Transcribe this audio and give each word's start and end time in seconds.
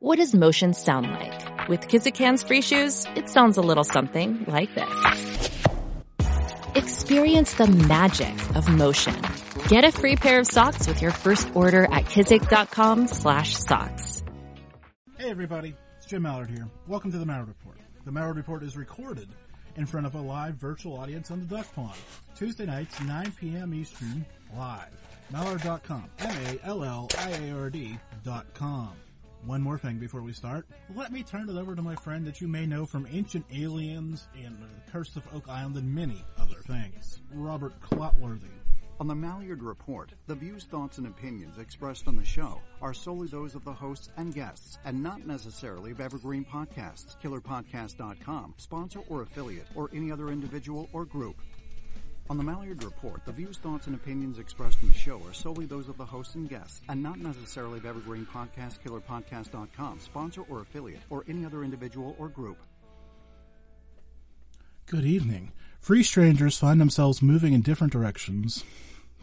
What 0.00 0.18
does 0.18 0.32
motion 0.32 0.74
sound 0.74 1.10
like? 1.10 1.68
With 1.68 1.88
Kizikans 1.88 2.46
free 2.46 2.62
shoes, 2.62 3.04
it 3.16 3.28
sounds 3.28 3.56
a 3.56 3.60
little 3.60 3.82
something 3.82 4.44
like 4.46 4.72
this. 4.72 5.50
Experience 6.76 7.54
the 7.54 7.66
magic 7.66 8.32
of 8.54 8.68
motion. 8.68 9.20
Get 9.66 9.82
a 9.82 9.90
free 9.90 10.14
pair 10.14 10.38
of 10.38 10.46
socks 10.46 10.86
with 10.86 11.02
your 11.02 11.10
first 11.10 11.50
order 11.56 11.82
at 11.86 12.04
kizik.com 12.04 13.08
slash 13.08 13.56
socks. 13.56 14.22
Hey 15.18 15.30
everybody, 15.30 15.74
it's 15.96 16.06
Jim 16.06 16.22
Malliard 16.22 16.48
here. 16.48 16.68
Welcome 16.86 17.10
to 17.10 17.18
the 17.18 17.24
Malliard 17.26 17.48
Report. 17.48 17.78
The 18.04 18.12
Malliard 18.12 18.36
Report 18.36 18.62
is 18.62 18.76
recorded 18.76 19.28
in 19.74 19.84
front 19.84 20.06
of 20.06 20.14
a 20.14 20.20
live 20.20 20.54
virtual 20.54 20.96
audience 20.96 21.32
on 21.32 21.40
the 21.40 21.46
Duck 21.46 21.74
Pond. 21.74 21.98
Tuesday 22.36 22.66
nights, 22.66 23.00
9 23.00 23.32
p.m. 23.32 23.74
Eastern, 23.74 24.24
live. 24.56 24.92
Malliard.com. 25.32 26.04
M-A-L-L-I-A-R-D 26.20 27.98
dot 28.22 28.46
com. 28.54 28.92
One 29.44 29.62
more 29.62 29.78
thing 29.78 29.98
before 29.98 30.22
we 30.22 30.32
start. 30.32 30.66
Let 30.94 31.12
me 31.12 31.22
turn 31.22 31.48
it 31.48 31.56
over 31.56 31.74
to 31.74 31.82
my 31.82 31.94
friend 31.96 32.26
that 32.26 32.40
you 32.40 32.48
may 32.48 32.66
know 32.66 32.84
from 32.84 33.06
Ancient 33.10 33.46
Aliens 33.54 34.28
and 34.34 34.58
The 34.58 34.92
Curse 34.92 35.16
of 35.16 35.22
Oak 35.32 35.48
Island 35.48 35.76
and 35.76 35.94
many 35.94 36.24
other 36.38 36.60
things. 36.66 37.20
Robert 37.32 37.80
Clotworthy. 37.80 38.50
On 39.00 39.06
the 39.06 39.14
Malliard 39.14 39.62
Report, 39.62 40.10
the 40.26 40.34
views, 40.34 40.64
thoughts, 40.64 40.98
and 40.98 41.06
opinions 41.06 41.56
expressed 41.58 42.08
on 42.08 42.16
the 42.16 42.24
show 42.24 42.60
are 42.82 42.92
solely 42.92 43.28
those 43.28 43.54
of 43.54 43.64
the 43.64 43.72
hosts 43.72 44.10
and 44.16 44.34
guests, 44.34 44.78
and 44.84 45.00
not 45.00 45.24
necessarily 45.24 45.92
of 45.92 46.00
Evergreen 46.00 46.44
Podcasts, 46.44 47.16
KillerPodcast.com, 47.22 48.54
sponsor 48.56 49.00
or 49.08 49.22
affiliate, 49.22 49.68
or 49.76 49.88
any 49.94 50.10
other 50.10 50.30
individual 50.30 50.88
or 50.92 51.04
group. 51.04 51.36
On 52.30 52.36
the 52.36 52.44
Malliard 52.44 52.84
Report, 52.84 53.24
the 53.24 53.32
views, 53.32 53.56
thoughts, 53.56 53.86
and 53.86 53.96
opinions 53.96 54.38
expressed 54.38 54.82
in 54.82 54.88
the 54.88 54.94
show 54.94 55.18
are 55.26 55.32
solely 55.32 55.64
those 55.64 55.88
of 55.88 55.96
the 55.96 56.04
hosts 56.04 56.34
and 56.34 56.46
guests, 56.46 56.82
and 56.90 57.02
not 57.02 57.18
necessarily 57.18 57.78
of 57.78 57.86
Evergreen 57.86 58.26
Podcast, 58.26 58.80
KillerPodcast.com, 58.84 59.98
sponsor 60.00 60.42
or 60.50 60.60
affiliate, 60.60 61.00
or 61.08 61.24
any 61.26 61.46
other 61.46 61.64
individual 61.64 62.14
or 62.18 62.28
group. 62.28 62.58
Good 64.84 65.06
evening. 65.06 65.52
Free 65.80 66.02
strangers 66.02 66.58
find 66.58 66.78
themselves 66.78 67.22
moving 67.22 67.54
in 67.54 67.62
different 67.62 67.94
directions, 67.94 68.62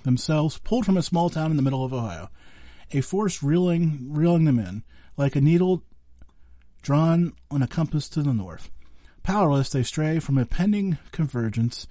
themselves 0.01 0.57
pulled 0.57 0.87
from 0.87 0.97
a 0.97 1.03
small 1.03 1.29
town 1.29 1.51
in 1.51 1.57
the 1.57 1.63
middle 1.63 1.85
of 1.85 1.93
Ohio. 1.93 2.31
A 2.91 3.01
force 3.01 3.43
reeling, 3.43 4.07
reeling 4.09 4.45
them 4.45 4.57
in, 4.57 4.83
like 5.15 5.35
a 5.35 5.41
needle 5.41 5.83
drawn 6.81 7.33
on 7.51 7.61
a 7.61 7.67
compass 7.67 8.09
to 8.09 8.23
the 8.23 8.33
north. 8.33 8.71
Powerless, 9.21 9.69
they 9.69 9.83
stray 9.83 10.17
from 10.17 10.39
a 10.39 10.45
pending 10.45 10.97
convergence 11.11 11.85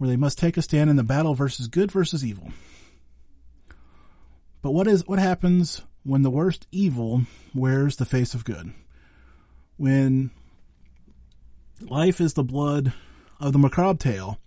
where 0.00 0.08
they 0.08 0.16
must 0.16 0.38
take 0.38 0.56
a 0.56 0.62
stand 0.62 0.88
in 0.88 0.96
the 0.96 1.02
battle 1.02 1.34
versus 1.34 1.68
good 1.68 1.92
versus 1.92 2.24
evil. 2.24 2.52
But 4.62 4.70
what 4.70 4.86
is 4.86 5.06
what 5.06 5.18
happens 5.18 5.82
when 6.04 6.22
the 6.22 6.30
worst 6.30 6.66
evil 6.72 7.24
wears 7.54 7.96
the 7.96 8.06
face 8.06 8.32
of 8.32 8.46
good? 8.46 8.72
When 9.76 10.30
life 11.82 12.18
is 12.18 12.32
the 12.32 12.42
blood 12.42 12.94
of 13.38 13.52
the 13.52 13.58
macabre 13.58 13.98
tale 13.98 14.40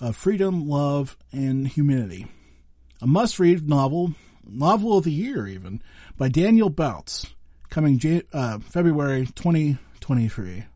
of 0.00 0.14
freedom, 0.14 0.68
love, 0.68 1.18
and 1.32 1.66
humanity. 1.66 2.28
A 3.02 3.06
must-read 3.08 3.68
novel, 3.68 4.14
novel 4.48 4.96
of 4.96 5.02
the 5.02 5.10
year 5.10 5.48
even, 5.48 5.82
by 6.16 6.28
Daniel 6.28 6.70
Boutz, 6.70 7.32
coming 7.68 8.00
uh, 8.32 8.60
February 8.60 9.26
2023. 9.26 10.66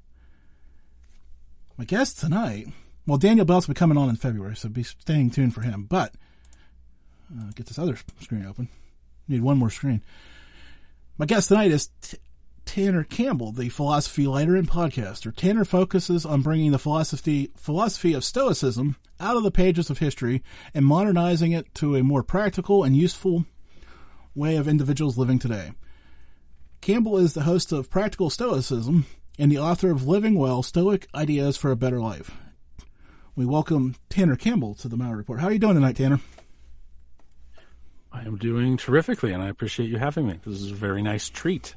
My 1.79 1.85
guest 1.85 2.19
tonight 2.19 2.67
well, 3.07 3.19
Daniel 3.19 3.47
will 3.47 3.61
be 3.61 3.75
coming 3.75 3.99
on 3.99 4.09
in 4.09 4.17
February, 4.17 4.55
so 4.55 4.69
be 4.69 4.85
staying 4.85 5.31
tuned 5.31 5.55
for 5.55 5.63
him. 5.63 5.85
But 5.85 6.15
uh, 7.37 7.51
get 7.55 7.67
this 7.67 7.79
other 7.79 7.99
screen 8.21 8.47
open. 8.47 8.69
Need 9.27 9.43
one 9.43 9.59
more 9.59 9.71
screen. 9.71 10.03
My 11.19 11.27
guest 11.27 11.49
tonight 11.49 11.73
is 11.73 11.91
T- 12.01 12.19
Tanner 12.65 13.03
Campbell, 13.03 13.51
the 13.51 13.69
philosophy 13.71 14.27
lighter 14.27 14.55
and 14.57 14.69
podcaster. 14.71 15.35
Tanner 15.35 15.65
focuses 15.65 16.25
on 16.25 16.43
bringing 16.43 16.71
the 16.71 16.79
philosophy 16.79 17.51
philosophy 17.57 18.15
of 18.15 18.25
Stoicism 18.25 18.97
out 19.19 19.37
of 19.37 19.43
the 19.43 19.51
pages 19.51 19.91
of 19.91 19.99
history 19.99 20.43
and 20.73 20.87
modernizing 20.87 21.53
it 21.53 21.75
to 21.77 21.97
a 21.97 22.05
more 22.05 22.23
practical 22.23 22.85
and 22.85 22.97
useful 22.97 23.47
way 24.35 24.57
of 24.57 24.69
individuals 24.69 25.19
living 25.19 25.39
today. 25.39 25.73
Campbell 26.81 27.19
is 27.19 27.35
the 27.35 27.43
host 27.43 27.73
of 27.73 27.91
Practical 27.91 28.31
Stoicism 28.31 29.07
and 29.39 29.51
the 29.51 29.59
author 29.59 29.91
of 29.91 30.07
Living 30.07 30.35
Well: 30.37 30.63
Stoic 30.63 31.09
Ideas 31.15 31.57
for 31.57 31.73
a 31.73 31.77
Better 31.77 32.01
Life 32.01 32.31
we 33.35 33.47
welcome 33.47 33.95
Tanner 34.11 34.37
Campbell 34.37 34.75
to 34.77 34.89
the 34.89 34.97
Malliard 34.97 35.17
Report. 35.17 35.41
How 35.41 35.47
are 35.47 35.53
you 35.53 35.59
doing 35.59 35.75
tonight, 35.75 35.97
Tanner? 35.97 36.21
I 38.13 38.23
am 38.23 38.37
doing 38.37 38.77
terrifically, 38.77 39.33
and 39.33 39.43
I 39.43 39.49
appreciate 39.49 39.89
you 39.89 39.99
having 39.99 40.27
me. 40.27 40.39
This 40.45 40.61
is 40.61 40.71
a 40.71 40.75
very 40.75 41.03
nice 41.03 41.31
treat. 41.31 41.75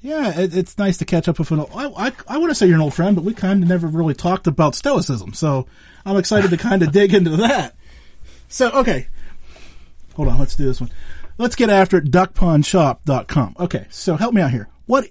Yeah, 0.00 0.38
it, 0.38 0.56
it's 0.56 0.76
nice 0.76 0.98
to 0.98 1.04
catch 1.04 1.28
up 1.28 1.38
with 1.38 1.52
an. 1.52 1.60
I, 1.60 1.86
I, 1.96 2.12
I 2.28 2.38
want 2.38 2.50
to 2.50 2.54
say 2.54 2.66
you're 2.66 2.74
an 2.74 2.82
old 2.82 2.94
friend, 2.94 3.14
but 3.14 3.24
we 3.24 3.32
kind 3.32 3.62
of 3.62 3.68
never 3.68 3.86
really 3.86 4.14
talked 4.14 4.46
about 4.46 4.74
Stoicism, 4.74 5.34
so 5.34 5.66
I'm 6.04 6.16
excited 6.16 6.50
to 6.50 6.56
kind 6.56 6.82
of 6.82 6.90
dig 6.92 7.14
into 7.14 7.36
that. 7.36 7.76
So, 8.48 8.70
okay, 8.70 9.06
hold 10.14 10.28
on, 10.28 10.38
let's 10.38 10.56
do 10.56 10.64
this 10.64 10.80
one. 10.80 10.90
Let's 11.38 11.54
get 11.54 11.70
after 11.70 11.98
it. 11.98 12.10
DuckPondShop.com. 12.10 13.56
Okay, 13.60 13.86
so 13.90 14.16
help 14.16 14.34
me 14.34 14.42
out 14.42 14.50
here. 14.50 14.68
What 14.86 15.08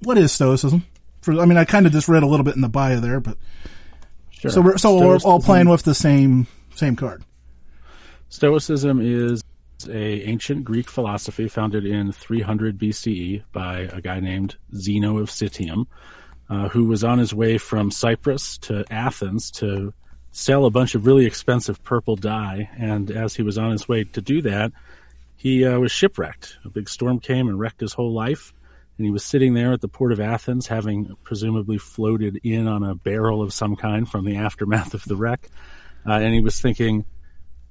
what 0.00 0.16
is 0.16 0.32
Stoicism? 0.32 0.86
For 1.20 1.38
I 1.38 1.44
mean, 1.44 1.58
I 1.58 1.64
kind 1.64 1.86
of 1.86 1.92
just 1.92 2.08
read 2.08 2.22
a 2.22 2.26
little 2.26 2.44
bit 2.44 2.56
in 2.56 2.62
the 2.62 2.68
bio 2.68 2.98
there, 2.98 3.20
but 3.20 3.36
Sure. 4.42 4.50
So 4.50 4.60
we're 4.60 4.76
so 4.76 4.98
we're 4.98 5.18
all 5.18 5.38
playing 5.38 5.68
with 5.68 5.84
the 5.84 5.94
same 5.94 6.48
same 6.74 6.96
card. 6.96 7.22
Stoicism 8.28 9.00
is 9.00 9.44
a 9.88 10.22
ancient 10.22 10.64
Greek 10.64 10.90
philosophy 10.90 11.46
founded 11.46 11.86
in 11.86 12.10
300 12.10 12.76
BCE 12.76 13.44
by 13.52 13.88
a 13.92 14.00
guy 14.00 14.18
named 14.18 14.56
Zeno 14.74 15.18
of 15.18 15.28
Citium, 15.28 15.86
uh, 16.50 16.68
who 16.70 16.86
was 16.86 17.04
on 17.04 17.20
his 17.20 17.32
way 17.32 17.56
from 17.56 17.92
Cyprus 17.92 18.58
to 18.58 18.84
Athens 18.90 19.48
to 19.52 19.94
sell 20.32 20.64
a 20.64 20.70
bunch 20.70 20.96
of 20.96 21.06
really 21.06 21.24
expensive 21.24 21.80
purple 21.84 22.16
dye. 22.16 22.68
And 22.76 23.12
as 23.12 23.36
he 23.36 23.44
was 23.44 23.58
on 23.58 23.70
his 23.70 23.86
way 23.86 24.02
to 24.02 24.20
do 24.20 24.42
that, 24.42 24.72
he 25.36 25.64
uh, 25.64 25.78
was 25.78 25.92
shipwrecked. 25.92 26.56
A 26.64 26.68
big 26.68 26.88
storm 26.88 27.20
came 27.20 27.46
and 27.46 27.60
wrecked 27.60 27.80
his 27.80 27.92
whole 27.92 28.12
life 28.12 28.52
and 28.98 29.06
he 29.06 29.10
was 29.10 29.24
sitting 29.24 29.54
there 29.54 29.72
at 29.72 29.80
the 29.80 29.88
port 29.88 30.12
of 30.12 30.20
Athens, 30.20 30.66
having 30.66 31.16
presumably 31.22 31.78
floated 31.78 32.40
in 32.44 32.68
on 32.68 32.82
a 32.82 32.94
barrel 32.94 33.42
of 33.42 33.52
some 33.52 33.76
kind 33.76 34.08
from 34.08 34.24
the 34.24 34.36
aftermath 34.36 34.94
of 34.94 35.04
the 35.04 35.16
wreck. 35.16 35.48
Uh, 36.06 36.12
and 36.12 36.34
he 36.34 36.40
was 36.40 36.60
thinking, 36.60 37.04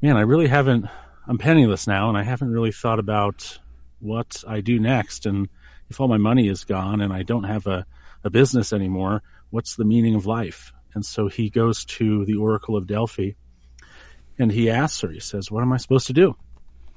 man, 0.02 0.18
I 0.18 0.22
really 0.22 0.48
haven't, 0.48 0.88
I'm 1.28 1.38
penniless 1.38 1.88
now, 1.88 2.10
and 2.10 2.18
I 2.18 2.24
haven't 2.24 2.52
really 2.52 2.72
thought 2.72 3.00
about 3.00 3.60
what 4.00 4.44
I 4.48 4.62
do 4.62 4.80
next. 4.80 5.26
And 5.26 5.48
if 5.90 6.02
all 6.02 6.08
my 6.08 6.18
money 6.18 6.48
is 6.48 6.64
gone 6.64 7.02
and 7.02 7.14
I 7.14 7.24
don't 7.24 7.44
have 7.44 7.68
a, 7.68 7.86
a 8.24 8.30
business 8.30 8.74
anymore, 8.74 9.22
what's 9.52 9.76
the 9.76 9.86
meaning 9.86 10.16
of 10.16 10.26
life? 10.26 10.74
And 10.94 11.06
so 11.06 11.28
he 11.28 11.50
goes 11.50 11.86
to 11.86 12.26
the 12.26 12.36
Oracle 12.36 12.76
of 12.76 12.88
Delphi 12.88 13.32
and 14.38 14.52
he 14.52 14.70
asks 14.70 15.02
her, 15.02 15.10
he 15.10 15.20
says, 15.20 15.52
What 15.52 15.62
am 15.62 15.72
I 15.72 15.78
supposed 15.78 16.08
to 16.08 16.14
do? 16.14 16.36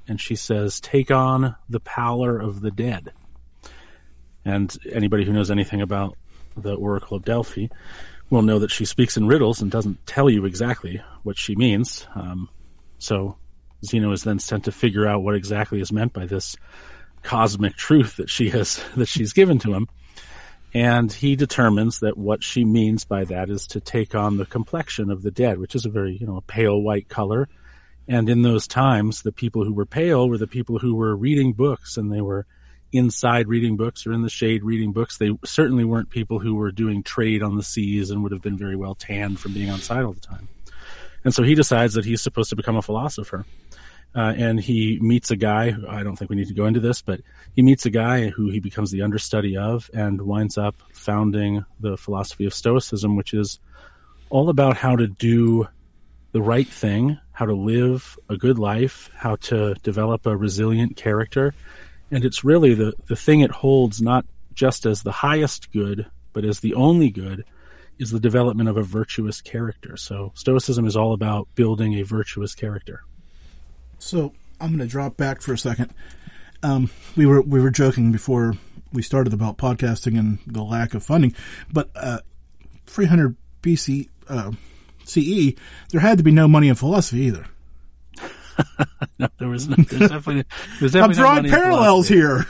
And 0.07 0.19
she 0.19 0.35
says, 0.35 0.79
Take 0.79 1.11
on 1.11 1.55
the 1.69 1.79
pallor 1.79 2.39
of 2.39 2.61
the 2.61 2.71
dead. 2.71 3.13
And 4.45 4.75
anybody 4.91 5.25
who 5.25 5.33
knows 5.33 5.51
anything 5.51 5.81
about 5.81 6.17
the 6.55 6.75
Oracle 6.75 7.17
of 7.17 7.25
Delphi 7.25 7.67
will 8.29 8.43
know 8.43 8.59
that 8.59 8.71
she 8.71 8.85
speaks 8.85 9.17
in 9.17 9.27
riddles 9.27 9.61
and 9.61 9.71
doesn't 9.71 10.05
tell 10.05 10.29
you 10.29 10.45
exactly 10.45 11.01
what 11.23 11.37
she 11.37 11.55
means. 11.55 12.07
Um, 12.15 12.49
so 12.97 13.37
Zeno 13.83 14.11
is 14.11 14.23
then 14.23 14.39
sent 14.39 14.65
to 14.65 14.71
figure 14.71 15.05
out 15.05 15.23
what 15.23 15.35
exactly 15.35 15.81
is 15.81 15.91
meant 15.91 16.13
by 16.13 16.25
this 16.25 16.55
cosmic 17.23 17.75
truth 17.75 18.17
that 18.17 18.29
she 18.29 18.49
has 18.51 18.81
that 18.95 19.07
she's 19.07 19.33
given 19.33 19.59
to 19.59 19.73
him. 19.73 19.87
And 20.73 21.11
he 21.11 21.37
determines 21.37 22.01
that 22.01 22.17
what 22.17 22.43
she 22.43 22.65
means 22.65 23.05
by 23.05 23.23
that 23.25 23.49
is 23.49 23.65
to 23.67 23.79
take 23.79 24.13
on 24.13 24.35
the 24.35 24.45
complexion 24.45 25.09
of 25.09 25.21
the 25.21 25.31
dead, 25.31 25.57
which 25.57 25.73
is 25.73 25.85
a 25.85 25.89
very, 25.89 26.17
you 26.17 26.27
know, 26.27 26.35
a 26.35 26.41
pale 26.41 26.77
white 26.77 27.07
color. 27.07 27.47
And 28.09 28.29
in 28.29 28.41
those 28.41 28.67
times, 28.67 29.21
the 29.21 29.31
people 29.31 29.63
who 29.63 29.73
were 29.73 29.85
pale 29.85 30.27
were 30.27 30.37
the 30.37 30.47
people 30.47 30.77
who 30.77 30.95
were 30.95 31.15
reading 31.15 31.53
books 31.53 31.95
and 31.95 32.11
they 32.11 32.19
were 32.19 32.45
inside 32.95 33.47
reading 33.47 33.77
books 33.77 34.05
or 34.05 34.13
in 34.13 34.21
the 34.21 34.29
shade 34.29 34.63
reading 34.63 34.91
books. 34.91 35.17
They 35.17 35.31
certainly 35.43 35.83
weren't 35.83 36.09
people 36.09 36.39
who 36.39 36.55
were 36.55 36.71
doing 36.71 37.03
trade 37.03 37.43
on 37.43 37.55
the 37.55 37.63
seas 37.63 38.09
and 38.09 38.23
would 38.23 38.31
have 38.31 38.41
been 38.41 38.57
very 38.57 38.75
well 38.75 38.95
tanned 38.95 39.39
from 39.39 39.53
being 39.53 39.69
outside 39.69 40.03
all 40.03 40.13
the 40.13 40.19
time. 40.19 40.47
And 41.23 41.33
so 41.33 41.43
he 41.43 41.55
decides 41.55 41.95
that 41.95 42.05
he's 42.05 42.21
supposed 42.21 42.49
to 42.51 42.55
become 42.55 42.75
a 42.75 42.81
philosopher. 42.81 43.45
Uh, 44.15 44.33
and 44.37 44.59
he 44.59 44.97
meets 45.01 45.29
a 45.29 45.35
guy, 45.35 45.75
I 45.89 46.03
don't 46.03 46.15
think 46.15 46.29
we 46.29 46.37
need 46.37 46.47
to 46.47 46.53
go 46.53 46.67
into 46.67 46.79
this, 46.79 47.01
but 47.01 47.19
he 47.53 47.61
meets 47.61 47.85
a 47.85 47.89
guy 47.89 48.29
who 48.29 48.49
he 48.49 48.61
becomes 48.61 48.89
the 48.89 49.01
understudy 49.01 49.57
of 49.57 49.89
and 49.93 50.21
winds 50.21 50.57
up 50.57 50.75
founding 50.93 51.65
the 51.81 51.97
philosophy 51.97 52.45
of 52.45 52.53
Stoicism, 52.53 53.17
which 53.17 53.33
is 53.33 53.59
all 54.29 54.47
about 54.49 54.77
how 54.77 54.95
to 54.95 55.07
do 55.07 55.67
the 56.31 56.41
right 56.41 56.67
thing, 56.67 57.19
how 57.33 57.45
to 57.45 57.53
live 57.53 58.17
a 58.29 58.37
good 58.37 58.57
life, 58.57 59.09
how 59.15 59.35
to 59.37 59.73
develop 59.83 60.25
a 60.25 60.35
resilient 60.35 60.95
character, 60.95 61.53
and 62.11 62.23
it's 62.23 62.43
really 62.43 62.73
the, 62.73 62.93
the 63.07 63.15
thing 63.15 63.41
it 63.41 63.51
holds 63.51 64.01
not 64.01 64.25
just 64.53 64.85
as 64.85 65.03
the 65.03 65.11
highest 65.11 65.71
good, 65.71 66.07
but 66.33 66.45
as 66.45 66.59
the 66.59 66.73
only 66.73 67.09
good, 67.09 67.43
is 67.97 68.11
the 68.11 68.19
development 68.19 68.69
of 68.69 68.77
a 68.77 68.83
virtuous 68.83 69.41
character. 69.41 69.97
So 69.97 70.31
Stoicism 70.35 70.85
is 70.85 70.95
all 70.95 71.13
about 71.13 71.47
building 71.55 71.93
a 71.95 72.03
virtuous 72.03 72.53
character. 72.55 73.01
So 73.99 74.33
I'm 74.59 74.69
going 74.69 74.79
to 74.79 74.87
drop 74.87 75.17
back 75.17 75.41
for 75.41 75.53
a 75.53 75.57
second. 75.57 75.93
um, 76.63 76.89
we 77.15 77.25
were 77.25 77.41
we 77.41 77.59
were 77.61 77.71
joking 77.71 78.11
before 78.11 78.55
we 78.91 79.01
started 79.01 79.33
about 79.33 79.57
podcasting 79.57 80.17
and 80.17 80.39
the 80.47 80.63
lack 80.63 80.93
of 80.93 81.03
funding, 81.03 81.35
but 81.71 81.89
uh, 81.95 82.19
300 82.85 83.35
BC 83.61 84.09
uh, 84.29 84.51
CE, 85.03 85.53
there 85.91 86.01
had 86.01 86.17
to 86.17 86.23
be 86.23 86.31
no 86.31 86.47
money 86.47 86.69
in 86.69 86.75
philosophy 86.75 87.21
either. 87.23 87.45
no, 89.19 89.27
there 89.37 89.47
was 89.47 89.67
no, 89.67 89.75
there's 89.77 90.09
definitely, 90.09 90.45
there's 90.79 90.93
definitely 90.93 91.23
I'm 91.23 91.43
drawing 91.43 91.49
parallels 91.49 92.07
here. 92.07 92.45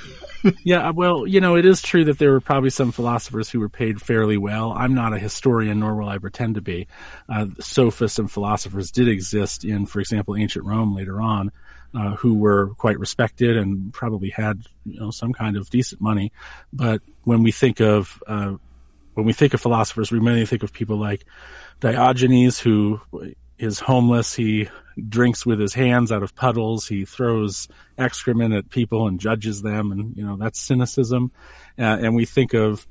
yeah, 0.64 0.92
well, 0.92 1.26
you 1.28 1.42
know, 1.42 1.56
it 1.56 1.66
is 1.66 1.82
true 1.82 2.06
that 2.06 2.18
there 2.18 2.32
were 2.32 2.42
probably 2.42 2.70
some 2.70 2.92
philosophers 2.92 3.50
who 3.50 3.60
were 3.60 3.70
paid 3.70 4.02
fairly 4.02 4.38
well. 4.38 4.72
I'm 4.72 4.94
not 4.94 5.14
a 5.14 5.20
historian, 5.20 5.80
nor 5.80 5.96
will 5.96 6.10
I 6.10 6.18
pretend 6.18 6.56
to 6.56 6.62
be. 6.62 6.88
Uh, 7.28 7.48
sophists 7.60 8.20
and 8.20 8.32
philosophers 8.32 8.92
did 8.92 9.08
exist 9.08 9.66
in, 9.66 9.86
for 9.86 10.00
example, 10.00 10.36
ancient 10.36 10.66
Rome 10.66 10.96
later 10.96 11.22
on, 11.22 11.52
uh, 11.94 12.16
who 12.16 12.36
were 12.36 12.74
quite 12.76 13.00
respected 13.00 13.58
and 13.58 13.94
probably 13.94 14.30
had, 14.30 14.62
you 14.86 15.00
know, 15.00 15.12
some 15.12 15.34
kind 15.34 15.58
of 15.58 15.70
decent 15.70 16.02
money. 16.02 16.32
But 16.72 17.02
when 17.24 17.44
we 17.44 17.52
think 17.52 17.80
of, 17.80 18.22
uh, 18.28 18.56
when 19.14 19.26
we 19.26 19.34
think 19.34 19.54
of 19.54 19.62
philosophers, 19.62 20.12
we 20.12 20.20
mainly 20.20 20.46
think 20.46 20.64
of 20.64 20.74
people 20.74 20.98
like 20.98 21.26
Diogenes, 21.80 22.60
who 22.60 23.02
is 23.58 23.80
homeless. 23.80 24.36
He 24.36 24.70
drinks 25.10 25.46
with 25.46 25.60
his 25.60 25.74
hands 25.74 26.12
out 26.12 26.24
of 26.24 26.36
puddles. 26.36 26.88
He 26.88 27.06
throws 27.06 27.68
excrement 27.98 28.54
at 28.54 28.70
people 28.70 29.08
and 29.08 29.20
judges 29.20 29.62
them. 29.62 29.92
And, 29.92 30.16
you 30.16 30.26
know, 30.26 30.38
that's 30.38 30.60
cynicism. 30.60 31.32
Uh, 31.78 31.98
and 32.02 32.16
we 32.16 32.26
think 32.26 32.54
of, 32.54 32.88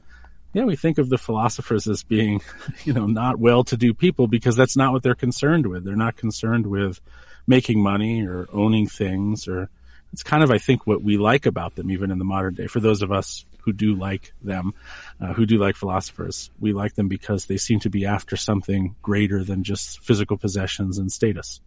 yeah, 0.53 0.65
we 0.65 0.77
think 0.77 0.99
of 0.99 1.09
the 1.09 1.19
philosophers 1.19 1.87
as 1.89 2.03
being, 2.03 2.41
you 2.85 2.93
know, 2.93 3.07
not 3.07 3.39
well-to-do 3.39 3.95
people 3.95 4.27
because 4.27 4.57
that's 4.57 4.77
not 4.77 4.93
what 4.93 5.03
they're 5.03 5.15
concerned 5.15 5.67
with. 5.67 5.85
They're 5.85 5.97
not 5.97 6.17
concerned 6.17 6.67
with 6.67 7.01
making 7.47 7.83
money 7.83 8.27
or 8.27 8.47
owning 8.53 8.87
things 8.87 9.49
or 9.49 9.69
it's 10.15 10.23
kind 10.23 10.45
of, 10.45 10.53
I 10.53 10.59
think, 10.59 10.87
what 10.87 11.03
we 11.03 11.17
like 11.17 11.45
about 11.45 11.75
them, 11.75 11.91
even 11.91 12.13
in 12.13 12.21
the 12.21 12.25
modern 12.25 12.55
day. 12.55 12.69
For 12.69 12.79
those 12.79 13.03
of 13.03 13.11
us 13.11 13.45
who 13.63 13.73
do 13.73 13.97
like 13.97 14.33
them, 14.43 14.73
uh, 15.21 15.33
who 15.33 15.45
do 15.45 15.59
like 15.59 15.75
philosophers, 15.75 16.53
we 16.61 16.73
like 16.73 16.95
them 16.95 17.09
because 17.09 17.47
they 17.47 17.57
seem 17.57 17.81
to 17.81 17.91
be 17.91 18.07
after 18.07 18.37
something 18.37 18.95
greater 19.03 19.43
than 19.43 19.65
just 19.65 19.99
physical 20.05 20.37
possessions 20.37 20.99
and 20.99 21.11
status. 21.11 21.61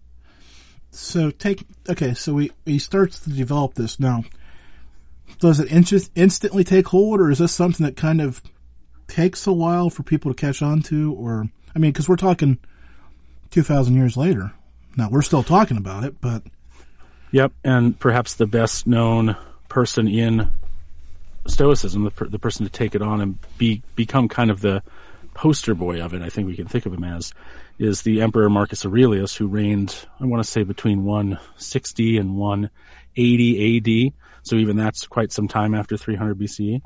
So 0.91 1.31
take 1.31 1.65
okay. 1.89 2.13
So 2.13 2.33
we 2.33 2.51
he 2.65 2.79
starts 2.79 3.19
to 3.21 3.29
develop 3.29 3.75
this 3.75 3.99
now. 3.99 4.23
Does 5.39 5.59
it 5.59 5.71
in- 5.71 6.01
instantly 6.15 6.63
take 6.63 6.87
hold, 6.87 7.19
or 7.19 7.29
is 7.29 7.39
this 7.39 7.51
something 7.51 7.85
that 7.85 7.95
kind 7.95 8.21
of 8.21 8.41
takes 9.07 9.45
a 9.45 9.53
while 9.53 9.89
for 9.89 10.03
people 10.03 10.33
to 10.33 10.39
catch 10.39 10.61
on 10.61 10.81
to? 10.83 11.13
Or 11.13 11.49
I 11.75 11.79
mean, 11.79 11.91
because 11.91 12.09
we're 12.09 12.15
talking 12.15 12.57
two 13.51 13.63
thousand 13.63 13.95
years 13.95 14.17
later. 14.17 14.53
Now 14.95 15.09
we're 15.09 15.21
still 15.21 15.43
talking 15.43 15.77
about 15.77 16.03
it, 16.03 16.19
but 16.21 16.43
Yep, 17.31 17.51
and 17.63 17.99
perhaps 17.99 18.35
the 18.35 18.47
best 18.47 18.87
known 18.87 19.35
person 19.69 20.07
in 20.07 20.49
Stoicism, 21.45 22.03
the, 22.03 22.11
per, 22.11 22.27
the 22.27 22.39
person 22.39 22.65
to 22.65 22.71
take 22.71 22.95
it 22.95 23.01
on 23.01 23.21
and 23.21 23.37
be 23.57 23.81
become 23.95 24.27
kind 24.27 24.49
of 24.49 24.61
the 24.61 24.81
poster 25.33 25.75
boy 25.75 26.01
of 26.01 26.13
it, 26.13 26.21
I 26.21 26.29
think 26.29 26.47
we 26.47 26.55
can 26.55 26.67
think 26.67 26.85
of 26.85 26.93
him 26.93 27.03
as, 27.03 27.33
is 27.79 28.01
the 28.01 28.21
Emperor 28.21 28.49
Marcus 28.49 28.85
Aurelius, 28.85 29.35
who 29.35 29.47
reigned, 29.47 29.95
I 30.19 30.25
want 30.25 30.43
to 30.43 30.49
say, 30.49 30.63
between 30.63 31.03
160 31.03 32.17
and 32.17 32.35
180 32.35 34.07
AD. 34.07 34.13
So 34.43 34.55
even 34.55 34.77
that's 34.77 35.05
quite 35.07 35.31
some 35.31 35.47
time 35.47 35.75
after 35.75 35.97
300 35.97 36.37
BCE. 36.37 36.81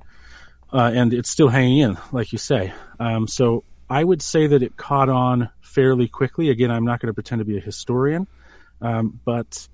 Uh, 0.73 0.91
and 0.93 1.13
it's 1.13 1.29
still 1.29 1.49
hanging 1.49 1.79
in, 1.79 1.97
like 2.11 2.31
you 2.31 2.37
say. 2.37 2.73
Um, 2.99 3.27
so 3.27 3.63
I 3.89 4.03
would 4.03 4.21
say 4.21 4.47
that 4.47 4.63
it 4.63 4.77
caught 4.77 5.09
on 5.09 5.49
fairly 5.61 6.07
quickly. 6.07 6.49
Again, 6.49 6.71
I'm 6.71 6.85
not 6.85 6.99
going 6.99 7.07
to 7.07 7.13
pretend 7.13 7.39
to 7.39 7.45
be 7.45 7.57
a 7.57 7.61
historian, 7.61 8.27
um, 8.81 9.19
but 9.25 9.67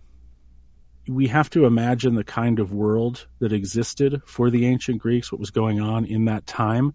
we 1.08 1.28
have 1.28 1.50
to 1.52 1.66
imagine 1.66 2.16
the 2.16 2.24
kind 2.24 2.60
of 2.60 2.74
world 2.74 3.28
that 3.40 3.54
existed 3.54 4.22
for 4.26 4.50
the 4.50 4.66
ancient 4.66 5.00
Greeks, 5.00 5.32
what 5.32 5.40
was 5.40 5.52
going 5.52 5.80
on 5.80 6.06
in 6.06 6.26
that 6.26 6.46
time. 6.46 6.94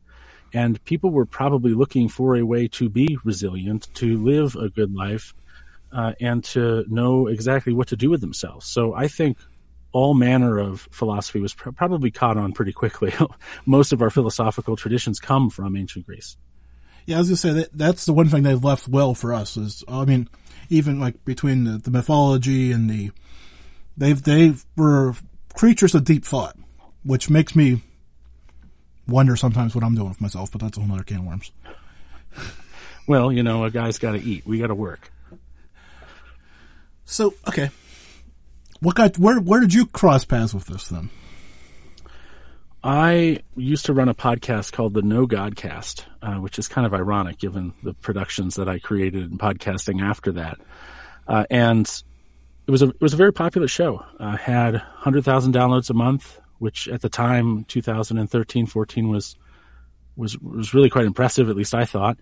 And 0.54 0.82
people 0.84 1.10
were 1.10 1.26
probably 1.26 1.72
looking 1.72 2.08
for 2.08 2.36
a 2.36 2.42
way 2.42 2.68
to 2.68 2.88
be 2.88 3.18
resilient, 3.24 3.88
to 3.94 4.18
live 4.22 4.54
a 4.56 4.68
good 4.68 4.94
life, 4.94 5.34
uh, 5.92 6.12
and 6.20 6.44
to 6.44 6.84
know 6.88 7.26
exactly 7.26 7.72
what 7.72 7.88
to 7.88 7.96
do 7.96 8.10
with 8.10 8.20
themselves. 8.20 8.66
So 8.66 8.94
I 8.94 9.08
think 9.08 9.38
all 9.92 10.14
manner 10.14 10.58
of 10.58 10.88
philosophy 10.90 11.40
was 11.40 11.54
pr- 11.54 11.70
probably 11.70 12.10
caught 12.10 12.36
on 12.36 12.52
pretty 12.52 12.72
quickly. 12.72 13.14
Most 13.66 13.92
of 13.92 14.02
our 14.02 14.10
philosophical 14.10 14.76
traditions 14.76 15.20
come 15.20 15.50
from 15.50 15.76
ancient 15.76 16.06
Greece. 16.06 16.36
Yeah, 17.06 17.16
I 17.16 17.18
was 17.18 17.28
gonna 17.28 17.36
say 17.36 17.52
that 17.52 17.70
that's 17.72 18.06
the 18.06 18.12
one 18.12 18.28
thing 18.28 18.42
they've 18.42 18.62
left 18.62 18.88
well 18.88 19.14
for 19.14 19.34
us 19.34 19.56
is, 19.56 19.84
I 19.88 20.04
mean, 20.04 20.28
even 20.70 20.98
like 20.98 21.24
between 21.24 21.64
the, 21.64 21.78
the 21.78 21.90
mythology 21.90 22.72
and 22.72 22.88
the, 22.88 23.10
they've, 23.96 24.22
they 24.22 24.54
were 24.76 25.14
creatures 25.54 25.94
of 25.94 26.04
deep 26.04 26.24
thought, 26.24 26.56
which 27.02 27.28
makes 27.28 27.54
me 27.54 27.82
wonder 29.06 29.36
sometimes 29.36 29.74
what 29.74 29.84
I'm 29.84 29.94
doing 29.94 30.08
with 30.08 30.20
myself, 30.20 30.50
but 30.52 30.60
that's 30.60 30.78
a 30.78 30.80
whole 30.80 30.94
other 30.94 31.04
can 31.04 31.18
of 31.18 31.24
worms. 31.24 31.52
Well, 33.06 33.32
you 33.32 33.42
know, 33.42 33.64
a 33.64 33.70
guy's 33.70 33.98
got 33.98 34.12
to 34.12 34.22
eat. 34.22 34.46
We 34.46 34.58
got 34.58 34.68
to 34.68 34.76
work. 34.76 35.10
So, 37.04 37.34
okay. 37.48 37.70
What 38.80 38.94
got, 38.94 39.18
where, 39.18 39.40
where 39.40 39.60
did 39.60 39.74
you 39.74 39.86
cross 39.86 40.24
paths 40.24 40.54
with 40.54 40.66
this 40.66 40.88
then? 40.88 41.10
I 42.84 43.40
used 43.56 43.86
to 43.86 43.92
run 43.92 44.08
a 44.08 44.14
podcast 44.14 44.72
called 44.72 44.94
the 44.94 45.02
No 45.02 45.26
Godcast, 45.26 46.04
uh, 46.20 46.34
which 46.36 46.58
is 46.58 46.66
kind 46.66 46.86
of 46.86 46.92
ironic 46.92 47.38
given 47.38 47.74
the 47.82 47.94
productions 47.94 48.56
that 48.56 48.68
I 48.68 48.80
created 48.80 49.30
in 49.30 49.38
podcasting 49.38 50.02
after 50.02 50.32
that. 50.32 50.58
Uh, 51.28 51.44
and 51.48 51.86
it 52.66 52.70
was 52.70 52.82
a 52.82 52.88
it 52.88 53.00
was 53.00 53.14
a 53.14 53.16
very 53.16 53.32
popular 53.32 53.68
show. 53.68 54.04
Uh, 54.18 54.36
had 54.36 54.74
hundred 54.76 55.24
thousand 55.24 55.54
downloads 55.54 55.90
a 55.90 55.94
month, 55.94 56.40
which 56.62 56.86
at 56.86 57.00
the 57.00 57.08
time 57.08 57.64
2013 57.64 58.66
14 58.66 59.08
was 59.08 59.36
was 60.14 60.38
was 60.38 60.72
really 60.72 60.88
quite 60.88 61.06
impressive. 61.06 61.50
At 61.50 61.56
least 61.56 61.74
I 61.74 61.84
thought. 61.84 62.18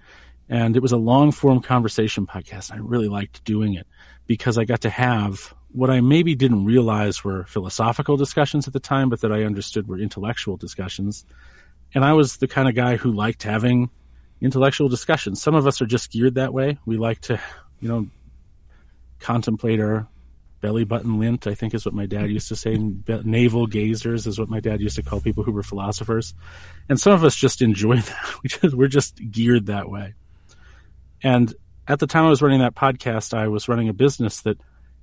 And 0.48 0.76
it 0.76 0.80
was 0.80 0.92
a 0.92 0.96
long 0.96 1.30
form 1.30 1.60
conversation 1.60 2.26
podcast. 2.26 2.72
I 2.72 2.78
really 2.78 3.08
liked 3.08 3.44
doing 3.44 3.74
it 3.74 3.86
because 4.26 4.56
I 4.56 4.64
got 4.64 4.80
to 4.80 4.90
have 4.90 5.54
what 5.72 5.90
I 5.90 6.00
maybe 6.00 6.34
didn't 6.34 6.64
realize 6.64 7.22
were 7.22 7.44
philosophical 7.44 8.16
discussions 8.16 8.66
at 8.66 8.72
the 8.72 8.80
time, 8.80 9.10
but 9.10 9.20
that 9.20 9.30
I 9.30 9.44
understood 9.44 9.86
were 9.86 9.98
intellectual 9.98 10.56
discussions. 10.56 11.26
And 11.94 12.02
I 12.02 12.14
was 12.14 12.38
the 12.38 12.48
kind 12.48 12.66
of 12.66 12.74
guy 12.74 12.96
who 12.96 13.12
liked 13.12 13.42
having 13.42 13.90
intellectual 14.40 14.88
discussions. 14.88 15.42
Some 15.42 15.54
of 15.54 15.66
us 15.66 15.82
are 15.82 15.86
just 15.86 16.10
geared 16.10 16.36
that 16.36 16.54
way. 16.54 16.78
We 16.86 16.96
like 16.96 17.20
to, 17.22 17.38
you 17.78 17.88
know, 17.88 18.08
contemplate 19.18 19.80
our 19.80 20.08
belly 20.60 20.84
button 20.84 21.18
lint, 21.18 21.46
I 21.46 21.54
think 21.54 21.74
is 21.74 21.84
what 21.84 21.94
my 21.94 22.06
dad 22.06 22.30
used 22.30 22.48
to 22.48 22.56
say. 22.56 22.76
Navel 22.76 23.66
gazers 23.66 24.26
is 24.26 24.38
what 24.38 24.48
my 24.48 24.60
dad 24.60 24.80
used 24.80 24.96
to 24.96 25.02
call 25.02 25.20
people 25.20 25.42
who 25.42 25.52
were 25.52 25.62
philosophers. 25.62 26.34
And 26.88 27.00
some 27.00 27.12
of 27.12 27.24
us 27.24 27.34
just 27.34 27.62
enjoy 27.62 27.96
that. 28.00 28.34
We 28.42 28.48
just, 28.48 28.74
we're 28.74 28.88
just 28.88 29.20
geared 29.30 29.66
that 29.66 29.88
way. 29.88 30.14
And 31.22 31.52
at 31.86 31.98
the 31.98 32.06
time 32.06 32.24
I 32.24 32.30
was 32.30 32.42
running 32.42 32.60
that 32.60 32.74
podcast, 32.74 33.34
I 33.34 33.48
was 33.48 33.68
running 33.68 33.88
a 33.88 33.94
business 33.94 34.42
that 34.42 34.58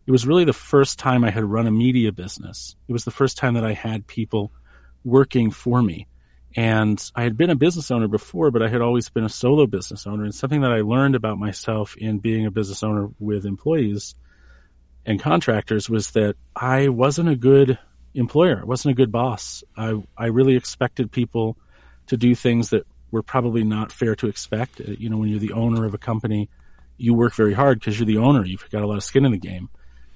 it 0.06 0.12
was 0.12 0.26
really 0.26 0.46
the 0.46 0.54
first 0.54 1.00
time 1.00 1.24
I 1.24 1.32
had 1.32 1.44
run 1.44 1.68
a 1.68 1.72
media 1.72 2.12
business. 2.12 2.76
It 2.88 2.94
was 2.94 3.04
the 3.04 3.12
first 3.12 3.38
time 3.38 3.56
that 3.56 3.66
I 3.66 3.74
had 3.74 4.08
people 4.08 4.52
working 5.04 5.52
for 5.52 5.82
me. 5.82 6.08
And 6.56 7.04
I 7.14 7.24
had 7.24 7.38
been 7.38 7.50
a 7.50 7.56
business 7.56 7.92
owner 7.92 8.08
before, 8.08 8.50
but 8.50 8.64
I 8.64 8.70
had 8.70 8.82
always 8.82 9.10
been 9.10 9.26
a 9.26 9.30
solo 9.30 9.68
business 9.68 10.08
owner. 10.08 10.24
And 10.24 10.34
something 10.34 10.62
that 10.62 10.72
I 10.72 10.82
learned 10.82 11.16
about 11.16 11.38
myself 11.38 11.96
in 11.98 12.20
being 12.20 12.46
a 12.46 12.52
business 12.52 12.84
owner 12.84 13.10
with 13.20 13.46
employees 13.46 14.16
and 15.08 15.20
contractors 15.20 15.90
was 15.90 16.12
that 16.12 16.36
I 16.56 16.90
wasn't 16.90 17.30
a 17.30 17.36
good 17.36 17.80
employer. 18.14 18.60
I 18.62 18.66
wasn't 18.66 18.92
a 18.92 18.96
good 18.96 19.12
boss. 19.12 19.64
I, 19.76 20.04
I 20.18 20.26
really 20.28 20.56
expected 20.56 21.12
people 21.12 21.58
to 22.08 22.18
do 22.18 22.36
things 22.36 22.70
that 22.72 22.86
were 23.10 23.24
probably 23.24 23.64
not 23.64 23.92
fair 23.92 24.16
to 24.16 24.28
expect. 24.28 24.82
Uh, 24.82 24.92
You 25.00 25.10
know, 25.10 25.18
when 25.18 25.30
you're 25.30 25.40
the 25.40 25.54
owner 25.54 25.86
of 25.86 25.94
a 25.94 25.98
company, 25.98 26.50
you 26.98 27.14
work 27.14 27.34
very 27.34 27.54
hard 27.54 27.80
because 27.80 27.98
you're 27.98 28.06
the 28.06 28.18
owner. 28.18 28.46
You've 28.46 28.70
got 28.70 28.84
a 28.84 28.88
lot 28.88 28.98
of 28.98 29.04
skin 29.04 29.26
in 29.26 29.32
the 29.32 29.38
game. 29.38 29.70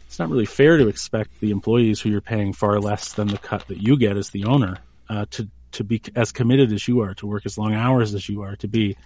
It's 0.08 0.20
not 0.20 0.30
really 0.30 0.46
fair 0.46 0.78
to 0.78 0.90
expect 0.90 1.40
the 1.40 1.52
employees 1.52 2.02
who 2.02 2.10
you're 2.10 2.20
paying 2.20 2.52
far 2.52 2.80
less 2.82 3.14
than 3.14 3.28
the 3.28 3.38
cut 3.38 3.68
that 3.70 3.82
you 3.82 3.98
get 3.98 4.18
as 4.18 4.32
the 4.32 4.44
owner 4.44 4.78
uh, 5.10 5.26
to 5.32 5.48
to 5.72 5.86
be 5.86 6.02
as 6.18 6.34
committed 6.34 6.74
as 6.74 6.86
you 6.86 7.00
are, 7.00 7.14
to 7.14 7.26
work 7.26 7.46
as 7.46 7.58
long 7.58 7.74
hours 7.74 8.14
as 8.14 8.28
you 8.28 8.42
are, 8.42 8.58
to 8.58 8.68
be 8.68 8.98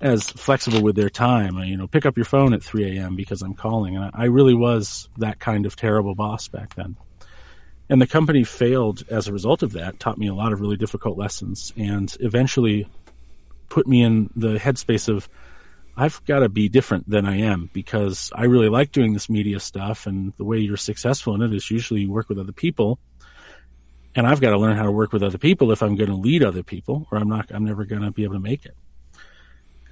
as 0.00 0.28
flexible 0.28 0.82
with 0.82 0.96
their 0.96 1.10
time. 1.10 1.58
You 1.58 1.76
know, 1.76 1.86
pick 1.86 2.06
up 2.06 2.16
your 2.16 2.24
phone 2.24 2.54
at 2.54 2.62
3 2.62 2.98
a.m. 2.98 3.16
because 3.16 3.42
I'm 3.42 3.54
calling. 3.54 3.96
And 3.96 4.04
I, 4.06 4.10
I 4.14 4.24
really 4.24 4.54
was 4.54 5.08
that 5.18 5.38
kind 5.38 5.66
of 5.66 5.76
terrible 5.76 6.14
boss 6.14 6.48
back 6.48 6.74
then. 6.74 6.96
And 7.88 8.00
the 8.00 8.06
company 8.06 8.44
failed 8.44 9.02
as 9.10 9.28
a 9.28 9.32
result 9.32 9.62
of 9.62 9.72
that, 9.72 10.00
taught 10.00 10.18
me 10.18 10.28
a 10.28 10.34
lot 10.34 10.52
of 10.52 10.60
really 10.60 10.76
difficult 10.76 11.18
lessons, 11.18 11.72
and 11.76 12.14
eventually 12.20 12.88
put 13.68 13.86
me 13.86 14.02
in 14.02 14.30
the 14.34 14.58
headspace 14.58 15.08
of 15.08 15.28
I've 15.96 16.24
got 16.24 16.38
to 16.38 16.48
be 16.48 16.70
different 16.70 17.08
than 17.08 17.26
I 17.26 17.40
am 17.40 17.68
because 17.72 18.30
I 18.34 18.44
really 18.44 18.70
like 18.70 18.92
doing 18.92 19.12
this 19.12 19.28
media 19.28 19.60
stuff. 19.60 20.06
And 20.06 20.32
the 20.38 20.44
way 20.44 20.58
you're 20.58 20.78
successful 20.78 21.34
in 21.34 21.42
it 21.42 21.54
is 21.54 21.70
usually 21.70 22.02
you 22.02 22.10
work 22.10 22.30
with 22.30 22.38
other 22.38 22.52
people. 22.52 22.98
And 24.14 24.26
I've 24.26 24.40
got 24.40 24.50
to 24.50 24.58
learn 24.58 24.76
how 24.76 24.84
to 24.84 24.92
work 24.92 25.12
with 25.12 25.22
other 25.22 25.38
people 25.38 25.70
if 25.70 25.82
I'm 25.82 25.96
going 25.96 26.10
to 26.10 26.16
lead 26.16 26.42
other 26.42 26.62
people 26.62 27.06
or 27.10 27.18
I'm 27.18 27.28
not, 27.28 27.50
I'm 27.50 27.64
never 27.64 27.84
going 27.84 28.02
to 28.02 28.10
be 28.10 28.24
able 28.24 28.34
to 28.34 28.40
make 28.40 28.64
it. 28.64 28.76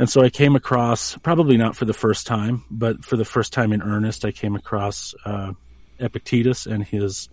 And 0.00 0.09
so 0.09 0.23
I 0.23 0.30
came 0.30 0.57
across, 0.57 1.19
probably 1.19 1.59
not 1.59 1.76
for 1.76 1.85
the 1.85 1.92
first 1.92 2.26
time, 2.26 2.64
but 2.71 3.04
for 3.04 3.19
the 3.19 3.25
first 3.26 3.52
time 3.52 3.71
in 3.71 3.83
earnest, 3.83 4.25
I 4.25 4.33
came 4.33 4.57
across 4.57 5.14
uh, 5.26 5.52
Epictetus 5.99 6.64
and 6.64 6.83
his 6.83 7.28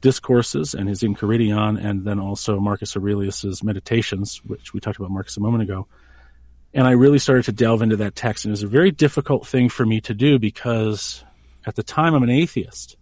discourses 0.00 0.72
and 0.72 0.88
his 0.88 1.02
Enchiridion, 1.02 1.78
and 1.78 2.02
then 2.06 2.18
also 2.18 2.58
Marcus 2.58 2.96
Aurelius's 2.96 3.62
Meditations, 3.62 4.40
which 4.46 4.72
we 4.72 4.80
talked 4.80 4.96
about 4.96 5.10
Marcus 5.10 5.36
a 5.36 5.40
moment 5.40 5.64
ago. 5.64 5.86
And 6.72 6.86
I 6.86 6.92
really 6.92 7.18
started 7.18 7.44
to 7.44 7.52
delve 7.52 7.82
into 7.82 7.96
that 7.98 8.16
text, 8.16 8.46
and 8.46 8.52
it 8.52 8.54
was 8.54 8.62
a 8.62 8.68
very 8.68 8.90
difficult 8.90 9.46
thing 9.46 9.68
for 9.68 9.84
me 9.84 10.00
to 10.00 10.14
do 10.14 10.38
because 10.38 11.22
at 11.66 11.74
the 11.74 11.82
time 11.82 12.14
I'm 12.14 12.22
an 12.22 12.30
atheist. 12.30 12.96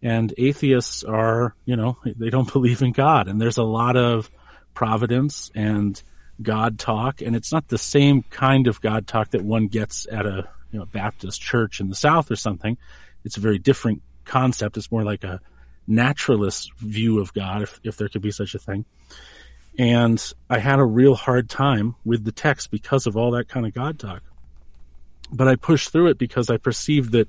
And 0.00 0.32
atheists 0.38 1.04
are, 1.04 1.54
you 1.66 1.76
know, 1.76 1.98
they 2.06 2.30
don't 2.30 2.50
believe 2.54 2.80
in 2.80 2.92
God. 2.92 3.28
And 3.28 3.38
there's 3.38 3.58
a 3.58 3.62
lot 3.62 3.98
of 3.98 4.30
providence 4.72 5.50
and 5.54 6.02
God 6.42 6.78
talk. 6.78 7.20
And 7.22 7.36
it's 7.36 7.52
not 7.52 7.68
the 7.68 7.78
same 7.78 8.22
kind 8.22 8.66
of 8.66 8.80
God 8.80 9.06
talk 9.06 9.30
that 9.30 9.42
one 9.42 9.68
gets 9.68 10.06
at 10.10 10.26
a, 10.26 10.48
you 10.72 10.78
know, 10.78 10.86
Baptist 10.86 11.40
church 11.40 11.80
in 11.80 11.88
the 11.88 11.94
South 11.94 12.30
or 12.30 12.36
something. 12.36 12.76
It's 13.24 13.36
a 13.36 13.40
very 13.40 13.58
different 13.58 14.02
concept. 14.24 14.76
It's 14.76 14.90
more 14.90 15.04
like 15.04 15.24
a 15.24 15.40
naturalist 15.86 16.72
view 16.78 17.20
of 17.20 17.32
God, 17.32 17.62
if, 17.62 17.80
if 17.84 17.96
there 17.96 18.08
could 18.08 18.22
be 18.22 18.30
such 18.30 18.54
a 18.54 18.58
thing. 18.58 18.84
And 19.78 20.22
I 20.48 20.58
had 20.58 20.78
a 20.78 20.84
real 20.84 21.14
hard 21.14 21.50
time 21.50 21.96
with 22.04 22.24
the 22.24 22.32
text 22.32 22.70
because 22.70 23.06
of 23.06 23.16
all 23.16 23.32
that 23.32 23.48
kind 23.48 23.66
of 23.66 23.74
God 23.74 23.98
talk. 23.98 24.22
But 25.32 25.48
I 25.48 25.56
pushed 25.56 25.90
through 25.90 26.08
it 26.08 26.18
because 26.18 26.48
I 26.48 26.58
perceived 26.58 27.12
that 27.12 27.28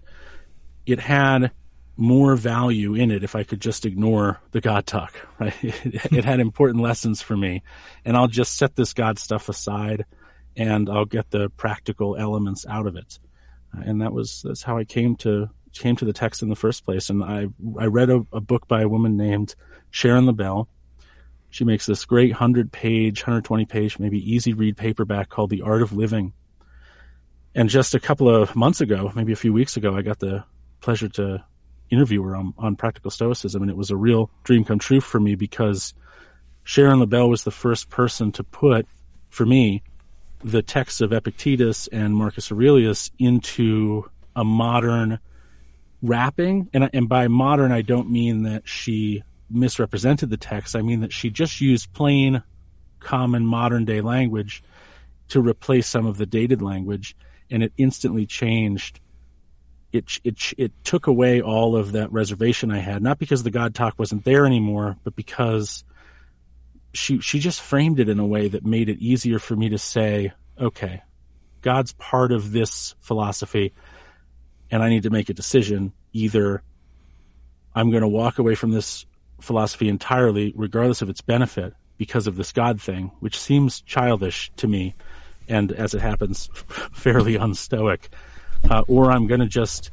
it 0.86 1.00
had 1.00 1.52
more 1.98 2.36
value 2.36 2.94
in 2.94 3.12
it 3.12 3.24
if 3.24 3.36
I 3.36 3.44
could 3.44 3.62
just 3.62 3.86
ignore 3.86 4.42
the 4.52 4.62
God 4.62 4.86
talk, 4.86 5.14
right? 5.40 5.56
It, 5.64 6.26
had 6.26 6.40
important 6.40 6.82
lessons 6.82 7.22
for 7.22 7.38
me 7.38 7.64
and 8.04 8.18
I'll 8.18 8.28
just 8.28 8.58
set 8.58 8.76
this 8.76 8.94
God 8.94 9.18
stuff 9.20 9.50
aside 9.50 10.06
and 10.56 10.90
I'll 10.90 11.06
get 11.06 11.32
the 11.32 11.50
practical 11.50 12.16
elements 12.16 12.66
out 12.68 12.88
of 12.88 12.96
it. 12.96 13.20
Uh, 13.76 13.82
and 13.86 14.02
that 14.02 14.14
was, 14.14 14.42
that's 14.44 14.64
how 14.64 14.78
I 14.78 14.84
came 14.84 15.16
to, 15.18 15.50
came 15.74 15.96
to 15.98 16.06
the 16.06 16.14
text 16.14 16.42
in 16.42 16.50
the 16.50 16.56
first 16.56 16.86
place. 16.86 17.10
And 17.10 17.24
I, 17.24 17.48
I 17.80 17.86
read 17.86 18.10
a, 18.10 18.26
a 18.32 18.42
book 18.42 18.68
by 18.68 18.82
a 18.82 18.90
woman 18.90 19.18
named 19.18 19.56
Sharon 19.92 20.26
Lebell. 20.26 20.68
She 21.50 21.64
makes 21.64 21.86
this 21.86 22.04
great 22.06 22.32
100 22.32 22.72
page, 22.72 23.22
120 23.22 23.66
page, 23.66 24.00
maybe 24.00 24.20
easy 24.34 24.54
read 24.54 24.76
paperback 24.76 25.30
called 25.30 25.50
The 25.50 25.62
Art 25.62 25.82
of 25.82 25.94
Living. 25.94 26.34
And 27.54 27.70
just 27.70 27.96
a 27.96 28.00
couple 28.00 28.30
of 28.30 28.56
months 28.56 28.82
ago, 28.82 29.12
maybe 29.16 29.32
a 29.32 29.38
few 29.38 29.54
weeks 29.54 29.78
ago, 29.78 29.96
I 29.96 30.02
got 30.02 30.20
the 30.20 30.44
pleasure 30.82 31.08
to 31.10 31.44
interview 31.90 32.24
her 32.24 32.36
on, 32.36 32.54
on 32.58 32.76
practical 32.76 33.12
stoicism. 33.12 33.62
And 33.62 33.72
it 33.72 33.78
was 33.78 33.92
a 33.92 33.98
real 33.98 34.30
dream 34.44 34.64
come 34.64 34.80
true 34.80 35.02
for 35.02 35.20
me 35.20 35.36
because 35.36 35.94
Sharon 36.64 37.00
Lebell 37.00 37.30
was 37.30 37.44
the 37.44 37.52
first 37.52 37.90
person 37.90 38.32
to 38.34 38.44
put, 38.44 38.88
for 39.30 39.46
me, 39.46 39.84
the 40.44 40.62
texts 40.62 41.02
of 41.02 41.14
Epictetus 41.14 41.88
and 41.88 42.16
Marcus 42.16 42.52
Aurelius 42.52 43.12
into 43.18 44.10
a 44.36 44.44
modern 44.44 45.20
wrapping. 46.02 46.70
And, 46.74 46.90
and 46.94 47.10
by 47.10 47.28
modern, 47.28 47.72
I 47.72 47.82
don't 47.82 48.12
mean 48.12 48.44
that 48.44 48.68
she 48.68 49.24
misrepresented 49.50 50.30
the 50.30 50.38
text. 50.38 50.76
I 50.76 50.82
mean 50.82 51.02
that 51.02 51.14
she 51.14 51.30
just 51.30 51.62
used 51.62 51.94
plain, 51.94 52.44
common 53.00 53.46
modern 53.46 53.86
day 53.86 54.02
language 54.02 54.64
to 55.30 55.42
replace 55.42 55.88
some 55.88 56.06
of 56.06 56.18
the 56.18 56.26
dated 56.26 56.62
language. 56.62 57.16
And 57.50 57.64
it 57.64 57.74
instantly 57.78 58.26
changed 58.26 59.00
it, 59.92 60.20
it, 60.24 60.54
it 60.58 60.72
took 60.84 61.08
away 61.08 61.42
all 61.42 61.76
of 61.76 61.94
that 61.94 62.12
reservation 62.12 62.72
I 62.72 62.80
had, 62.80 63.02
not 63.02 63.20
because 63.20 63.44
the 63.44 63.52
God 63.52 63.74
talk 63.74 63.98
wasn't 63.98 64.26
there 64.26 64.46
anymore, 64.46 64.98
but 65.04 65.16
because 65.16 65.84
she, 66.94 67.20
she 67.20 67.40
just 67.40 67.62
framed 67.62 68.00
it 68.00 68.10
in 68.10 68.20
a 68.20 68.26
way 68.26 68.48
that 68.48 68.66
made 68.66 68.90
it 68.90 69.00
easier 69.00 69.40
for 69.40 69.56
me 69.56 69.70
to 69.70 69.78
say, 69.78 70.34
okay, 70.60 71.02
God's 71.62 71.94
part 71.94 72.32
of 72.32 72.52
this 72.52 72.96
philosophy 73.00 73.74
and 74.72 74.84
I 74.84 74.90
need 74.90 75.04
to 75.04 75.10
make 75.10 75.30
a 75.30 75.34
decision. 75.34 75.94
Either 76.14 76.64
I'm 77.74 77.92
going 77.92 78.02
to 78.02 78.08
walk 78.08 78.40
away 78.40 78.56
from 78.56 78.72
this 78.72 79.06
philosophy 79.42 79.90
entirely, 79.90 80.54
regardless 80.56 81.02
of 81.02 81.10
its 81.10 81.22
benefit, 81.22 81.74
because 81.98 82.28
of 82.28 82.36
this 82.36 82.52
God 82.52 82.82
thing, 82.82 83.12
which 83.20 83.40
seems 83.40 83.82
childish 83.82 84.52
to 84.58 84.68
me, 84.68 84.96
and 85.48 85.72
as 85.72 85.94
it 85.94 86.02
happens, 86.02 86.50
fairly 86.92 87.36
unstoic 87.36 88.10
uh, 88.70 88.84
or 88.88 89.12
I'm 89.12 89.28
going 89.28 89.42
to 89.42 89.48
just 89.48 89.92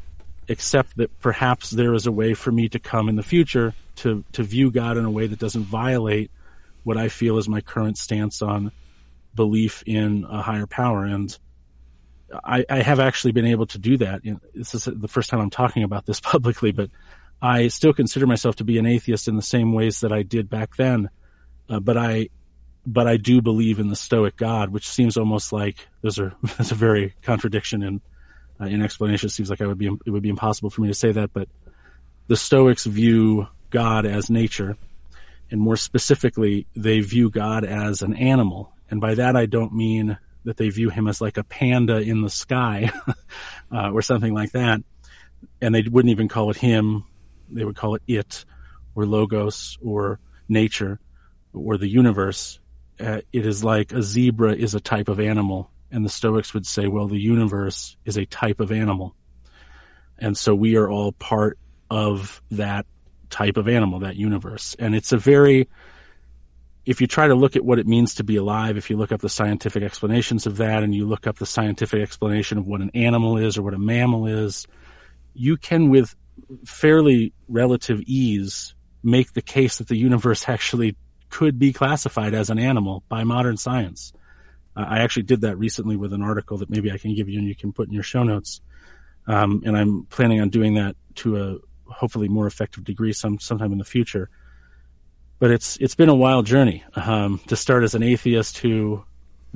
accept 0.49 0.97
that 0.97 1.19
perhaps 1.21 1.71
there 1.71 1.95
is 1.95 2.07
a 2.07 2.12
way 2.12 2.35
for 2.35 2.50
me 2.50 2.69
to 2.69 2.79
come 2.79 3.09
in 3.09 3.17
the 3.17 3.23
future 3.23 3.75
to 3.97 4.25
to 4.33 4.43
view 4.43 4.71
God 4.71 4.97
in 4.97 5.05
a 5.05 5.11
way 5.11 5.26
that 5.26 5.38
doesn't 5.38 5.64
violate 5.64 6.31
what 6.85 6.97
I 6.97 7.09
feel 7.09 7.38
is 7.38 7.49
my 7.49 7.61
current 7.61 7.97
stance 7.97 8.43
on 8.43 8.73
belief 9.35 9.83
in 9.87 10.26
a 10.29 10.43
higher 10.43 10.67
power. 10.67 11.05
And 11.05 11.37
I, 12.45 12.64
I 12.69 12.83
have 12.83 13.00
actually 13.00 13.33
been 13.33 13.47
able 13.47 13.67
to 13.67 13.79
do 13.79 13.99
that. 13.99 14.23
This 14.55 14.75
is 14.75 14.85
the 14.85 15.09
first 15.09 15.31
time 15.31 15.41
I'm 15.41 15.50
talking 15.50 15.83
about 15.83 16.07
this 16.07 16.21
publicly, 16.21 16.73
but 16.73 16.91
I 17.41 17.69
still 17.69 17.93
consider 17.93 18.26
myself 18.26 18.57
to 18.57 18.64
be 18.64 18.79
an 18.79 18.87
atheist 18.87 19.29
in 19.29 19.37
the 19.37 19.43
same 19.43 19.73
ways 19.73 20.00
that 20.00 20.12
I 20.12 20.23
did 20.23 20.49
back 20.49 20.76
then. 20.76 21.11
Uh, 21.69 21.81
but 21.81 21.97
I, 21.97 22.29
but 22.85 23.07
I 23.07 23.17
do 23.17 23.41
believe 23.41 23.79
in 23.79 23.88
the 23.88 23.97
Stoic 23.97 24.37
God, 24.37 24.71
which 24.71 24.88
seems 24.88 25.17
almost 25.17 25.52
like 25.52 25.87
there's 26.00 26.19
a 26.19 26.35
there's 26.57 26.73
a 26.73 26.76
very 26.76 27.14
contradiction 27.23 27.83
in 27.83 28.00
uh, 28.61 28.67
in 28.67 28.83
explanation. 28.83 29.29
It 29.29 29.33
seems 29.33 29.51
like 29.51 29.61
I 29.61 29.67
would 29.67 29.79
be 29.79 29.87
it 29.87 30.11
would 30.11 30.23
be 30.23 30.29
impossible 30.29 30.71
for 30.71 30.83
me 30.83 30.89
to 30.89 30.95
say 30.95 31.13
that, 31.13 31.33
but 31.33 31.49
the 32.29 32.37
Stoics 32.37 32.85
view 32.85 33.49
God 33.71 34.07
as 34.07 34.31
nature, 34.31 34.77
and 35.51 35.61
more 35.61 35.77
specifically, 35.77 36.67
they 36.75 37.01
view 37.01 37.31
God 37.31 37.65
as 37.65 38.03
an 38.03 38.15
animal. 38.15 38.73
And 38.91 39.01
by 39.01 39.15
that, 39.15 39.37
I 39.37 39.47
don't 39.47 39.75
mean 39.75 40.19
that 40.45 40.57
they 40.57 40.69
view 40.69 40.91
him 40.91 41.09
as 41.09 41.21
like 41.21 41.37
a 41.37 41.45
panda 41.45 41.99
in 41.99 42.21
the 42.23 42.31
sky 42.31 42.91
uh, 43.73 43.91
or 43.91 44.03
something 44.03 44.35
like 44.35 44.53
that. 44.53 44.83
And 45.61 45.75
they 45.75 45.83
wouldn't 45.83 46.13
even 46.13 46.29
call 46.29 46.51
it 46.51 46.57
him; 46.57 47.05
they 47.51 47.65
would 47.65 47.77
call 47.77 47.97
it 47.97 48.03
it, 48.07 48.45
or 48.95 49.07
logos, 49.07 49.79
or 49.83 50.21
nature, 50.49 51.01
or 51.53 51.77
the 51.77 51.89
universe. 51.89 52.61
Uh, 53.01 53.23
it 53.33 53.47
is 53.47 53.65
like 53.65 53.93
a 53.93 54.03
zebra 54.03 54.55
is 54.55 54.75
a 54.75 54.81
type 54.81 55.09
of 55.09 55.19
animal 55.19 55.72
and 55.93 56.05
the 56.05 56.09
Stoics 56.09 56.55
would 56.55 56.67
say, 56.67 56.89
well, 56.89 57.07
the 57.07 57.21
universe 57.21 57.97
is 58.05 58.17
a 58.17 58.25
type 58.27 58.61
of 58.61 58.73
animal. 58.73 59.15
And 60.19 60.37
so 60.37 60.55
we 60.55 60.77
are 60.77 60.89
all 60.89 61.13
part 61.13 61.59
of 61.91 62.43
that 62.51 62.87
type 63.29 63.57
of 63.57 63.69
animal, 63.69 64.01
that 64.01 64.17
universe. 64.17 64.75
And 64.79 64.95
it's 64.95 65.13
a 65.13 65.19
very, 65.19 65.69
if 66.87 67.01
you 67.01 67.07
try 67.07 67.29
to 67.29 67.35
look 67.35 67.57
at 67.57 67.65
what 67.65 67.79
it 67.79 67.87
means 67.87 68.15
to 68.17 68.25
be 68.25 68.37
alive, 68.37 68.77
if 68.77 68.89
you 68.89 68.97
look 68.97 69.13
up 69.13 69.21
the 69.21 69.29
scientific 69.29 69.83
explanations 69.83 70.47
of 70.47 70.57
that 70.57 70.83
and 70.83 70.95
you 70.95 71.07
look 71.07 71.27
up 71.27 71.39
the 71.39 71.47
scientific 71.47 72.03
explanation 72.03 72.57
of 72.57 72.67
what 72.67 72.81
an 72.81 72.91
animal 72.95 73.37
is 73.37 73.59
or 73.59 73.63
what 73.63 73.75
a 73.75 73.79
mammal 73.79 74.27
is, 74.27 74.67
you 75.35 75.57
can 75.57 75.91
with 75.91 76.15
fairly 76.65 77.33
relative 77.49 78.01
ease 78.07 78.75
make 79.03 79.33
the 79.33 79.43
case 79.43 79.79
that 79.79 79.89
the 79.89 79.97
universe 79.97 80.49
actually 80.49 80.97
could 81.29 81.59
be 81.59 81.73
classified 81.73 82.35
as 82.35 82.51
an 82.51 82.59
animal 82.59 83.03
by 83.09 83.25
modern 83.25 83.57
science. 83.57 84.13
I 84.75 85.00
actually 85.00 85.25
did 85.25 85.43
that 85.43 85.57
recently 85.57 85.97
with 85.97 86.12
an 86.12 86.23
article 86.23 86.59
that 86.59 86.71
maybe 86.71 86.91
I 86.91 86.99
can 86.99 87.14
give 87.14 87.29
you 87.29 87.38
and 87.38 87.47
you 87.47 87.55
can 87.55 87.73
put 87.73 87.88
in 87.88 87.95
your 87.95 88.02
show 88.02 88.23
notes. 88.23 88.61
Um, 89.26 89.62
and 89.64 89.76
I'm 89.76 90.05
planning 90.05 90.41
on 90.41 90.49
doing 90.49 90.75
that 90.75 90.97
to 91.17 91.43
a 91.43 91.93
hopefully 91.93 92.29
more 92.29 92.47
effective 92.47 92.85
degree 92.85 93.12
some 93.12 93.38
sometime 93.38 93.73
in 93.73 93.79
the 93.79 93.85
future. 93.85 94.31
But 95.38 95.50
it's 95.50 95.76
it's 95.79 95.95
been 95.95 96.09
a 96.09 96.14
wild 96.14 96.47
journey 96.47 96.85
um, 96.95 97.41
to 97.49 97.57
start 97.57 97.83
as 97.83 97.95
an 97.95 98.02
atheist 98.02 98.59
who 98.59 99.05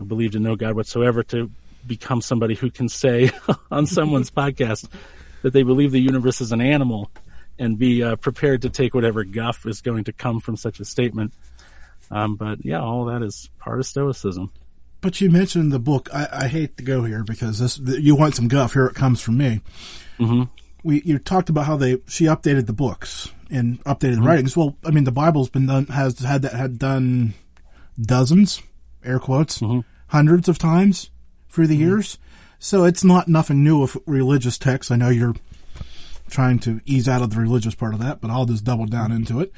believed 0.04 0.34
in 0.34 0.42
no 0.42 0.56
God 0.56 0.74
whatsoever 0.74 1.22
to 1.24 1.50
become 1.86 2.20
somebody 2.20 2.54
who 2.54 2.70
can 2.70 2.88
say 2.88 3.30
on 3.70 3.86
someone's 3.86 4.30
podcast 4.42 4.88
that 5.42 5.52
they 5.52 5.62
believe 5.62 5.92
the 5.92 6.00
universe 6.00 6.40
is 6.40 6.52
an 6.52 6.60
animal 6.60 7.10
and 7.58 7.78
be 7.78 8.02
uh, 8.02 8.16
prepared 8.16 8.62
to 8.62 8.70
take 8.70 8.94
whatever 8.94 9.24
guff 9.24 9.64
is 9.64 9.80
going 9.80 10.04
to 10.04 10.12
come 10.12 10.40
from 10.40 10.56
such 10.56 10.80
a 10.80 10.84
statement. 10.84 11.32
Um, 12.10 12.36
but 12.36 12.64
yeah, 12.64 12.80
all 12.80 13.06
that 13.06 13.22
is 13.22 13.48
part 13.58 13.78
of 13.78 13.86
Stoicism. 13.86 14.52
But 15.06 15.20
you 15.20 15.30
mentioned 15.30 15.70
the 15.70 15.78
book. 15.78 16.08
I, 16.12 16.26
I 16.32 16.48
hate 16.48 16.78
to 16.78 16.82
go 16.82 17.04
here 17.04 17.22
because 17.22 17.60
this 17.60 17.78
you 17.78 18.16
want 18.16 18.34
some 18.34 18.48
guff. 18.48 18.72
Here 18.72 18.86
it 18.86 18.96
comes 18.96 19.20
from 19.20 19.38
me. 19.38 19.60
Mm-hmm. 20.18 20.42
We 20.82 21.00
you 21.02 21.20
talked 21.20 21.48
about 21.48 21.66
how 21.66 21.76
they 21.76 21.98
she 22.08 22.24
updated 22.24 22.66
the 22.66 22.72
books 22.72 23.30
and 23.48 23.78
updated 23.84 24.14
mm-hmm. 24.14 24.22
the 24.22 24.28
writings. 24.28 24.56
Well, 24.56 24.76
I 24.84 24.90
mean 24.90 25.04
the 25.04 25.12
Bible's 25.12 25.48
been 25.48 25.66
done 25.66 25.86
has 25.86 26.18
had 26.18 26.42
that 26.42 26.54
had 26.54 26.80
done 26.80 27.34
dozens, 28.00 28.60
air 29.04 29.20
quotes, 29.20 29.60
mm-hmm. 29.60 29.82
hundreds 30.08 30.48
of 30.48 30.58
times 30.58 31.10
through 31.50 31.68
the 31.68 31.74
mm-hmm. 31.76 31.88
years. 31.88 32.18
So 32.58 32.82
it's 32.82 33.04
not 33.04 33.28
nothing 33.28 33.62
new 33.62 33.84
of 33.84 33.96
religious 34.06 34.58
texts. 34.58 34.90
I 34.90 34.96
know 34.96 35.10
you're 35.10 35.36
trying 36.30 36.58
to 36.58 36.80
ease 36.84 37.08
out 37.08 37.22
of 37.22 37.30
the 37.30 37.40
religious 37.40 37.76
part 37.76 37.94
of 37.94 38.00
that, 38.00 38.20
but 38.20 38.32
I'll 38.32 38.46
just 38.46 38.64
double 38.64 38.86
down 38.86 39.12
into 39.12 39.38
it. 39.38 39.52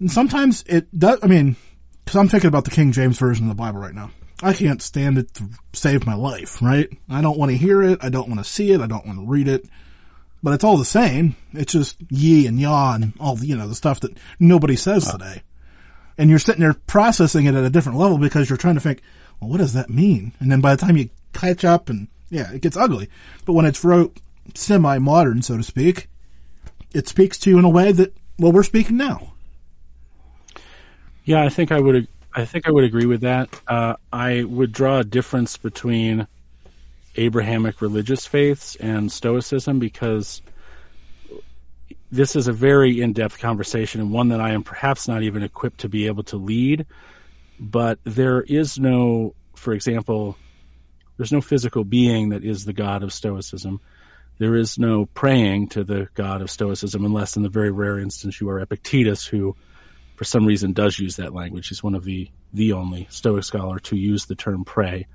And 0.00 0.12
sometimes 0.12 0.64
it 0.66 0.94
does. 0.98 1.18
I 1.22 1.28
mean, 1.28 1.56
because 2.04 2.16
I'm 2.20 2.28
thinking 2.28 2.48
about 2.48 2.66
the 2.66 2.72
King 2.72 2.92
James 2.92 3.18
version 3.18 3.46
of 3.46 3.48
the 3.48 3.54
Bible 3.54 3.80
right 3.80 3.94
now. 3.94 4.10
I 4.42 4.52
can't 4.52 4.82
stand 4.82 5.18
it 5.18 5.32
to 5.34 5.48
save 5.72 6.06
my 6.06 6.14
life, 6.14 6.60
right? 6.60 6.88
I 7.08 7.20
don't 7.22 7.38
want 7.38 7.50
to 7.52 7.56
hear 7.56 7.82
it. 7.82 7.98
I 8.02 8.08
don't 8.08 8.28
want 8.28 8.40
to 8.40 8.50
see 8.50 8.72
it. 8.72 8.80
I 8.80 8.86
don't 8.86 9.06
want 9.06 9.18
to 9.18 9.26
read 9.26 9.48
it. 9.48 9.66
But 10.42 10.54
it's 10.54 10.64
all 10.64 10.76
the 10.76 10.84
same. 10.84 11.36
It's 11.52 11.72
just 11.72 11.96
ye 12.10 12.46
and 12.46 12.60
yaw 12.60 12.94
and 12.94 13.14
all, 13.18 13.36
the, 13.36 13.46
you 13.46 13.56
know, 13.56 13.66
the 13.66 13.74
stuff 13.74 14.00
that 14.00 14.16
nobody 14.38 14.76
says 14.76 15.10
today. 15.10 15.42
And 16.18 16.28
you're 16.28 16.38
sitting 16.38 16.60
there 16.60 16.74
processing 16.74 17.46
it 17.46 17.54
at 17.54 17.64
a 17.64 17.70
different 17.70 17.98
level 17.98 18.18
because 18.18 18.50
you're 18.50 18.58
trying 18.58 18.74
to 18.74 18.80
think, 18.80 19.00
well, 19.40 19.50
what 19.50 19.58
does 19.58 19.72
that 19.72 19.88
mean? 19.88 20.32
And 20.40 20.52
then 20.52 20.60
by 20.60 20.74
the 20.74 20.80
time 20.84 20.96
you 20.96 21.08
catch 21.32 21.64
up 21.64 21.88
and 21.88 22.08
yeah, 22.28 22.52
it 22.52 22.60
gets 22.60 22.76
ugly. 22.76 23.08
But 23.44 23.54
when 23.54 23.64
it's 23.64 23.84
wrote 23.84 24.18
semi-modern, 24.54 25.42
so 25.42 25.56
to 25.56 25.62
speak, 25.62 26.08
it 26.92 27.08
speaks 27.08 27.38
to 27.38 27.50
you 27.50 27.58
in 27.58 27.64
a 27.64 27.70
way 27.70 27.92
that 27.92 28.14
well, 28.38 28.52
we're 28.52 28.62
speaking 28.64 28.96
now. 28.96 29.32
Yeah, 31.24 31.44
I 31.44 31.48
think 31.48 31.72
I 31.72 31.80
would. 31.80 32.06
I 32.34 32.44
think 32.44 32.66
I 32.66 32.72
would 32.72 32.84
agree 32.84 33.06
with 33.06 33.20
that. 33.20 33.48
Uh, 33.68 33.94
I 34.12 34.42
would 34.42 34.72
draw 34.72 34.98
a 34.98 35.04
difference 35.04 35.56
between 35.56 36.26
Abrahamic 37.16 37.80
religious 37.80 38.26
faiths 38.26 38.74
and 38.76 39.10
Stoicism 39.10 39.78
because 39.78 40.42
this 42.10 42.34
is 42.34 42.48
a 42.48 42.52
very 42.52 43.00
in-depth 43.00 43.38
conversation 43.38 44.00
and 44.00 44.10
one 44.12 44.28
that 44.28 44.40
I 44.40 44.50
am 44.50 44.64
perhaps 44.64 45.06
not 45.06 45.22
even 45.22 45.42
equipped 45.44 45.80
to 45.80 45.88
be 45.88 46.06
able 46.06 46.24
to 46.24 46.36
lead. 46.36 46.86
But 47.60 48.00
there 48.02 48.42
is 48.42 48.80
no, 48.80 49.34
for 49.54 49.72
example, 49.72 50.36
there's 51.16 51.32
no 51.32 51.40
physical 51.40 51.84
being 51.84 52.30
that 52.30 52.44
is 52.44 52.64
the 52.64 52.72
God 52.72 53.04
of 53.04 53.12
Stoicism. 53.12 53.80
There 54.38 54.56
is 54.56 54.76
no 54.76 55.06
praying 55.06 55.68
to 55.68 55.84
the 55.84 56.08
God 56.14 56.42
of 56.42 56.50
Stoicism 56.50 57.04
unless 57.04 57.36
in 57.36 57.44
the 57.44 57.48
very 57.48 57.70
rare 57.70 58.00
instance 58.00 58.40
you 58.40 58.50
are 58.50 58.58
Epictetus 58.58 59.24
who 59.24 59.54
for 60.14 60.24
some 60.24 60.46
reason 60.46 60.72
does 60.72 60.98
use 60.98 61.16
that 61.16 61.34
language. 61.34 61.68
He's 61.68 61.82
one 61.82 61.94
of 61.94 62.04
the, 62.04 62.30
the 62.52 62.72
only 62.72 63.06
Stoic 63.10 63.44
scholar 63.44 63.78
to 63.80 63.96
use 63.96 64.26
the 64.26 64.34
term 64.34 64.64
pray. 64.64 65.06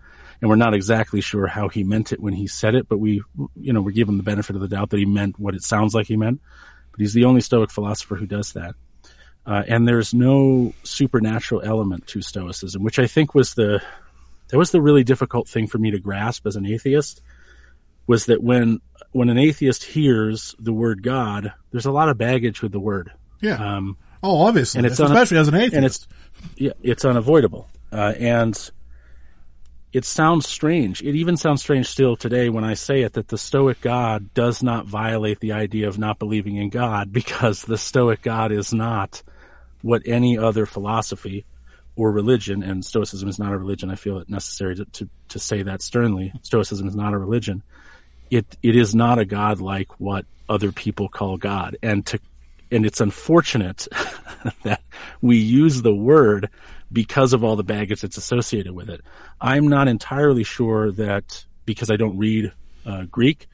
And 0.41 0.49
we're 0.49 0.55
not 0.55 0.73
exactly 0.73 1.21
sure 1.21 1.47
how 1.47 1.67
he 1.67 1.83
meant 1.83 2.13
it 2.13 2.19
when 2.19 2.33
he 2.33 2.47
said 2.47 2.75
it, 2.75 2.87
but 2.87 2.97
we, 2.97 3.21
you 3.55 3.73
know, 3.73 3.81
we 3.81 3.93
give 3.93 4.07
him 4.07 4.17
the 4.17 4.23
benefit 4.23 4.55
of 4.55 4.61
the 4.61 4.67
doubt 4.67 4.89
that 4.89 4.97
he 4.97 5.05
meant 5.05 5.39
what 5.39 5.55
it 5.55 5.63
sounds 5.63 5.93
like 5.93 6.07
he 6.07 6.17
meant. 6.17 6.41
But 6.91 7.01
he's 7.01 7.13
the 7.13 7.25
only 7.25 7.41
Stoic 7.41 7.71
philosopher 7.71 8.15
who 8.15 8.25
does 8.25 8.53
that. 8.53 8.75
Uh, 9.45 9.63
and 9.67 9.87
there's 9.87 10.13
no 10.13 10.73
supernatural 10.83 11.61
element 11.63 12.07
to 12.07 12.21
Stoicism, 12.21 12.83
which 12.83 12.99
I 12.99 13.07
think 13.07 13.33
was 13.33 13.53
the, 13.53 13.81
that 14.49 14.57
was 14.57 14.71
the 14.71 14.81
really 14.81 15.03
difficult 15.03 15.47
thing 15.47 15.67
for 15.67 15.77
me 15.77 15.91
to 15.91 15.99
grasp 15.99 16.45
as 16.45 16.55
an 16.55 16.65
atheist 16.65 17.21
was 18.05 18.25
that 18.25 18.41
when, 18.41 18.79
when 19.11 19.29
an 19.29 19.37
atheist 19.37 19.83
hears 19.83 20.55
the 20.59 20.73
word 20.73 21.03
God, 21.03 21.53
there's 21.71 21.85
a 21.85 21.91
lot 21.91 22.09
of 22.09 22.17
baggage 22.17 22.61
with 22.61 22.71
the 22.71 22.79
word. 22.79 23.11
Yeah. 23.41 23.75
Um, 23.75 23.97
oh, 24.23 24.47
obviously. 24.47 24.79
And 24.79 24.87
it's 24.87 24.99
especially 24.99 25.37
un- 25.37 25.41
as 25.41 25.47
an 25.47 25.55
atheist. 25.55 25.75
And 25.75 25.85
it's, 25.85 26.07
yeah, 26.55 26.71
it's 26.81 27.05
unavoidable. 27.05 27.69
Uh, 27.91 28.13
and 28.17 28.71
it 29.91 30.05
sounds 30.05 30.47
strange. 30.47 31.01
It 31.01 31.15
even 31.15 31.35
sounds 31.35 31.61
strange 31.61 31.87
still 31.87 32.15
today 32.15 32.49
when 32.49 32.63
I 32.63 32.75
say 32.75 33.01
it 33.01 33.13
that 33.13 33.27
the 33.27 33.37
Stoic 33.37 33.81
God 33.81 34.33
does 34.33 34.61
not 34.61 34.85
violate 34.85 35.39
the 35.39 35.53
idea 35.53 35.87
of 35.87 35.97
not 35.97 36.19
believing 36.19 36.57
in 36.57 36.69
God 36.69 37.11
because 37.13 37.63
the 37.63 37.77
Stoic 37.77 38.21
God 38.21 38.51
is 38.51 38.73
not 38.73 39.23
what 39.81 40.03
any 40.05 40.37
other 40.37 40.65
philosophy 40.65 41.45
or 41.95 42.11
religion, 42.11 42.63
and 42.63 42.85
Stoicism 42.85 43.27
is 43.27 43.39
not 43.39 43.51
a 43.51 43.57
religion. 43.57 43.89
I 43.89 43.95
feel 43.95 44.19
it 44.19 44.29
necessary 44.29 44.75
to, 44.75 44.85
to, 44.85 45.09
to 45.29 45.39
say 45.39 45.63
that 45.63 45.81
sternly. 45.81 46.31
Stoicism 46.43 46.87
is 46.87 46.95
not 46.95 47.13
a 47.13 47.17
religion. 47.17 47.61
It, 48.29 48.57
it 48.63 48.75
is 48.75 48.95
not 48.95 49.19
a 49.19 49.25
God 49.25 49.59
like 49.59 49.99
what 49.99 50.25
other 50.47 50.71
people 50.71 51.09
call 51.09 51.37
God. 51.37 51.75
And 51.81 52.05
to, 52.05 52.19
and 52.71 52.85
it's 52.85 53.01
unfortunate 53.01 53.87
that 54.63 54.81
we 55.21 55.37
use 55.37 55.81
the 55.81 55.93
word 55.93 56.49
because 56.91 57.33
of 57.33 57.43
all 57.43 57.55
the 57.55 57.63
baggage 57.63 58.01
that's 58.01 58.17
associated 58.17 58.73
with 58.73 58.89
it. 58.89 59.01
I'm 59.39 59.67
not 59.67 59.87
entirely 59.87 60.43
sure 60.43 60.91
that 60.93 61.45
because 61.65 61.91
I 61.91 61.95
don't 61.97 62.17
read 62.17 62.51
uh, 62.85 63.03
Greek, 63.03 63.47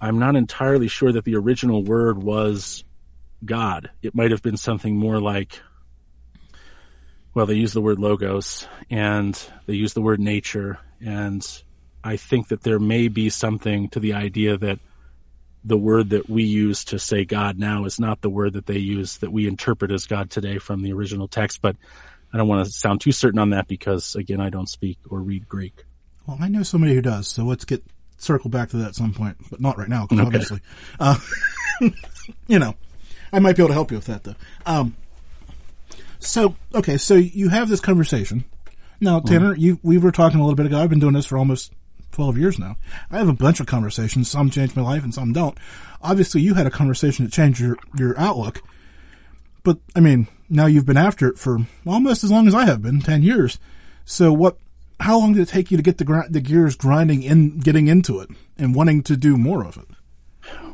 I'm 0.00 0.18
not 0.18 0.36
entirely 0.36 0.88
sure 0.88 1.12
that 1.12 1.24
the 1.24 1.36
original 1.36 1.82
word 1.82 2.22
was 2.22 2.84
God. 3.44 3.90
It 4.02 4.14
might 4.14 4.30
have 4.30 4.42
been 4.42 4.56
something 4.56 4.96
more 4.96 5.20
like, 5.20 5.60
well, 7.34 7.46
they 7.46 7.54
use 7.54 7.72
the 7.72 7.80
word 7.80 7.98
logos 7.98 8.66
and 8.90 9.38
they 9.66 9.74
use 9.74 9.94
the 9.94 10.02
word 10.02 10.20
nature. 10.20 10.78
And 11.00 11.46
I 12.04 12.16
think 12.16 12.48
that 12.48 12.62
there 12.62 12.78
may 12.78 13.08
be 13.08 13.30
something 13.30 13.88
to 13.90 14.00
the 14.00 14.14
idea 14.14 14.58
that 14.58 14.80
the 15.64 15.76
word 15.76 16.10
that 16.10 16.28
we 16.28 16.42
use 16.42 16.84
to 16.86 16.98
say 16.98 17.24
God 17.24 17.58
now 17.58 17.84
is 17.84 18.00
not 18.00 18.20
the 18.20 18.30
word 18.30 18.54
that 18.54 18.66
they 18.66 18.78
use 18.78 19.18
that 19.18 19.32
we 19.32 19.46
interpret 19.46 19.92
as 19.92 20.06
God 20.06 20.30
today 20.30 20.58
from 20.58 20.82
the 20.82 20.92
original 20.92 21.28
text. 21.28 21.62
But 21.62 21.76
I 22.32 22.38
don't 22.38 22.48
want 22.48 22.66
to 22.66 22.72
sound 22.72 23.00
too 23.00 23.12
certain 23.12 23.38
on 23.38 23.50
that 23.50 23.68
because 23.68 24.16
again, 24.16 24.40
I 24.40 24.50
don't 24.50 24.68
speak 24.68 24.98
or 25.08 25.20
read 25.20 25.48
Greek. 25.48 25.84
Well, 26.26 26.38
I 26.40 26.48
know 26.48 26.62
somebody 26.62 26.94
who 26.94 27.02
does, 27.02 27.28
so 27.28 27.44
let's 27.44 27.64
get 27.64 27.82
circle 28.16 28.50
back 28.50 28.70
to 28.70 28.76
that 28.78 28.88
at 28.88 28.94
some 28.94 29.12
point, 29.12 29.36
but 29.50 29.60
not 29.60 29.76
right 29.76 29.88
now, 29.88 30.04
okay. 30.04 30.20
obviously, 30.20 30.60
uh, 31.00 31.18
you 32.46 32.58
know, 32.58 32.74
I 33.32 33.40
might 33.40 33.56
be 33.56 33.62
able 33.62 33.68
to 33.68 33.74
help 33.74 33.90
you 33.90 33.96
with 33.96 34.06
that 34.06 34.24
though. 34.24 34.36
Um, 34.64 34.96
so 36.18 36.54
okay, 36.74 36.96
so 36.96 37.14
you 37.14 37.48
have 37.48 37.68
this 37.68 37.80
conversation. 37.80 38.44
Now, 39.00 39.18
mm-hmm. 39.18 39.28
Tanner, 39.28 39.54
mm. 39.54 39.58
you 39.58 39.80
we 39.82 39.98
were 39.98 40.12
talking 40.12 40.38
a 40.38 40.42
little 40.42 40.56
bit 40.56 40.66
ago. 40.66 40.80
I've 40.80 40.90
been 40.90 41.00
doing 41.00 41.14
this 41.14 41.26
for 41.26 41.36
almost 41.36 41.72
twelve 42.12 42.38
years 42.38 42.58
now. 42.58 42.76
I 43.10 43.18
have 43.18 43.28
a 43.28 43.34
bunch 43.34 43.60
of 43.60 43.66
conversations. 43.66 44.30
Some 44.30 44.50
change 44.50 44.76
my 44.76 44.82
life, 44.82 45.02
and 45.02 45.12
some 45.12 45.32
don't. 45.32 45.58
Obviously, 46.00 46.40
you 46.40 46.54
had 46.54 46.66
a 46.66 46.70
conversation 46.70 47.24
that 47.24 47.32
changed 47.32 47.60
your 47.60 47.76
your 47.96 48.18
outlook. 48.18 48.62
But 49.64 49.78
I 49.94 50.00
mean, 50.00 50.28
now 50.52 50.66
you've 50.66 50.86
been 50.86 50.96
after 50.96 51.28
it 51.28 51.38
for 51.38 51.58
almost 51.86 52.22
as 52.24 52.30
long 52.30 52.46
as 52.46 52.54
I 52.54 52.66
have 52.66 52.82
been, 52.82 53.00
10 53.00 53.22
years. 53.22 53.58
So 54.04 54.32
what, 54.32 54.58
how 55.00 55.18
long 55.18 55.32
did 55.32 55.42
it 55.42 55.48
take 55.48 55.70
you 55.70 55.76
to 55.76 55.82
get 55.82 55.98
the, 55.98 56.26
the 56.28 56.40
gears 56.40 56.76
grinding 56.76 57.22
in, 57.22 57.58
getting 57.58 57.88
into 57.88 58.20
it 58.20 58.30
and 58.58 58.74
wanting 58.74 59.02
to 59.04 59.16
do 59.16 59.36
more 59.36 59.64
of 59.64 59.76
it? 59.78 59.86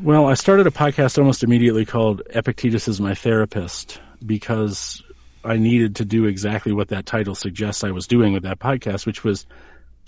Well, 0.00 0.26
I 0.26 0.34
started 0.34 0.66
a 0.66 0.70
podcast 0.70 1.18
almost 1.18 1.42
immediately 1.42 1.84
called 1.84 2.22
Epictetus 2.30 2.88
is 2.88 3.00
My 3.00 3.14
Therapist 3.14 4.00
because 4.24 5.02
I 5.44 5.56
needed 5.58 5.96
to 5.96 6.04
do 6.04 6.24
exactly 6.24 6.72
what 6.72 6.88
that 6.88 7.06
title 7.06 7.34
suggests 7.34 7.84
I 7.84 7.90
was 7.90 8.06
doing 8.06 8.32
with 8.32 8.42
that 8.42 8.58
podcast, 8.58 9.06
which 9.06 9.22
was 9.22 9.46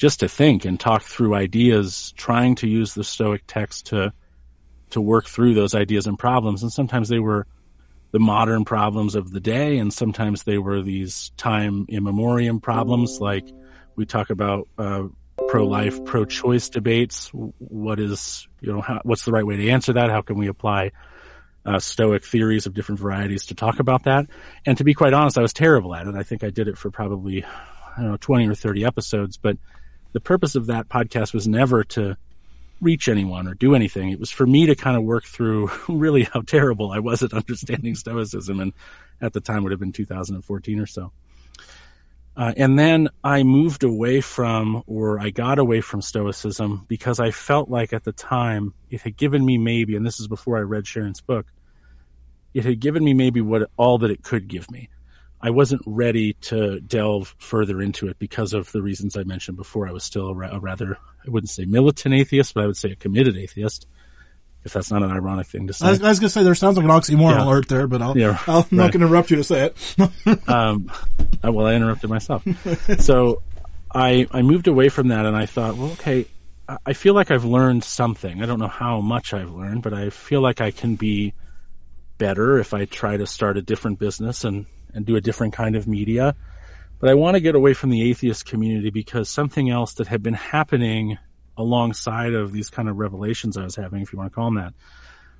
just 0.00 0.20
to 0.20 0.28
think 0.28 0.64
and 0.64 0.80
talk 0.80 1.02
through 1.02 1.34
ideas, 1.34 2.14
trying 2.16 2.54
to 2.54 2.66
use 2.66 2.94
the 2.94 3.04
Stoic 3.04 3.42
text 3.46 3.88
to, 3.88 4.14
to 4.88 5.00
work 5.00 5.26
through 5.26 5.52
those 5.52 5.74
ideas 5.74 6.06
and 6.06 6.18
problems. 6.18 6.62
And 6.62 6.72
sometimes 6.72 7.10
they 7.10 7.18
were 7.18 7.46
the 8.12 8.18
modern 8.18 8.64
problems 8.64 9.14
of 9.14 9.30
the 9.30 9.40
day, 9.40 9.76
and 9.76 9.92
sometimes 9.92 10.44
they 10.44 10.56
were 10.56 10.80
these 10.80 11.32
time 11.36 11.84
immemorium 11.90 12.60
problems, 12.60 13.20
like 13.20 13.46
we 13.94 14.06
talk 14.06 14.30
about 14.30 14.68
uh, 14.78 15.02
pro-life, 15.48 16.02
pro-choice 16.06 16.70
debates. 16.70 17.28
What 17.58 18.00
is 18.00 18.48
you 18.62 18.72
know 18.72 18.80
how, 18.80 19.00
what's 19.04 19.26
the 19.26 19.32
right 19.32 19.46
way 19.46 19.56
to 19.58 19.68
answer 19.68 19.92
that? 19.92 20.08
How 20.08 20.22
can 20.22 20.38
we 20.38 20.48
apply 20.48 20.92
uh, 21.66 21.78
Stoic 21.78 22.24
theories 22.24 22.64
of 22.64 22.72
different 22.72 23.00
varieties 23.00 23.46
to 23.46 23.54
talk 23.54 23.80
about 23.80 24.04
that? 24.04 24.26
And 24.64 24.78
to 24.78 24.84
be 24.84 24.94
quite 24.94 25.12
honest, 25.12 25.36
I 25.36 25.42
was 25.42 25.52
terrible 25.52 25.94
at 25.94 26.06
it. 26.06 26.14
I 26.14 26.22
think 26.22 26.42
I 26.42 26.48
did 26.50 26.68
it 26.68 26.78
for 26.78 26.90
probably 26.90 27.44
I 27.44 28.00
don't 28.00 28.10
know 28.12 28.16
twenty 28.16 28.48
or 28.48 28.54
thirty 28.54 28.84
episodes, 28.84 29.36
but 29.36 29.58
the 30.12 30.20
purpose 30.20 30.54
of 30.54 30.66
that 30.66 30.88
podcast 30.88 31.32
was 31.32 31.46
never 31.46 31.84
to 31.84 32.16
reach 32.80 33.08
anyone 33.08 33.46
or 33.46 33.54
do 33.54 33.74
anything. 33.74 34.10
It 34.10 34.18
was 34.18 34.30
for 34.30 34.46
me 34.46 34.66
to 34.66 34.74
kind 34.74 34.96
of 34.96 35.02
work 35.02 35.24
through 35.24 35.70
really 35.88 36.24
how 36.24 36.40
terrible 36.40 36.90
I 36.90 36.98
was 36.98 37.22
at 37.22 37.32
understanding 37.32 37.94
Stoicism, 37.94 38.60
and 38.60 38.72
at 39.20 39.32
the 39.32 39.40
time 39.40 39.62
would 39.62 39.72
have 39.72 39.80
been 39.80 39.92
2014 39.92 40.80
or 40.80 40.86
so. 40.86 41.12
Uh, 42.36 42.54
and 42.56 42.78
then 42.78 43.08
I 43.22 43.42
moved 43.42 43.82
away 43.82 44.20
from, 44.20 44.82
or 44.86 45.20
I 45.20 45.30
got 45.30 45.58
away 45.58 45.80
from 45.80 46.00
Stoicism 46.00 46.86
because 46.88 47.20
I 47.20 47.32
felt 47.32 47.68
like 47.68 47.92
at 47.92 48.04
the 48.04 48.12
time 48.12 48.72
it 48.88 49.02
had 49.02 49.16
given 49.16 49.44
me 49.44 49.58
maybe, 49.58 49.96
and 49.96 50.06
this 50.06 50.20
is 50.20 50.28
before 50.28 50.56
I 50.56 50.62
read 50.62 50.86
Sharon's 50.86 51.20
book, 51.20 51.46
it 52.54 52.64
had 52.64 52.80
given 52.80 53.04
me 53.04 53.14
maybe 53.14 53.40
what 53.40 53.68
all 53.76 53.98
that 53.98 54.10
it 54.10 54.22
could 54.22 54.48
give 54.48 54.70
me. 54.70 54.88
I 55.42 55.50
wasn't 55.50 55.82
ready 55.86 56.34
to 56.34 56.80
delve 56.80 57.34
further 57.38 57.80
into 57.80 58.08
it 58.08 58.18
because 58.18 58.52
of 58.52 58.70
the 58.72 58.82
reasons 58.82 59.16
I 59.16 59.22
mentioned 59.22 59.56
before. 59.56 59.88
I 59.88 59.92
was 59.92 60.04
still 60.04 60.28
a, 60.28 60.34
ra- 60.34 60.50
a 60.52 60.60
rather, 60.60 60.98
I 61.26 61.30
wouldn't 61.30 61.50
say 61.50 61.64
militant 61.64 62.14
atheist, 62.14 62.54
but 62.54 62.64
I 62.64 62.66
would 62.66 62.76
say 62.76 62.90
a 62.92 62.96
committed 62.96 63.36
atheist. 63.36 63.86
If 64.62 64.74
that's 64.74 64.90
not 64.90 65.02
an 65.02 65.10
ironic 65.10 65.46
thing 65.46 65.68
to 65.68 65.72
say. 65.72 65.86
I 65.86 65.90
was, 65.90 66.00
was 66.00 66.20
going 66.20 66.28
to 66.28 66.32
say 66.34 66.42
there 66.42 66.54
sounds 66.54 66.76
like 66.76 66.84
an 66.84 66.90
oxymoron 66.90 67.30
yeah. 67.30 67.44
alert 67.44 67.68
there, 67.68 67.86
but 67.86 68.02
I'll, 68.02 68.18
yeah, 68.18 68.38
i 68.46 68.50
am 68.50 68.56
right. 68.56 68.72
not 68.72 68.92
going 68.92 69.00
to 69.00 69.06
interrupt 69.06 69.30
you 69.30 69.36
to 69.36 69.44
say 69.44 69.72
it. 69.72 70.48
um, 70.50 70.92
well, 71.42 71.66
I 71.66 71.74
interrupted 71.74 72.10
myself. 72.10 72.44
so 72.98 73.40
I, 73.90 74.26
I 74.30 74.42
moved 74.42 74.68
away 74.68 74.90
from 74.90 75.08
that 75.08 75.24
and 75.24 75.34
I 75.34 75.46
thought, 75.46 75.76
well, 75.76 75.92
okay, 75.92 76.26
I 76.84 76.92
feel 76.92 77.14
like 77.14 77.30
I've 77.30 77.46
learned 77.46 77.84
something. 77.84 78.42
I 78.42 78.46
don't 78.46 78.58
know 78.58 78.68
how 78.68 79.00
much 79.00 79.32
I've 79.32 79.50
learned, 79.50 79.82
but 79.82 79.94
I 79.94 80.10
feel 80.10 80.42
like 80.42 80.60
I 80.60 80.70
can 80.70 80.96
be 80.96 81.32
better 82.18 82.58
if 82.58 82.74
I 82.74 82.84
try 82.84 83.16
to 83.16 83.26
start 83.26 83.56
a 83.56 83.62
different 83.62 83.98
business 83.98 84.44
and 84.44 84.66
and 84.94 85.06
do 85.06 85.16
a 85.16 85.20
different 85.20 85.52
kind 85.52 85.76
of 85.76 85.86
media. 85.86 86.34
But 86.98 87.08
I 87.08 87.14
want 87.14 87.34
to 87.34 87.40
get 87.40 87.54
away 87.54 87.72
from 87.72 87.90
the 87.90 88.08
atheist 88.10 88.44
community 88.44 88.90
because 88.90 89.28
something 89.28 89.70
else 89.70 89.94
that 89.94 90.06
had 90.06 90.22
been 90.22 90.34
happening 90.34 91.18
alongside 91.56 92.34
of 92.34 92.52
these 92.52 92.70
kind 92.70 92.88
of 92.88 92.96
revelations 92.96 93.56
I 93.56 93.64
was 93.64 93.76
having, 93.76 94.02
if 94.02 94.12
you 94.12 94.18
want 94.18 94.32
to 94.32 94.34
call 94.34 94.50
them 94.50 94.54
that, 94.56 94.74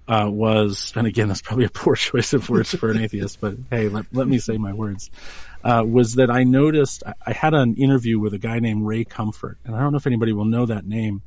uh, 0.08 0.28
was, 0.28 0.92
and 0.96 1.06
again, 1.06 1.28
that's 1.28 1.42
probably 1.42 1.66
a 1.66 1.70
poor 1.74 1.94
choice 1.94 2.32
of 2.32 2.48
words 2.48 2.74
for 2.74 2.90
an 2.90 2.98
atheist, 2.98 3.40
but 3.40 3.54
hey, 3.70 3.88
let, 3.88 4.06
let 4.12 4.26
me 4.26 4.38
say 4.38 4.56
my 4.58 4.72
words, 4.72 5.10
uh, 5.62 5.84
was 5.86 6.14
that 6.14 6.30
I 6.30 6.44
noticed, 6.44 7.02
I, 7.26 7.32
had 7.32 7.54
an 7.54 7.76
interview 7.76 8.18
with 8.18 8.34
a 8.34 8.38
guy 8.38 8.58
named 8.58 8.86
Ray 8.86 9.04
Comfort, 9.04 9.58
and 9.64 9.74
I 9.74 9.80
don't 9.80 9.92
know 9.92 9.98
if 9.98 10.06
anybody 10.06 10.32
will 10.32 10.46
know 10.46 10.66
that 10.66 10.86
name, 10.86 11.22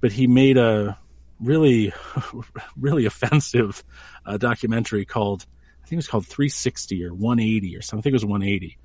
but 0.00 0.12
he 0.12 0.26
made 0.26 0.56
a 0.56 0.98
really, 1.40 1.92
really 2.76 3.06
offensive 3.06 3.84
uh, 4.24 4.36
documentary 4.36 5.04
called 5.04 5.46
I 5.86 5.88
think 5.88 5.98
it 5.98 5.98
was 5.98 6.08
called 6.08 6.26
360 6.26 7.04
or 7.04 7.14
180 7.14 7.76
or 7.76 7.82
something. 7.82 8.00
I 8.00 8.02
think 8.02 8.12
it 8.12 8.16
was 8.16 8.24
180. 8.24 8.76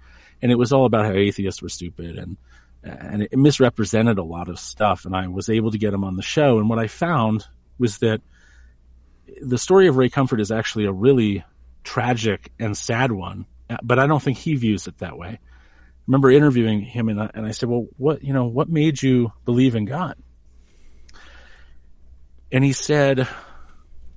And 0.44 0.52
it 0.52 0.56
was 0.56 0.72
all 0.72 0.86
about 0.86 1.06
how 1.06 1.14
atheists 1.14 1.60
were 1.60 1.70
stupid 1.70 2.20
and, 2.20 2.38
and 2.84 3.24
it 3.24 3.36
misrepresented 3.36 4.20
a 4.20 4.24
lot 4.24 4.50
of 4.50 4.60
stuff. 4.60 5.06
And 5.06 5.16
I 5.16 5.28
was 5.28 5.50
able 5.50 5.72
to 5.72 5.80
get 5.80 5.96
him 5.96 6.04
on 6.04 6.16
the 6.16 6.22
show. 6.22 6.60
And 6.60 6.70
what 6.70 6.78
I 6.78 6.86
found 6.86 7.48
was 7.80 7.98
that 8.00 8.22
the 9.42 9.58
story 9.58 9.88
of 9.88 9.98
Ray 9.98 10.10
Comfort 10.10 10.40
is 10.40 10.52
actually 10.52 10.86
a 10.86 10.92
really 10.92 11.44
tragic 11.84 12.52
and 12.60 12.78
sad 12.78 13.12
one, 13.12 13.48
but 13.82 13.98
I 13.98 14.06
don't 14.06 14.22
think 14.22 14.38
he 14.38 14.54
views 14.54 14.86
it 14.86 15.00
that 15.00 15.18
way. 15.18 15.30
I 15.30 15.40
remember 16.06 16.30
interviewing 16.30 16.82
him 16.82 17.10
and 17.10 17.20
I, 17.20 17.32
and 17.34 17.48
I 17.48 17.52
said, 17.52 17.68
well, 17.68 17.88
what, 17.98 18.24
you 18.24 18.34
know, 18.34 18.46
what 18.46 18.70
made 18.70 19.02
you 19.02 19.34
believe 19.44 19.74
in 19.74 19.86
God? 19.86 20.18
And 22.52 22.64
he 22.64 22.74
said, 22.74 23.28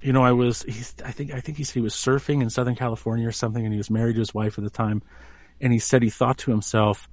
you 0.05 0.13
know, 0.13 0.23
I 0.23 0.33
was, 0.33 0.63
he's, 0.65 0.95
I 1.03 1.13
think, 1.13 1.33
I 1.33 1.41
think 1.41 1.57
he 1.57 1.65
said 1.65 1.75
he 1.75 1.81
was 1.81 1.95
surfing 1.95 2.43
in 2.43 2.51
Southern 2.51 2.77
California 2.77 3.27
or 3.27 3.33
something 3.33 3.65
and 3.65 3.73
he 3.73 3.79
was 3.79 3.91
married 3.91 4.15
to 4.15 4.19
his 4.19 4.35
wife 4.35 4.59
at 4.59 4.65
the 4.65 4.71
time. 4.71 5.03
And 5.61 5.73
he 5.73 5.79
said 5.79 6.03
he 6.03 6.11
thought 6.11 6.37
to 6.39 6.51
himself, 6.51 7.09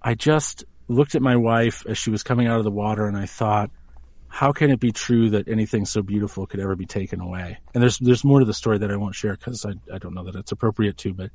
I 0.00 0.14
just 0.14 0.64
looked 0.88 1.14
at 1.14 1.20
my 1.20 1.36
wife 1.36 1.84
as 1.86 1.98
she 1.98 2.10
was 2.10 2.22
coming 2.22 2.46
out 2.46 2.58
of 2.58 2.64
the 2.64 2.70
water 2.70 3.06
and 3.06 3.16
I 3.16 3.26
thought, 3.26 3.70
how 4.28 4.52
can 4.52 4.70
it 4.70 4.80
be 4.80 4.90
true 4.90 5.30
that 5.30 5.48
anything 5.48 5.84
so 5.84 6.02
beautiful 6.02 6.46
could 6.46 6.60
ever 6.60 6.74
be 6.74 6.86
taken 6.86 7.20
away? 7.20 7.58
And 7.72 7.82
there's 7.82 7.98
there's 7.98 8.24
more 8.24 8.40
to 8.40 8.44
the 8.44 8.54
story 8.54 8.78
that 8.78 8.90
I 8.90 8.96
won't 8.96 9.14
share 9.14 9.36
because 9.36 9.64
I 9.64 9.74
I 9.92 9.98
don't 9.98 10.12
know 10.12 10.24
that 10.24 10.34
it's 10.34 10.50
appropriate 10.50 10.96
to, 10.98 11.14
but 11.14 11.30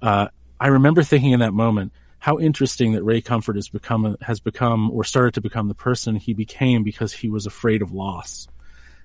uh, 0.00 0.28
I 0.58 0.68
remember 0.68 1.02
thinking 1.02 1.32
in 1.32 1.40
that 1.40 1.52
moment 1.52 1.92
how 2.20 2.38
interesting 2.38 2.92
that 2.92 3.02
Ray 3.02 3.20
Comfort 3.20 3.56
has 3.56 3.68
become 3.68 4.16
has 4.22 4.40
become 4.40 4.90
or 4.92 5.04
started 5.04 5.34
to 5.34 5.42
become 5.42 5.68
the 5.68 5.74
person 5.74 6.16
he 6.16 6.32
became 6.32 6.84
because 6.84 7.12
he 7.12 7.28
was 7.28 7.44
afraid 7.44 7.82
of 7.82 7.92
loss, 7.92 8.48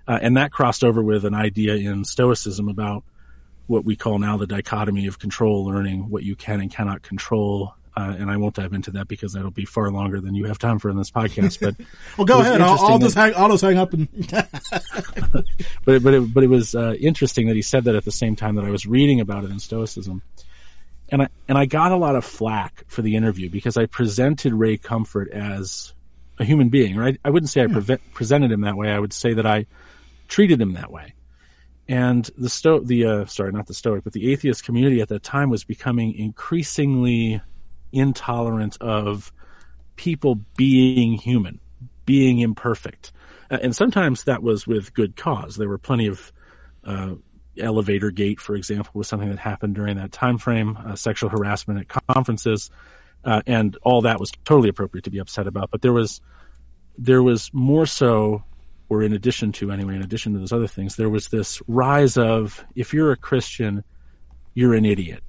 uh, 0.07 0.19
and 0.21 0.37
that 0.37 0.51
crossed 0.51 0.83
over 0.83 1.03
with 1.03 1.25
an 1.25 1.33
idea 1.33 1.75
in 1.75 2.05
Stoicism 2.05 2.69
about 2.69 3.03
what 3.67 3.83
we 3.83 3.95
call 3.95 4.17
now 4.17 4.37
the 4.37 4.47
dichotomy 4.47 5.07
of 5.07 5.19
control 5.19 5.65
learning, 5.65 6.09
what 6.09 6.23
you 6.23 6.35
can 6.35 6.61
and 6.61 6.71
cannot 6.71 7.01
control. 7.01 7.73
uh, 7.97 8.15
and 8.17 8.29
I 8.29 8.37
won't 8.37 8.55
dive 8.55 8.73
into 8.73 8.91
that 8.91 9.07
because 9.07 9.33
that'll 9.33 9.51
be 9.51 9.65
far 9.65 9.89
longer 9.91 10.21
than 10.21 10.35
you 10.35 10.45
have 10.45 10.59
time 10.59 10.77
for 10.77 10.89
in 10.89 10.97
this 10.97 11.09
podcast. 11.09 11.59
But 11.59 11.75
well, 12.17 12.25
go 12.25 12.39
ahead. 12.39 12.61
I'll, 12.61 12.79
I'll 12.79 12.99
just 12.99 13.15
hang, 13.15 13.33
I'll 13.35 13.49
just 13.49 13.63
hang 13.63 13.77
up 13.77 13.91
and. 13.91 14.07
but 15.83 16.03
but 16.03 16.13
it, 16.13 16.33
but 16.33 16.43
it 16.43 16.47
was 16.47 16.75
uh, 16.75 16.93
interesting 16.99 17.47
that 17.47 17.55
he 17.55 17.61
said 17.61 17.85
that 17.85 17.95
at 17.95 18.05
the 18.05 18.11
same 18.11 18.35
time 18.35 18.55
that 18.55 18.65
I 18.65 18.69
was 18.69 18.85
reading 18.85 19.19
about 19.19 19.43
it 19.43 19.49
in 19.49 19.59
Stoicism, 19.59 20.21
and 21.09 21.23
I 21.23 21.29
and 21.47 21.57
I 21.57 21.65
got 21.65 21.91
a 21.91 21.97
lot 21.97 22.15
of 22.15 22.23
flack 22.23 22.85
for 22.87 23.01
the 23.01 23.15
interview 23.15 23.49
because 23.49 23.77
I 23.77 23.87
presented 23.87 24.53
Ray 24.53 24.77
Comfort 24.77 25.31
as 25.31 25.93
a 26.37 26.45
human 26.45 26.69
being. 26.69 26.95
Right? 26.95 27.19
I 27.25 27.31
wouldn't 27.31 27.49
say 27.49 27.63
I. 27.63 27.65
Hmm. 27.65 27.79
pre- 27.79 27.97
presented 28.13 28.51
him 28.51 28.61
that 28.61 28.77
way. 28.77 28.91
I 28.91 28.99
would 28.99 29.11
say 29.11 29.33
that 29.33 29.45
I 29.47 29.65
treated 30.27 30.61
him 30.61 30.73
that 30.73 30.91
way. 30.91 31.13
And 31.87 32.29
the 32.37 32.49
sto 32.49 32.79
the 32.79 33.05
uh, 33.05 33.25
sorry, 33.25 33.51
not 33.51 33.67
the 33.67 33.73
Stoic, 33.73 34.03
but 34.03 34.13
the 34.13 34.31
atheist 34.31 34.63
community 34.65 35.01
at 35.01 35.07
that 35.09 35.23
time 35.23 35.49
was 35.49 35.63
becoming 35.63 36.13
increasingly 36.13 37.41
intolerant 37.93 38.77
of 38.81 39.31
people 39.95 40.35
being 40.57 41.13
human, 41.13 41.59
being 42.05 42.39
imperfect. 42.39 43.13
Uh, 43.49 43.59
and 43.61 43.75
sometimes 43.75 44.25
that 44.25 44.43
was 44.43 44.67
with 44.67 44.93
good 44.93 45.15
cause. 45.15 45.55
There 45.55 45.69
were 45.69 45.77
plenty 45.77 46.07
of 46.07 46.31
uh, 46.83 47.15
elevator 47.57 48.11
gate, 48.11 48.39
for 48.39 48.55
example, 48.55 48.91
was 48.93 49.07
something 49.07 49.29
that 49.29 49.39
happened 49.39 49.75
during 49.75 49.97
that 49.97 50.11
time 50.11 50.37
frame. 50.37 50.77
Uh, 50.77 50.95
sexual 50.95 51.29
harassment 51.29 51.79
at 51.79 52.03
conferences, 52.07 52.69
uh, 53.23 53.41
and 53.47 53.77
all 53.83 54.01
that 54.01 54.19
was 54.19 54.31
totally 54.45 54.69
appropriate 54.69 55.03
to 55.03 55.09
be 55.09 55.19
upset 55.19 55.47
about. 55.47 55.71
But 55.71 55.81
there 55.81 55.93
was 55.93 56.21
there 56.97 57.21
was 57.21 57.51
more 57.53 57.85
so, 57.85 58.43
or 58.89 59.03
in 59.03 59.13
addition 59.13 59.51
to 59.53 59.71
anyway, 59.71 59.95
in 59.95 60.01
addition 60.01 60.33
to 60.33 60.39
those 60.39 60.53
other 60.53 60.67
things, 60.67 60.95
there 60.95 61.09
was 61.09 61.29
this 61.29 61.61
rise 61.67 62.17
of 62.17 62.65
if 62.75 62.93
you're 62.93 63.11
a 63.11 63.17
Christian, 63.17 63.83
you're 64.53 64.73
an 64.73 64.85
idiot, 64.85 65.23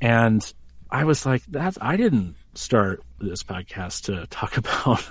and 0.00 0.52
I 0.90 1.04
was 1.04 1.26
like, 1.26 1.42
that's, 1.48 1.78
I 1.80 1.96
didn't 1.96 2.36
start 2.54 3.02
this 3.18 3.42
podcast 3.42 4.04
to 4.04 4.26
talk 4.28 4.56
about, 4.56 5.04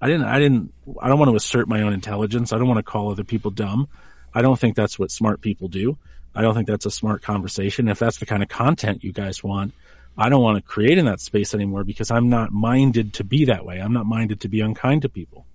I 0.00 0.06
didn't, 0.06 0.26
I 0.26 0.38
didn't, 0.38 0.72
I 1.00 1.08
don't 1.08 1.18
want 1.18 1.30
to 1.30 1.36
assert 1.36 1.68
my 1.68 1.82
own 1.82 1.92
intelligence. 1.92 2.52
I 2.52 2.58
don't 2.58 2.68
want 2.68 2.78
to 2.78 2.82
call 2.82 3.10
other 3.10 3.24
people 3.24 3.50
dumb. 3.50 3.88
I 4.34 4.42
don't 4.42 4.58
think 4.58 4.76
that's 4.76 4.98
what 4.98 5.10
smart 5.10 5.40
people 5.40 5.68
do. 5.68 5.96
I 6.34 6.42
don't 6.42 6.54
think 6.54 6.66
that's 6.66 6.86
a 6.86 6.90
smart 6.90 7.22
conversation. 7.22 7.88
If 7.88 8.00
that's 8.00 8.18
the 8.18 8.26
kind 8.26 8.42
of 8.42 8.48
content 8.48 9.04
you 9.04 9.12
guys 9.12 9.44
want, 9.44 9.72
I 10.18 10.28
don't 10.28 10.42
want 10.42 10.56
to 10.56 10.62
create 10.62 10.98
in 10.98 11.06
that 11.06 11.20
space 11.20 11.54
anymore 11.54 11.84
because 11.84 12.10
I'm 12.10 12.28
not 12.28 12.52
minded 12.52 13.14
to 13.14 13.24
be 13.24 13.44
that 13.46 13.64
way. 13.64 13.78
I'm 13.78 13.92
not 13.92 14.06
minded 14.06 14.40
to 14.40 14.48
be 14.48 14.60
unkind 14.60 15.02
to 15.02 15.08
people. 15.08 15.46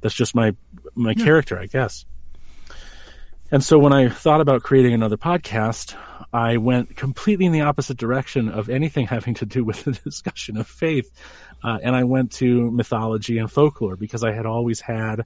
That's 0.00 0.14
just 0.14 0.34
my, 0.34 0.54
my 0.94 1.14
yeah. 1.16 1.24
character, 1.24 1.58
I 1.58 1.66
guess. 1.66 2.04
And 3.50 3.64
so 3.64 3.78
when 3.78 3.92
I 3.92 4.08
thought 4.08 4.40
about 4.40 4.62
creating 4.62 4.92
another 4.92 5.16
podcast, 5.16 5.96
I 6.32 6.58
went 6.58 6.96
completely 6.96 7.46
in 7.46 7.52
the 7.52 7.62
opposite 7.62 7.96
direction 7.96 8.50
of 8.50 8.68
anything 8.68 9.06
having 9.06 9.34
to 9.34 9.46
do 9.46 9.64
with 9.64 9.84
the 9.84 9.92
discussion 9.92 10.56
of 10.56 10.66
faith. 10.66 11.10
Uh, 11.64 11.78
and 11.82 11.96
I 11.96 12.04
went 12.04 12.32
to 12.32 12.70
mythology 12.70 13.38
and 13.38 13.50
folklore 13.50 13.96
because 13.96 14.22
I 14.22 14.32
had 14.32 14.46
always 14.46 14.80
had 14.80 15.24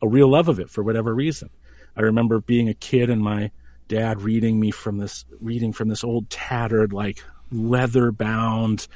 a 0.00 0.08
real 0.08 0.28
love 0.28 0.48
of 0.48 0.58
it 0.58 0.70
for 0.70 0.82
whatever 0.82 1.14
reason. 1.14 1.50
I 1.96 2.02
remember 2.02 2.40
being 2.40 2.68
a 2.68 2.74
kid 2.74 3.10
and 3.10 3.22
my 3.22 3.50
dad 3.86 4.22
reading 4.22 4.58
me 4.58 4.70
from 4.70 4.96
this, 4.96 5.26
reading 5.40 5.72
from 5.72 5.88
this 5.88 6.02
old 6.02 6.30
tattered, 6.30 6.92
like 6.92 7.22
leather 7.50 8.10
bound, 8.10 8.88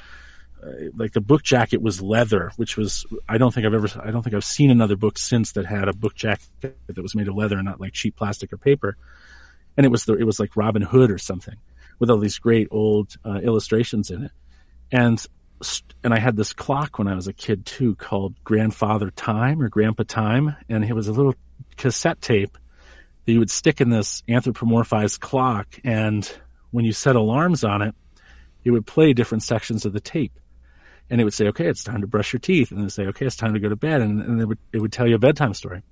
like 0.95 1.13
the 1.13 1.21
book 1.21 1.43
jacket 1.43 1.81
was 1.81 2.01
leather, 2.01 2.51
which 2.57 2.77
was 2.77 3.05
I 3.27 3.37
don't 3.37 3.53
think 3.53 3.65
I've 3.65 3.73
ever 3.73 3.89
I 4.01 4.11
don't 4.11 4.23
think 4.23 4.35
I've 4.35 4.43
seen 4.43 4.71
another 4.71 4.95
book 4.95 5.17
since 5.17 5.53
that 5.53 5.65
had 5.65 5.87
a 5.87 5.93
book 5.93 6.15
jacket 6.15 6.41
that 6.61 7.01
was 7.01 7.15
made 7.15 7.27
of 7.27 7.35
leather 7.35 7.57
and 7.57 7.65
not 7.65 7.79
like 7.79 7.93
cheap 7.93 8.15
plastic 8.15 8.51
or 8.53 8.57
paper 8.57 8.97
and 9.77 9.85
it 9.85 9.89
was 9.89 10.05
the, 10.05 10.15
it 10.15 10.23
was 10.23 10.39
like 10.39 10.57
Robin 10.57 10.81
Hood 10.81 11.11
or 11.11 11.19
something 11.19 11.55
with 11.99 12.09
all 12.09 12.17
these 12.17 12.39
great 12.39 12.67
old 12.71 13.15
uh, 13.23 13.39
illustrations 13.43 14.09
in 14.09 14.23
it. 14.25 14.31
And 14.91 15.23
and 16.03 16.13
I 16.13 16.19
had 16.19 16.35
this 16.35 16.53
clock 16.53 16.99
when 16.99 17.07
I 17.07 17.15
was 17.15 17.27
a 17.27 17.33
kid 17.33 17.65
too 17.65 17.95
called 17.95 18.35
Grandfather 18.43 19.09
Time 19.11 19.61
or 19.61 19.69
Grandpa 19.69 20.03
Time, 20.03 20.55
and 20.69 20.83
it 20.83 20.93
was 20.93 21.07
a 21.07 21.13
little 21.13 21.35
cassette 21.77 22.21
tape 22.21 22.57
that 23.25 23.31
you 23.31 23.39
would 23.39 23.49
stick 23.49 23.81
in 23.81 23.89
this 23.89 24.23
anthropomorphized 24.27 25.19
clock, 25.19 25.79
and 25.83 26.31
when 26.71 26.85
you 26.85 26.93
set 26.93 27.15
alarms 27.15 27.63
on 27.63 27.81
it, 27.81 27.95
it 28.63 28.71
would 28.71 28.85
play 28.85 29.13
different 29.13 29.43
sections 29.43 29.83
of 29.83 29.93
the 29.93 29.99
tape. 29.99 30.39
And 31.09 31.21
it 31.21 31.23
would 31.23 31.33
say, 31.33 31.47
okay, 31.47 31.67
it's 31.67 31.83
time 31.83 32.01
to 32.01 32.07
brush 32.07 32.33
your 32.33 32.39
teeth. 32.39 32.71
And 32.71 32.83
it 32.83 32.91
say, 32.91 33.05
okay, 33.07 33.25
it's 33.25 33.35
time 33.35 33.53
to 33.53 33.59
go 33.59 33.69
to 33.69 33.75
bed. 33.75 34.01
And, 34.01 34.21
and 34.21 34.41
it 34.41 34.45
would, 34.45 34.59
it 34.73 34.79
would 34.79 34.91
tell 34.91 35.07
you 35.07 35.15
a 35.15 35.19
bedtime 35.19 35.53
story. 35.53 35.83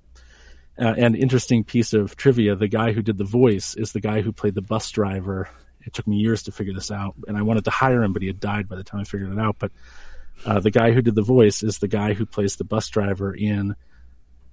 Uh, 0.78 0.94
and 0.96 1.16
interesting 1.16 1.64
piece 1.64 1.94
of 1.94 2.16
trivia: 2.16 2.54
the 2.54 2.68
guy 2.68 2.92
who 2.92 3.00
did 3.00 3.16
the 3.16 3.24
voice 3.24 3.74
is 3.74 3.92
the 3.92 4.00
guy 4.00 4.20
who 4.20 4.32
played 4.32 4.54
the 4.54 4.62
bus 4.62 4.90
driver. 4.90 5.48
It 5.80 5.94
took 5.94 6.06
me 6.06 6.16
years 6.16 6.42
to 6.44 6.52
figure 6.52 6.74
this 6.74 6.90
out, 6.90 7.14
and 7.26 7.36
I 7.36 7.42
wanted 7.42 7.64
to 7.64 7.70
hire 7.70 8.02
him, 8.02 8.12
but 8.12 8.20
he 8.20 8.28
had 8.28 8.40
died 8.40 8.68
by 8.68 8.76
the 8.76 8.84
time 8.84 9.00
I 9.00 9.04
figured 9.04 9.32
it 9.32 9.38
out. 9.38 9.56
But 9.58 9.72
uh, 10.44 10.60
the 10.60 10.70
guy 10.70 10.92
who 10.92 11.00
did 11.00 11.14
the 11.14 11.22
voice 11.22 11.62
is 11.62 11.78
the 11.78 11.88
guy 11.88 12.12
who 12.12 12.26
plays 12.26 12.56
the 12.56 12.64
bus 12.64 12.88
driver 12.88 13.32
in 13.32 13.74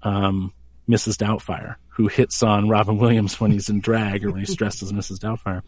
um, 0.03 0.53
Mrs. 0.87 1.17
Doubtfire, 1.17 1.75
who 1.89 2.07
hits 2.07 2.41
on 2.43 2.69
Robin 2.69 2.97
Williams 2.97 3.39
when 3.39 3.51
he's 3.51 3.69
in 3.69 3.81
drag 3.81 4.23
or 4.23 4.31
when 4.31 4.39
he's 4.39 4.55
dressed 4.55 4.81
as 4.83 4.93
Mrs. 4.93 5.17
Doubtfire. 5.17 5.63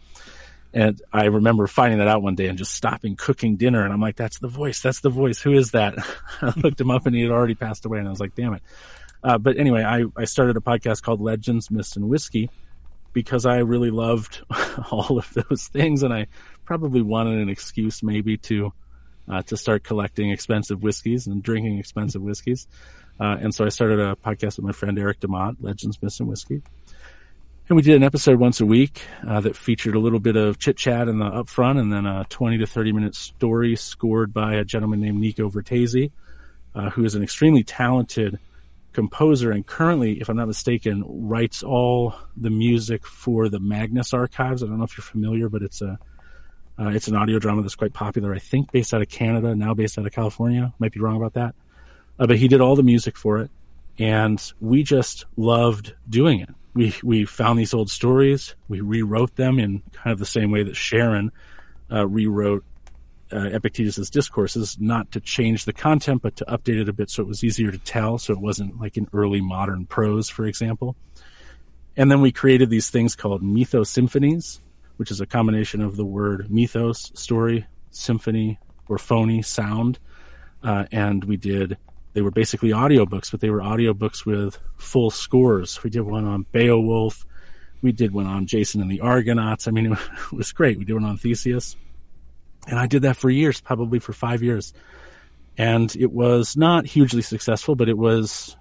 And 0.76 1.02
I 1.12 1.26
remember 1.26 1.68
finding 1.68 2.00
that 2.00 2.10
out 2.10 2.22
one 2.22 2.36
day 2.36 2.48
and 2.48 2.58
just 2.58 2.74
stopping 2.74 3.16
cooking 3.16 3.56
dinner. 3.56 3.84
And 3.84 3.94
I'm 3.94 4.02
like, 4.02 4.18
that's 4.18 4.40
the 4.40 4.50
voice. 4.50 4.82
That's 4.82 5.00
the 5.00 5.10
voice. 5.10 5.42
Who 5.42 5.54
is 5.54 5.72
that? 5.72 5.96
I 6.42 6.54
looked 6.58 6.80
him 6.80 6.92
up 6.92 7.06
and 7.06 7.16
he 7.16 7.22
had 7.22 7.32
already 7.32 7.56
passed 7.56 7.86
away. 7.86 8.00
And 8.00 8.08
I 8.08 8.12
was 8.12 8.20
like, 8.20 8.36
damn 8.36 8.54
it. 8.54 8.62
Uh, 9.24 9.38
but 9.38 9.58
anyway, 9.58 9.84
I, 9.84 10.04
I 10.18 10.26
started 10.26 10.58
a 10.58 10.60
podcast 10.60 11.02
called 11.02 11.22
Legends, 11.22 11.72
Myths, 11.72 11.96
and 11.96 12.10
Whiskey 12.10 12.50
because 13.16 13.46
I 13.46 13.60
really 13.60 13.90
loved 13.90 14.44
all 14.92 15.18
of 15.18 15.34
those 15.34 15.68
things, 15.70 16.04
and 16.04 16.14
I 16.14 16.28
probably 16.66 17.02
wanted 17.02 17.40
an 17.40 17.50
excuse 17.50 18.04
maybe 18.04 18.38
to 18.38 18.72
uh, 19.28 19.42
to 19.44 19.58
start 19.58 19.84
collecting 19.84 20.30
expensive 20.30 20.84
whiskeys 20.84 21.26
and 21.26 21.42
drinking 21.42 21.80
expensive 21.80 22.22
whiskeys. 22.22 22.68
Uh, 23.20 23.38
and 23.42 23.56
so 23.56 23.66
I 23.66 23.70
started 23.70 24.00
a 24.00 24.16
podcast 24.16 24.58
with 24.58 24.66
my 24.66 24.74
friend 24.74 25.00
Eric 25.00 25.22
DeMott, 25.22 25.56
Legends, 25.60 26.00
Myths, 26.04 26.20
and 26.20 26.30
Whiskey. 26.30 26.62
And 27.68 27.76
we 27.76 27.82
did 27.82 27.96
an 27.96 28.04
episode 28.04 28.40
once 28.40 28.62
a 28.62 28.66
week 28.66 29.02
uh, 29.28 29.40
that 29.40 29.56
featured 29.56 29.96
a 29.96 30.00
little 30.00 30.20
bit 30.20 30.36
of 30.36 30.60
chit 30.60 30.78
chat 30.78 31.08
in 31.08 31.18
the 31.18 31.26
upfront 31.26 31.80
and 31.80 31.92
then 31.92 32.06
a 32.06 32.24
20 32.30 32.60
to 32.60 32.68
30 32.68 32.92
minute 32.92 33.16
story 33.16 33.76
scored 33.76 34.32
by 34.32 34.54
a 34.54 34.64
gentleman 34.64 35.02
named 35.02 35.20
Nico 35.20 35.50
Vertesi, 35.50 36.12
uh, 36.76 36.92
who 36.92 37.04
is 37.06 37.16
an 37.16 37.24
extremely 37.24 37.64
talented 37.64 38.38
composer 38.94 39.52
and 39.52 39.66
currently, 39.66 40.22
if 40.22 40.30
I'm 40.30 40.38
not 40.38 40.48
mistaken, 40.48 41.04
writes 41.08 41.64
all 41.64 42.14
the 42.38 42.52
music 42.52 43.04
for 43.04 43.50
the 43.50 43.60
Magnus 43.60 44.14
Archives. 44.14 44.62
I 44.62 44.68
don't 44.68 44.78
know 44.78 44.84
if 44.84 44.96
you're 44.96 45.04
familiar, 45.04 45.50
but 45.50 45.64
it's 45.64 45.82
a 45.82 45.98
uh, 46.78 46.90
it's 46.90 47.08
an 47.08 47.16
audio 47.16 47.40
drama 47.40 47.64
that's 47.64 47.76
quite 47.76 47.94
popular. 47.94 48.36
I 48.36 48.40
think 48.40 48.72
based 48.72 48.94
out 48.94 49.02
of 49.02 49.10
Canada, 49.10 49.56
now 49.56 49.74
based 49.74 49.98
out 49.98 50.06
of 50.06 50.12
California. 50.12 50.72
Might 50.78 50.92
be 50.92 51.00
wrong 51.00 51.16
about 51.16 51.34
that, 51.34 51.56
uh, 52.20 52.28
but 52.28 52.38
he 52.38 52.48
did 52.48 52.62
all 52.62 52.76
the 52.76 52.84
music 52.84 53.18
for 53.18 53.40
it, 53.40 53.50
and 53.98 54.40
we 54.60 54.84
just 54.84 55.26
loved 55.36 55.96
doing 56.08 56.42
it. 56.42 56.50
We 56.76 56.94
we 57.02 57.26
found 57.26 57.58
these 57.58 57.74
old 57.74 57.90
stories, 57.90 58.54
we 58.68 58.82
rewrote 58.82 59.36
them 59.36 59.58
in 59.60 59.82
kind 59.94 60.12
of 60.14 60.20
the 60.20 60.26
same 60.26 60.52
way 60.52 60.62
that 60.64 60.76
Sharon 60.76 61.32
uh, 61.92 62.06
rewrote 62.06 62.64
uh, 63.32 63.50
Epictetus's 63.52 64.10
discourses, 64.10 64.78
not 64.80 65.12
to 65.12 65.20
change 65.20 65.66
the 65.66 65.74
content, 65.74 66.22
but 66.22 66.36
to 66.36 66.46
update 66.46 66.80
it 66.80 66.90
a 66.90 66.94
bit 66.94 67.10
so 67.10 67.24
it 67.24 67.28
was 67.28 67.44
easier 67.44 67.72
to 67.72 67.78
tell, 67.80 68.18
so 68.18 68.34
it 68.34 68.40
wasn't 68.40 68.80
like 68.80 68.98
in 68.98 69.08
early 69.14 69.42
modern 69.42 69.86
prose, 69.86 70.30
for 70.30 70.46
example. 70.46 70.96
And 71.98 72.12
then 72.12 72.22
we 72.22 72.32
created 72.32 72.70
these 72.70 72.90
things 72.90 73.16
called 73.16 73.42
mythos 73.42 73.90
symphonies, 73.90 74.60
which 74.98 75.12
is 75.12 75.22
a 75.22 75.26
combination 75.26 75.82
of 75.82 75.96
the 75.96 76.06
word 76.06 76.52
mythos, 76.52 77.12
story, 77.16 77.66
symphony, 77.90 78.60
or 78.88 78.98
phony, 78.98 79.42
sound. 79.42 79.98
Uh, 80.62 80.86
and 80.92 81.24
we 81.24 81.38
did, 81.38 81.78
they 82.16 82.22
were 82.22 82.32
basically 82.32 82.70
audiobooks, 82.70 83.30
but 83.30 83.42
they 83.42 83.50
were 83.50 83.60
audiobooks 83.60 84.26
with 84.26 84.58
full 84.78 85.12
scores. 85.12 85.84
We 85.84 85.90
did 85.90 86.02
one 86.02 86.24
on 86.24 86.46
Beowulf, 86.54 87.26
we 87.82 87.92
did 87.92 88.14
one 88.14 88.26
on 88.26 88.48
Jason 88.48 88.82
and 88.82 88.90
the 88.90 89.02
Argonauts. 89.02 89.68
I 89.68 89.72
mean, 89.72 89.92
it 89.92 90.32
was 90.32 90.54
great. 90.54 90.80
We 90.80 90.86
did 90.86 90.94
one 90.94 91.04
on 91.04 91.18
Theseus. 91.18 91.76
And 92.68 92.80
I 92.80 92.88
did 92.88 93.02
that 93.02 93.18
for 93.18 93.30
years, 93.30 93.60
probably 93.60 94.00
for 94.00 94.14
five 94.14 94.42
years. 94.42 94.74
And 95.58 95.94
it 95.96 96.12
was 96.12 96.56
not 96.56 96.86
hugely 96.86 97.22
successful, 97.22 97.76
but 97.76 97.90
it 97.90 97.98
was, 97.98 98.56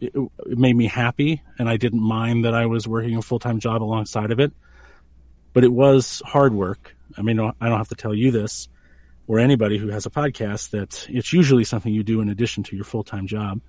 it, 0.00 0.12
it 0.14 0.58
made 0.58 0.76
me 0.76 0.86
happy. 0.86 1.42
And 1.60 1.68
I 1.68 1.76
didn't 1.76 2.02
mind 2.02 2.44
that 2.44 2.54
I 2.54 2.66
was 2.66 2.88
working 2.88 3.16
a 3.16 3.22
full 3.22 3.38
time 3.38 3.60
job 3.60 3.84
alongside 3.84 4.32
of 4.32 4.40
it. 4.40 4.52
But 5.52 5.62
it 5.62 5.72
was 5.72 6.20
hard 6.26 6.52
work. 6.52 6.96
I 7.16 7.22
mean, 7.22 7.38
I 7.38 7.52
don't 7.68 7.78
have 7.78 7.88
to 7.88 7.94
tell 7.94 8.14
you 8.14 8.32
this 8.32 8.68
or 9.26 9.38
anybody 9.38 9.78
who 9.78 9.88
has 9.88 10.06
a 10.06 10.10
podcast 10.10 10.70
that 10.70 11.06
it's 11.08 11.32
usually 11.32 11.64
something 11.64 11.92
you 11.92 12.02
do 12.02 12.20
in 12.20 12.28
addition 12.28 12.62
to 12.64 12.76
your 12.76 12.84
full 12.84 13.04
time 13.04 13.26
job. 13.26 13.60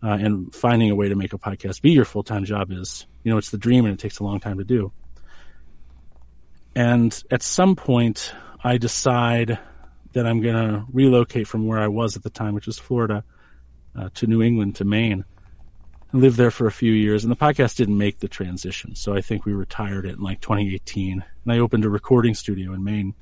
Uh, 0.00 0.10
and 0.10 0.54
finding 0.54 0.92
a 0.92 0.94
way 0.94 1.08
to 1.08 1.16
make 1.16 1.32
a 1.32 1.38
podcast 1.38 1.82
be 1.82 1.90
your 1.90 2.04
full 2.04 2.22
time 2.22 2.44
job 2.44 2.70
is, 2.70 3.04
you 3.24 3.32
know, 3.32 3.38
it's 3.38 3.50
the 3.50 3.58
dream 3.58 3.84
and 3.84 3.92
it 3.92 3.98
takes 3.98 4.20
a 4.20 4.24
long 4.24 4.38
time 4.38 4.58
to 4.58 4.64
do. 4.64 4.92
And 6.76 7.20
at 7.32 7.42
some 7.42 7.74
point, 7.74 8.32
I 8.62 8.78
decide 8.78 9.58
that 10.12 10.26
I'm 10.26 10.40
going 10.40 10.54
to 10.54 10.84
relocate 10.92 11.48
from 11.48 11.66
where 11.66 11.80
I 11.80 11.88
was 11.88 12.16
at 12.16 12.22
the 12.22 12.30
time, 12.30 12.54
which 12.54 12.66
was 12.66 12.78
Florida, 12.78 13.24
uh, 13.96 14.10
to 14.14 14.26
New 14.28 14.42
England, 14.42 14.76
to 14.76 14.84
Maine. 14.84 15.24
I 16.12 16.16
lived 16.16 16.36
there 16.36 16.50
for 16.50 16.66
a 16.66 16.72
few 16.72 16.92
years, 16.92 17.24
and 17.24 17.30
the 17.30 17.36
podcast 17.36 17.76
didn't 17.76 17.98
make 17.98 18.20
the 18.20 18.28
transition. 18.28 18.94
So 18.94 19.14
I 19.14 19.20
think 19.20 19.44
we 19.44 19.52
retired 19.52 20.06
it 20.06 20.16
in 20.16 20.22
like 20.22 20.40
2018, 20.40 21.24
and 21.44 21.52
I 21.52 21.58
opened 21.58 21.84
a 21.84 21.90
recording 21.90 22.34
studio 22.34 22.72
in 22.72 22.84
Maine. 22.84 23.14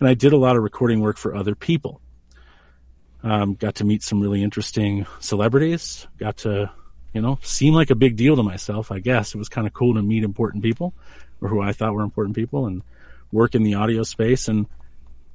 And 0.00 0.08
I 0.08 0.14
did 0.14 0.32
a 0.32 0.36
lot 0.36 0.56
of 0.56 0.62
recording 0.62 1.00
work 1.00 1.16
for 1.16 1.34
other 1.34 1.54
people. 1.54 2.00
Um, 3.22 3.54
got 3.54 3.76
to 3.76 3.84
meet 3.84 4.02
some 4.02 4.20
really 4.20 4.42
interesting 4.42 5.06
celebrities. 5.18 6.06
Got 6.18 6.38
to, 6.38 6.70
you 7.12 7.20
know, 7.20 7.38
seem 7.42 7.74
like 7.74 7.90
a 7.90 7.96
big 7.96 8.16
deal 8.16 8.36
to 8.36 8.42
myself. 8.42 8.92
I 8.92 9.00
guess 9.00 9.34
it 9.34 9.38
was 9.38 9.48
kind 9.48 9.66
of 9.66 9.72
cool 9.72 9.94
to 9.94 10.02
meet 10.02 10.22
important 10.22 10.62
people, 10.62 10.94
or 11.40 11.48
who 11.48 11.60
I 11.60 11.72
thought 11.72 11.94
were 11.94 12.02
important 12.02 12.36
people, 12.36 12.66
and 12.66 12.82
work 13.32 13.54
in 13.54 13.64
the 13.64 13.74
audio 13.74 14.04
space. 14.04 14.46
And 14.46 14.66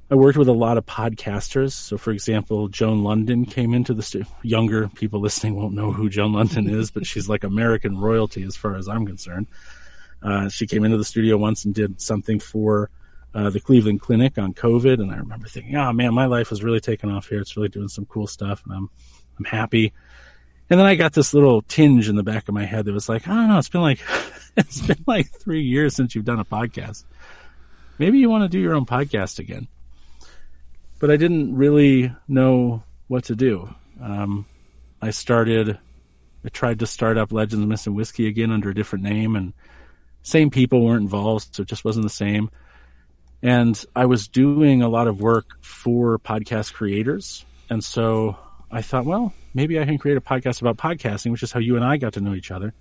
I 0.10 0.16
worked 0.16 0.38
with 0.38 0.48
a 0.48 0.54
lot 0.54 0.78
of 0.78 0.86
podcasters. 0.86 1.74
So, 1.74 1.98
for 1.98 2.12
example, 2.12 2.70
Joan 2.70 3.04
Lunden 3.04 3.50
came 3.50 3.74
into 3.74 3.94
the 3.94 4.04
stu- 4.04 4.26
younger 4.44 4.88
people 4.88 5.20
listening 5.20 5.56
won't 5.56 5.74
know 5.74 5.92
who 5.92 6.10
Joan 6.10 6.34
Lunden 6.34 6.70
is, 6.70 6.90
but 6.90 7.06
she's 7.06 7.28
like 7.28 7.44
American 7.44 7.98
royalty 7.98 8.44
as 8.44 8.56
far 8.56 8.76
as 8.76 8.88
I'm 8.88 9.06
concerned. 9.06 9.48
Uh, 10.22 10.48
she 10.48 10.68
came 10.68 10.86
into 10.86 10.98
the 10.98 11.04
studio 11.04 11.36
once 11.36 11.66
and 11.66 11.76
did 11.76 12.00
something 12.00 12.40
for 12.40 12.90
uh, 13.34 13.50
the 13.50 13.60
Cleveland 13.60 14.02
Clinic 14.02 14.38
on 14.38 14.54
COVID, 14.54 15.02
and 15.02 15.12
I 15.12 15.18
remember 15.18 15.48
thinking, 15.48 15.76
"Oh 15.76 15.92
man, 15.92 16.14
my 16.14 16.26
life 16.26 16.52
is 16.52 16.64
really 16.64 16.80
taking 16.80 17.10
off 17.10 17.28
here. 17.28 17.40
It's 17.40 17.58
really 17.58 17.70
doing 17.70 17.88
some 17.88 18.06
cool 18.06 18.28
stuff, 18.28 18.64
and 18.66 18.74
I'm 18.74 18.90
I'm 19.38 19.46
happy." 19.46 19.94
And 20.70 20.80
then 20.80 20.88
I 20.88 20.96
got 20.96 21.14
this 21.14 21.34
little 21.34 21.62
tinge 21.62 22.10
in 22.10 22.16
the 22.16 22.24
back 22.24 22.48
of 22.48 22.54
my 22.54 22.66
head 22.66 22.86
that 22.86 22.94
was 22.94 23.10
like, 23.10 23.28
"I 23.28 23.34
don't 23.34 23.50
know. 23.50 23.58
It's 23.58 23.70
been 23.70 23.82
like 23.82 24.00
it's 24.58 24.82
been 24.82 25.04
like 25.08 25.30
three 25.30 25.64
years 25.64 25.96
since 25.96 26.14
you've 26.14 26.26
done 26.26 26.40
a 26.40 26.46
podcast. 26.46 27.06
Maybe 27.98 28.20
you 28.20 28.30
want 28.30 28.44
to 28.44 28.50
do 28.50 28.60
your 28.60 28.76
own 28.76 28.86
podcast 28.86 29.40
again." 29.40 29.68
But 31.00 31.12
I 31.12 31.18
didn't 31.18 31.56
really 31.56 32.16
know 32.28 32.84
what 33.08 33.26
to 33.26 33.36
do. 33.36 33.74
Um, 34.02 34.46
I 35.02 35.10
started. 35.10 35.78
I 36.46 36.50
tried 36.50 36.80
to 36.80 36.88
start 36.88 37.18
up 37.18 37.32
Legends 37.32 37.64
of 37.64 37.70
Missing 37.70 37.96
Whiskey 37.96 38.28
again 38.28 38.52
under 38.52 38.70
a 38.70 38.76
different 38.76 39.04
name, 39.04 39.36
and 39.36 39.54
same 40.22 40.50
people 40.50 40.86
weren't 40.86 41.02
involved, 41.02 41.56
so 41.56 41.64
it 41.64 41.68
just 41.68 41.84
wasn't 41.86 42.04
the 42.04 42.10
same. 42.10 42.50
And 43.44 43.86
I 43.96 44.06
was 44.06 44.28
doing 44.28 44.82
a 44.82 44.90
lot 44.90 45.08
of 45.08 45.22
work 45.22 45.62
for 45.62 46.18
podcast 46.18 46.74
creators. 46.74 47.46
And 47.70 47.84
so 47.84 48.38
I 48.72 48.82
thought, 48.82 49.06
well, 49.06 49.34
maybe 49.54 49.80
I 49.80 49.86
can 49.86 50.00
create 50.00 50.18
a 50.18 50.22
podcast 50.22 50.62
about 50.62 50.78
podcasting, 50.78 51.32
which 51.32 51.44
is 51.44 51.52
how 51.52 51.60
you 51.60 51.76
and 51.76 51.86
I 51.86 51.98
got 51.98 52.14
to 52.14 52.22
know 52.22 52.34
each 52.34 52.50
other 52.50 52.74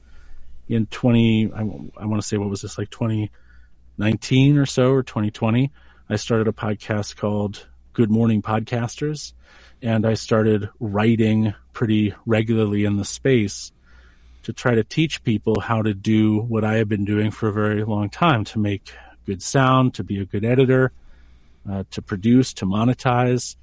in 0.69 0.87
20, 0.87 1.53
I, 1.55 1.61
I 1.61 2.07
want 2.07 2.23
to 2.23 2.27
say, 2.27 2.37
what 2.37 2.49
was 2.49 2.63
this, 2.63 2.79
like 2.79 2.91
2019 2.91 4.59
or 4.59 4.67
so, 4.67 4.93
or 4.93 5.03
2020? 5.03 5.71
I 6.09 6.17
started 6.17 6.49
a 6.49 6.53
podcast 6.53 7.17
called 7.17 7.67
Good 7.93 8.11
Morning 8.11 8.43
Podcasters. 8.43 9.33
And 9.83 10.07
I 10.07 10.15
started 10.15 10.69
writing 10.79 11.55
pretty 11.73 12.15
regularly 12.25 12.85
in 12.85 12.97
the 12.97 13.05
space 13.05 13.73
to 14.45 14.53
try 14.53 14.75
to 14.75 14.85
teach 14.85 15.25
people 15.25 15.61
how 15.61 15.83
to 15.83 15.93
do 15.93 16.41
what 16.41 16.65
I 16.65 16.77
have 16.77 16.89
been 16.89 17.05
doing 17.05 17.31
for 17.31 17.49
a 17.49 17.53
very 17.53 17.85
long 17.85 18.09
time 18.09 18.45
to 18.47 18.59
make 18.59 18.93
good 19.27 19.43
sound, 19.43 19.95
to 19.95 20.05
be 20.05 20.21
a 20.21 20.25
good 20.25 20.45
editor, 20.45 20.93
uh, 21.71 21.85
to 21.91 22.03
produce, 22.03 22.53
to 22.55 22.67
monetize, 22.67 23.57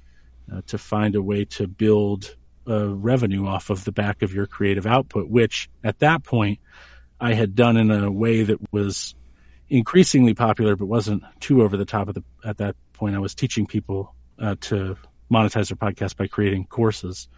uh, 0.52 0.62
to 0.66 0.78
find 0.78 1.14
a 1.14 1.22
way 1.22 1.44
to 1.44 1.66
build 1.66 2.36
a 2.66 2.88
revenue 2.88 3.46
off 3.46 3.70
of 3.70 3.84
the 3.84 3.92
back 3.92 4.22
of 4.22 4.34
your 4.34 4.46
creative 4.46 4.86
output, 4.86 5.28
which 5.28 5.68
at 5.82 5.98
that 6.00 6.24
point 6.24 6.58
I 7.20 7.34
had 7.34 7.54
done 7.54 7.76
in 7.76 7.90
a 7.90 8.10
way 8.10 8.42
that 8.42 8.58
was 8.72 9.14
increasingly 9.68 10.34
popular, 10.34 10.76
but 10.76 10.86
wasn't 10.86 11.22
too 11.40 11.62
over 11.62 11.76
the 11.76 11.84
top 11.84 12.08
at 12.08 12.14
the, 12.14 12.24
at 12.44 12.58
that 12.58 12.76
point. 12.92 13.14
I 13.14 13.18
was 13.18 13.34
teaching 13.34 13.66
people 13.66 14.14
uh, 14.38 14.56
to 14.62 14.96
monetize 15.30 15.68
their 15.68 15.76
podcast 15.76 16.16
by 16.16 16.26
creating 16.26 16.66
courses 16.66 17.28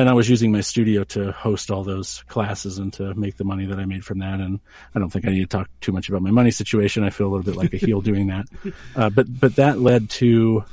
and 0.00 0.08
I 0.08 0.12
was 0.12 0.28
using 0.28 0.52
my 0.52 0.60
studio 0.60 1.04
to 1.04 1.32
host 1.32 1.70
all 1.70 1.82
those 1.84 2.22
classes 2.28 2.78
and 2.78 2.92
to 2.94 3.14
make 3.14 3.36
the 3.36 3.44
money 3.44 3.66
that 3.66 3.78
I 3.78 3.84
made 3.84 4.04
from 4.04 4.18
that. 4.20 4.40
And 4.40 4.60
I 4.94 4.98
don't 4.98 5.10
think 5.10 5.26
I 5.26 5.30
need 5.30 5.40
to 5.40 5.56
talk 5.56 5.68
too 5.80 5.92
much 5.92 6.08
about 6.08 6.22
my 6.22 6.30
money 6.30 6.50
situation. 6.50 7.04
I 7.04 7.10
feel 7.10 7.26
a 7.26 7.30
little 7.30 7.44
bit 7.44 7.56
like 7.56 7.72
a 7.74 7.76
heel 7.76 8.00
doing 8.00 8.28
that. 8.28 8.46
Uh, 8.94 9.08
but, 9.08 9.26
but 9.40 9.56
that 9.56 9.78
led 9.78 10.10
to 10.10 10.64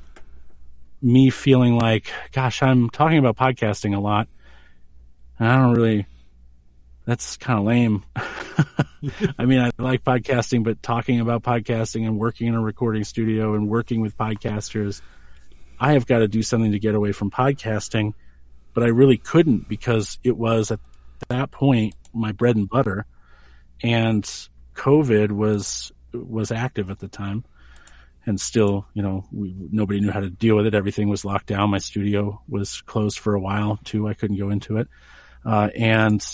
me 1.01 1.29
feeling 1.29 1.77
like, 1.77 2.11
gosh, 2.31 2.61
I'm 2.61 2.89
talking 2.89 3.17
about 3.17 3.37
podcasting 3.37 3.95
a 3.95 3.99
lot. 3.99 4.27
And 5.37 5.47
I 5.47 5.57
don't 5.57 5.73
really, 5.73 6.05
that's 7.05 7.37
kind 7.37 7.59
of 7.59 7.65
lame. 7.65 8.03
I 9.37 9.45
mean, 9.45 9.59
I 9.59 9.71
like 9.77 10.03
podcasting, 10.03 10.63
but 10.63 10.83
talking 10.83 11.19
about 11.19 11.43
podcasting 11.43 12.05
and 12.05 12.19
working 12.19 12.47
in 12.47 12.55
a 12.55 12.61
recording 12.61 13.03
studio 13.03 13.55
and 13.55 13.69
working 13.69 14.01
with 14.01 14.17
podcasters, 14.17 15.01
I 15.79 15.93
have 15.93 16.05
got 16.05 16.19
to 16.19 16.27
do 16.27 16.43
something 16.43 16.73
to 16.73 16.79
get 16.79 16.95
away 16.95 17.13
from 17.13 17.31
podcasting 17.31 18.13
but 18.73 18.83
I 18.83 18.87
really 18.87 19.17
couldn't 19.17 19.67
because 19.67 20.19
it 20.23 20.37
was 20.37 20.71
at 20.71 20.79
that 21.29 21.51
point 21.51 21.95
my 22.13 22.31
bread 22.31 22.55
and 22.55 22.69
butter, 22.69 23.05
and 23.81 24.23
COVID 24.75 25.31
was 25.31 25.91
was 26.13 26.51
active 26.51 26.89
at 26.89 26.99
the 26.99 27.07
time, 27.07 27.45
and 28.25 28.39
still, 28.39 28.85
you 28.93 29.01
know, 29.01 29.25
we, 29.31 29.55
nobody 29.71 29.99
knew 29.99 30.11
how 30.11 30.19
to 30.19 30.29
deal 30.29 30.55
with 30.55 30.65
it. 30.65 30.73
Everything 30.73 31.09
was 31.09 31.25
locked 31.25 31.47
down. 31.47 31.69
My 31.69 31.77
studio 31.77 32.41
was 32.47 32.81
closed 32.81 33.19
for 33.19 33.33
a 33.35 33.39
while 33.39 33.79
too. 33.83 34.07
I 34.07 34.13
couldn't 34.13 34.37
go 34.37 34.49
into 34.49 34.77
it, 34.77 34.87
uh, 35.45 35.69
and 35.75 36.25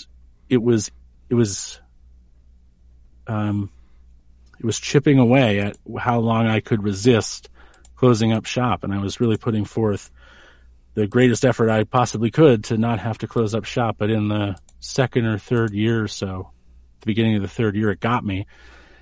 it 0.50 0.62
was 0.62 0.92
it 1.30 1.36
was 1.36 1.80
um, 3.28 3.70
it 4.60 4.66
was 4.66 4.80
chipping 4.80 5.20
away 5.20 5.60
at 5.60 5.78
how 5.98 6.20
long 6.20 6.48
I 6.48 6.60
could 6.60 6.84
resist 6.84 7.50
closing 7.96 8.32
up 8.34 8.46
shop, 8.46 8.84
and 8.84 8.94
I 8.94 9.00
was 9.00 9.20
really 9.20 9.38
putting 9.38 9.66
forth 9.66 10.12
the 10.96 11.08
greatest 11.08 11.46
effort 11.46 11.70
I 11.70 11.84
possibly 11.84 12.32
could 12.32 12.66
to 12.66 12.78
not 12.78 13.00
have 13.00 13.20
to 13.20 13.28
close 13.28 13.54
up 13.54 13.66
shop. 13.66 13.98
But 14.00 14.10
in 14.10 14.30
the 14.30 14.56
second 14.80 15.26
or 15.26 15.38
third 15.38 15.74
year 15.74 16.04
or 16.04 16.08
so, 16.08 16.50
the 17.02 17.06
beginning 17.06 17.36
of 17.36 17.42
the 17.42 17.48
third 17.48 17.76
year, 17.76 17.92
it 17.92 18.00
got 18.00 18.26
me. 18.26 18.48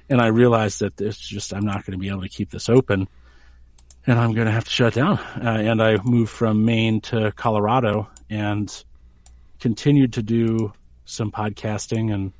And 0.10 0.21
I 0.21 0.27
realized 0.27 0.82
that 0.82 0.99
it's 0.99 1.17
just, 1.17 1.53
I'm 1.53 1.65
not 1.65 1.86
going 1.86 1.93
to 1.93 1.97
be 1.97 2.10
able 2.10 2.21
to 2.21 2.29
keep 2.29 2.49
this 2.49 2.67
open 2.67 3.08
and 4.06 4.19
I'm 4.19 4.34
going 4.34 4.47
to 4.47 4.51
have 4.51 4.65
to 4.65 4.69
shut 4.69 4.93
down. 4.93 5.17
Uh, 5.17 5.62
and 5.62 5.82
I 5.82 5.97
moved 6.03 6.32
from 6.32 6.65
Maine 6.65 7.01
to 7.01 7.32
Colorado 7.32 8.10
and 8.29 8.84
continued 9.60 10.13
to 10.13 10.21
do 10.21 10.73
some 11.06 11.32
podcasting 11.32 12.13
and 12.13 12.34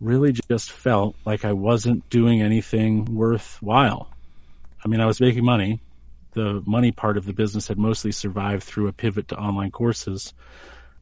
really 0.00 0.32
just 0.32 0.70
felt 0.70 1.16
like 1.24 1.44
I 1.44 1.52
wasn't 1.52 2.08
doing 2.10 2.42
anything 2.42 3.14
worthwhile. 3.14 4.10
I 4.84 4.88
mean, 4.88 5.00
I 5.00 5.06
was 5.06 5.20
making 5.20 5.44
money, 5.44 5.80
the 6.34 6.62
money 6.66 6.92
part 6.92 7.16
of 7.16 7.24
the 7.24 7.32
business 7.32 7.68
had 7.68 7.78
mostly 7.78 8.12
survived 8.12 8.62
through 8.62 8.88
a 8.88 8.92
pivot 8.92 9.28
to 9.28 9.36
online 9.36 9.70
courses 9.70 10.34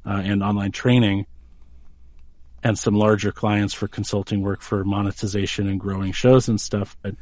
uh, 0.07 0.23
and 0.25 0.43
online 0.43 0.73
training 0.73 1.27
and 2.63 2.79
some 2.79 2.95
larger 2.95 3.33
clients 3.33 3.75
for 3.75 3.89
consulting 3.89 4.41
work 4.41 4.61
for 4.61 4.85
monetization 4.85 5.67
and 5.67 5.81
growing 5.81 6.13
shows 6.13 6.49
and 6.49 6.61
stuff 6.61 6.97
but 7.03 7.15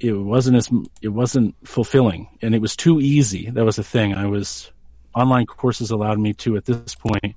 it 0.00 0.12
wasn't 0.12 0.56
as 0.56 0.70
it 1.02 1.08
wasn't 1.08 1.54
fulfilling. 1.64 2.28
And 2.40 2.54
it 2.54 2.60
was 2.60 2.76
too 2.76 3.00
easy. 3.00 3.50
That 3.50 3.64
was 3.64 3.76
the 3.76 3.84
thing. 3.84 4.14
I 4.14 4.26
was 4.26 4.70
online 5.14 5.46
courses 5.46 5.90
allowed 5.90 6.18
me 6.18 6.32
to 6.34 6.56
at 6.56 6.64
this 6.64 6.94
point 6.94 7.34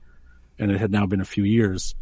and 0.60 0.72
it 0.72 0.80
had 0.80 0.92
now 0.92 1.06
been 1.06 1.22
a 1.22 1.26
few 1.26 1.44
years. 1.44 1.96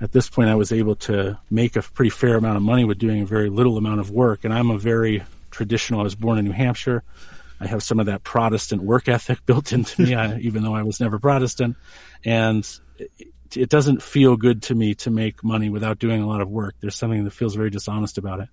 At 0.00 0.12
this 0.12 0.30
point 0.30 0.48
i 0.48 0.54
was 0.54 0.72
able 0.72 0.96
to 0.96 1.38
make 1.50 1.76
a 1.76 1.82
pretty 1.82 2.08
fair 2.08 2.36
amount 2.36 2.56
of 2.56 2.62
money 2.62 2.84
with 2.84 2.98
doing 2.98 3.20
a 3.20 3.26
very 3.26 3.50
little 3.50 3.76
amount 3.76 4.00
of 4.00 4.10
work 4.10 4.44
and 4.44 4.54
i'm 4.54 4.70
a 4.70 4.78
very 4.78 5.22
traditional. 5.50 6.00
I 6.00 6.02
was 6.04 6.14
born 6.14 6.38
in 6.38 6.44
New 6.44 6.52
Hampshire. 6.52 7.02
I 7.60 7.66
have 7.66 7.82
some 7.82 8.00
of 8.00 8.06
that 8.06 8.24
Protestant 8.24 8.82
work 8.82 9.08
ethic 9.08 9.38
built 9.46 9.72
into 9.72 10.02
me, 10.02 10.14
I, 10.14 10.38
even 10.40 10.62
though 10.62 10.74
I 10.74 10.82
was 10.82 11.00
never 11.00 11.18
Protestant. 11.18 11.76
And 12.24 12.66
it, 12.98 13.10
it, 13.54 13.68
doesn't 13.68 14.02
feel 14.02 14.36
good 14.36 14.62
to 14.64 14.74
me 14.74 14.94
to 14.96 15.10
make 15.10 15.44
money 15.44 15.68
without 15.68 15.98
doing 15.98 16.22
a 16.22 16.26
lot 16.26 16.40
of 16.40 16.48
work. 16.48 16.74
There's 16.80 16.96
something 16.96 17.24
that 17.24 17.32
feels 17.32 17.54
very 17.54 17.70
dishonest 17.70 18.18
about 18.18 18.40
it. 18.40 18.48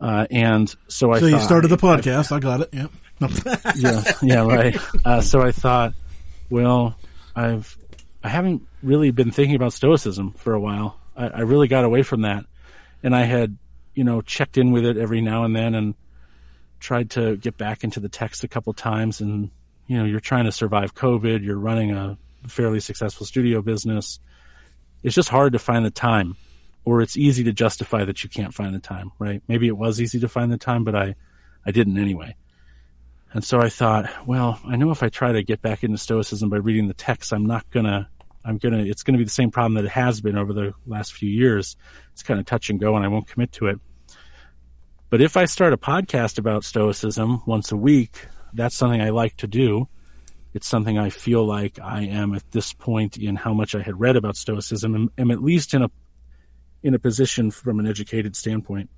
Uh, 0.00 0.26
and 0.30 0.74
so 0.88 1.12
I. 1.12 1.20
So 1.20 1.26
you 1.26 1.40
started 1.40 1.68
the 1.68 1.76
podcast. 1.76 2.32
I, 2.32 2.36
I 2.36 2.40
got 2.40 2.60
it. 2.62 2.70
Yeah. 2.72 2.86
yeah. 3.76 4.02
Yeah. 4.22 4.46
Right. 4.46 4.78
Uh, 5.04 5.20
so 5.20 5.42
I 5.42 5.52
thought, 5.52 5.92
well, 6.48 6.96
I've 7.36 7.76
I 8.22 8.28
haven't 8.28 8.66
really 8.82 9.10
been 9.10 9.30
thinking 9.30 9.56
about 9.56 9.72
Stoicism 9.72 10.32
for 10.32 10.54
a 10.54 10.60
while. 10.60 10.98
I, 11.16 11.28
I 11.28 11.40
really 11.40 11.68
got 11.68 11.84
away 11.84 12.02
from 12.02 12.22
that. 12.22 12.44
And 13.02 13.14
I 13.14 13.22
had, 13.22 13.56
you 13.94 14.04
know, 14.04 14.20
checked 14.20 14.58
in 14.58 14.72
with 14.72 14.84
it 14.84 14.96
every 14.96 15.20
now 15.20 15.44
and 15.44 15.56
then 15.56 15.74
and 15.74 15.94
tried 16.80 17.10
to 17.10 17.36
get 17.36 17.56
back 17.56 17.84
into 17.84 18.00
the 18.00 18.08
text 18.08 18.44
a 18.44 18.48
couple 18.48 18.72
times. 18.72 19.20
And, 19.20 19.50
you 19.86 19.96
know, 19.96 20.04
you're 20.04 20.20
trying 20.20 20.44
to 20.44 20.52
survive 20.52 20.94
COVID. 20.94 21.44
You're 21.44 21.58
running 21.58 21.92
a 21.92 22.18
fairly 22.46 22.80
successful 22.80 23.26
studio 23.26 23.62
business. 23.62 24.18
It's 25.02 25.14
just 25.14 25.28
hard 25.28 25.52
to 25.52 25.58
find 25.58 25.84
the 25.84 25.90
time 25.90 26.36
or 26.84 27.00
it's 27.00 27.16
easy 27.16 27.44
to 27.44 27.52
justify 27.52 28.04
that 28.04 28.24
you 28.24 28.30
can't 28.30 28.54
find 28.54 28.74
the 28.74 28.80
time, 28.80 29.12
right? 29.18 29.42
Maybe 29.48 29.66
it 29.66 29.76
was 29.76 30.00
easy 30.00 30.20
to 30.20 30.28
find 30.28 30.50
the 30.50 30.58
time, 30.58 30.84
but 30.84 30.94
I, 30.94 31.14
I 31.64 31.70
didn't 31.70 31.98
anyway. 31.98 32.36
And 33.32 33.44
so 33.44 33.60
I 33.60 33.68
thought, 33.68 34.10
well, 34.26 34.58
I 34.66 34.76
know 34.76 34.90
if 34.90 35.02
I 35.02 35.08
try 35.08 35.32
to 35.32 35.42
get 35.42 35.62
back 35.62 35.84
into 35.84 35.98
Stoicism 35.98 36.48
by 36.50 36.56
reading 36.56 36.88
the 36.88 36.94
text, 36.94 37.32
I'm 37.32 37.46
not 37.46 37.68
gonna, 37.70 38.08
I'm 38.44 38.58
gonna, 38.58 38.78
it's 38.78 39.02
gonna 39.02 39.18
be 39.18 39.24
the 39.24 39.30
same 39.30 39.50
problem 39.50 39.74
that 39.74 39.84
it 39.84 39.92
has 39.92 40.20
been 40.20 40.36
over 40.36 40.52
the 40.52 40.72
last 40.86 41.12
few 41.12 41.30
years. 41.30 41.76
It's 42.12 42.22
kind 42.22 42.40
of 42.40 42.46
touch 42.46 42.70
and 42.70 42.80
go 42.80 42.96
and 42.96 43.04
I 43.04 43.08
won't 43.08 43.28
commit 43.28 43.52
to 43.52 43.66
it. 43.66 43.78
But 45.10 45.20
if 45.20 45.36
I 45.36 45.46
start 45.46 45.72
a 45.72 45.76
podcast 45.76 46.38
about 46.38 46.62
Stoicism 46.62 47.42
once 47.44 47.72
a 47.72 47.76
week, 47.76 48.28
that's 48.52 48.76
something 48.76 49.02
I 49.02 49.10
like 49.10 49.36
to 49.38 49.48
do. 49.48 49.88
It's 50.54 50.68
something 50.68 50.98
I 50.98 51.10
feel 51.10 51.44
like 51.44 51.80
I 51.80 52.02
am 52.02 52.32
at 52.32 52.48
this 52.52 52.72
point 52.72 53.16
in 53.16 53.34
how 53.34 53.52
much 53.52 53.74
I 53.74 53.82
had 53.82 53.98
read 53.98 54.14
about 54.14 54.36
Stoicism 54.36 54.94
and 54.94 55.10
am 55.18 55.32
at 55.32 55.42
least 55.42 55.74
in 55.74 55.82
a, 55.82 55.90
in 56.84 56.94
a 56.94 57.00
position 57.00 57.50
from 57.50 57.80
an 57.80 57.88
educated 57.88 58.36
standpoint 58.36 58.88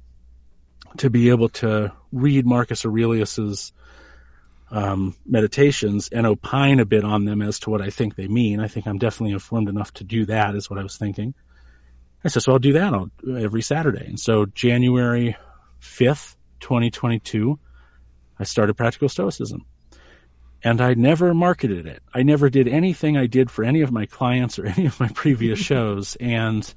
to 0.98 1.08
be 1.08 1.30
able 1.30 1.48
to 1.48 1.90
read 2.12 2.44
Marcus 2.44 2.84
Aurelius's 2.84 3.72
um, 4.70 5.16
meditations 5.24 6.10
and 6.12 6.26
opine 6.26 6.78
a 6.78 6.84
bit 6.84 7.04
on 7.04 7.24
them 7.24 7.40
as 7.40 7.58
to 7.60 7.70
what 7.70 7.80
I 7.80 7.88
think 7.88 8.16
they 8.16 8.28
mean. 8.28 8.60
I 8.60 8.68
think 8.68 8.86
I'm 8.86 8.98
definitely 8.98 9.32
informed 9.32 9.70
enough 9.70 9.94
to 9.94 10.04
do 10.04 10.26
that, 10.26 10.56
is 10.56 10.68
what 10.68 10.78
I 10.78 10.82
was 10.82 10.98
thinking. 10.98 11.32
I 12.22 12.28
said, 12.28 12.42
so 12.42 12.52
I'll 12.52 12.58
do 12.58 12.74
that 12.74 13.10
every 13.26 13.62
Saturday. 13.62 14.04
And 14.04 14.20
so 14.20 14.44
January 14.44 15.36
5th, 15.82 16.36
2022, 16.60 17.58
I 18.38 18.44
started 18.44 18.74
Practical 18.74 19.08
Stoicism. 19.08 19.66
And 20.64 20.80
I 20.80 20.94
never 20.94 21.34
marketed 21.34 21.86
it. 21.86 22.02
I 22.14 22.22
never 22.22 22.48
did 22.48 22.68
anything 22.68 23.16
I 23.16 23.26
did 23.26 23.50
for 23.50 23.64
any 23.64 23.80
of 23.80 23.90
my 23.90 24.06
clients 24.06 24.58
or 24.58 24.66
any 24.76 24.86
of 24.86 24.98
my 25.00 25.08
previous 25.08 25.58
shows. 25.70 26.16
And 26.16 26.72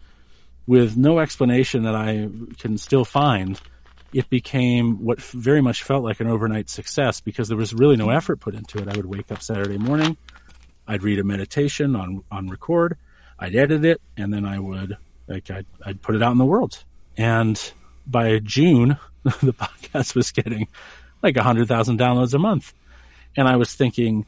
with 0.68 0.98
no 0.98 1.20
explanation 1.20 1.84
that 1.84 1.96
I 1.96 2.28
can 2.58 2.78
still 2.78 3.06
find, 3.06 3.62
it 4.12 4.30
became 4.30 5.04
what 5.04 5.22
very 5.22 5.62
much 5.62 5.84
felt 5.84 6.04
like 6.04 6.20
an 6.20 6.28
overnight 6.28 6.70
success 6.70 7.22
because 7.22 7.48
there 7.48 7.58
was 7.58 7.74
really 7.74 7.98
no 7.98 8.10
effort 8.10 8.40
put 8.40 8.56
into 8.56 8.80
it. 8.80 8.88
I 8.88 8.96
would 8.96 9.06
wake 9.06 9.32
up 9.32 9.42
Saturday 9.42 9.78
morning, 9.78 10.18
I'd 10.88 11.04
read 11.04 11.20
a 11.20 11.24
meditation 11.24 11.96
on 11.96 12.24
on 12.32 12.48
record, 12.48 12.98
I'd 13.38 13.56
edit 13.56 13.84
it, 13.84 14.02
and 14.16 14.34
then 14.34 14.46
I 14.46 14.58
would 14.60 14.98
like 15.28 15.52
I'd, 15.52 15.66
I'd 15.86 16.02
put 16.02 16.16
it 16.16 16.24
out 16.24 16.32
in 16.32 16.38
the 16.38 16.46
world. 16.46 16.84
And 17.18 17.60
by 18.08 18.40
June, 18.40 18.98
the 19.24 19.54
podcast 19.54 20.16
was 20.16 20.32
getting 20.32 20.68
like 21.24 21.38
a 21.38 21.44
hundred 21.44 21.68
thousand 21.68 22.00
downloads 22.00 22.34
a 22.34 22.40
month, 22.40 22.74
and 23.36 23.48
I 23.48 23.56
was 23.56 23.74
thinking, 23.74 24.26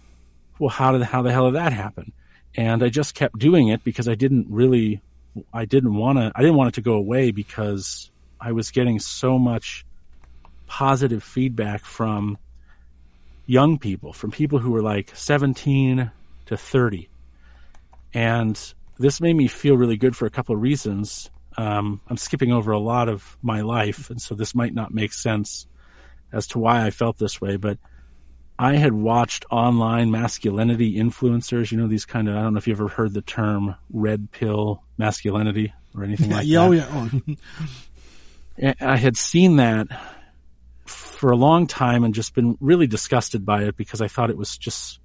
well, 0.59 0.69
how 0.69 0.91
did 0.91 1.03
how 1.03 1.21
the 1.21 1.31
hell 1.31 1.45
did 1.45 1.55
that 1.55 1.73
happen? 1.73 2.11
And 2.55 2.83
I 2.83 2.89
just 2.89 3.13
kept 3.13 3.37
doing 3.37 3.67
it 3.67 3.83
because 3.83 4.07
I 4.07 4.15
didn't 4.15 4.47
really, 4.49 5.01
I 5.53 5.65
didn't 5.65 5.95
want 5.95 6.17
to, 6.17 6.31
I 6.35 6.41
didn't 6.41 6.55
want 6.55 6.69
it 6.69 6.75
to 6.75 6.81
go 6.81 6.93
away 6.93 7.31
because 7.31 8.09
I 8.41 8.51
was 8.51 8.71
getting 8.71 8.99
so 8.99 9.37
much 9.37 9.85
positive 10.65 11.23
feedback 11.23 11.85
from 11.85 12.37
young 13.45 13.77
people, 13.77 14.13
from 14.13 14.31
people 14.31 14.59
who 14.59 14.71
were 14.71 14.81
like 14.81 15.11
17 15.15 16.11
to 16.47 16.57
30. 16.57 17.09
And 18.13 18.73
this 18.97 19.21
made 19.21 19.35
me 19.35 19.47
feel 19.47 19.77
really 19.77 19.97
good 19.97 20.15
for 20.15 20.25
a 20.25 20.29
couple 20.29 20.55
of 20.55 20.61
reasons. 20.61 21.29
Um, 21.57 22.01
I'm 22.07 22.17
skipping 22.17 22.51
over 22.51 22.71
a 22.71 22.79
lot 22.79 23.09
of 23.09 23.37
my 23.41 23.61
life, 23.61 24.09
and 24.09 24.21
so 24.21 24.35
this 24.35 24.53
might 24.53 24.73
not 24.73 24.93
make 24.93 25.13
sense 25.13 25.67
as 26.31 26.47
to 26.47 26.59
why 26.59 26.85
I 26.85 26.91
felt 26.91 27.17
this 27.17 27.41
way, 27.41 27.55
but 27.55 27.79
I 28.59 28.75
had 28.75 28.93
watched 28.93 29.45
online 29.51 30.09
masculinity 30.09 30.95
influencers, 30.95 31.71
you 31.71 31.77
know, 31.77 31.87
these 31.87 32.05
kind 32.05 32.27
of, 32.27 32.35
I 32.35 32.41
don't 32.41 32.53
know 32.53 32.57
if 32.57 32.67
you 32.67 32.73
ever 32.73 32.87
heard 32.87 33.13
the 33.13 33.21
term 33.21 33.75
red 33.91 34.31
pill 34.31 34.83
masculinity 34.97 35.73
or 35.95 36.03
anything 36.03 36.31
like 36.31 36.45
yeah, 36.47 36.67
that. 36.67 36.87
Oh, 36.91 37.21
yeah. 38.57 38.73
I 38.81 38.97
had 38.97 39.15
seen 39.15 39.57
that 39.57 39.87
for 40.85 41.31
a 41.31 41.35
long 41.35 41.67
time 41.67 42.03
and 42.03 42.15
just 42.15 42.33
been 42.33 42.57
really 42.59 42.87
disgusted 42.87 43.45
by 43.45 43.63
it 43.63 43.77
because 43.77 44.01
I 44.01 44.07
thought 44.07 44.31
it 44.31 44.37
was 44.37 44.57
just, 44.57 44.99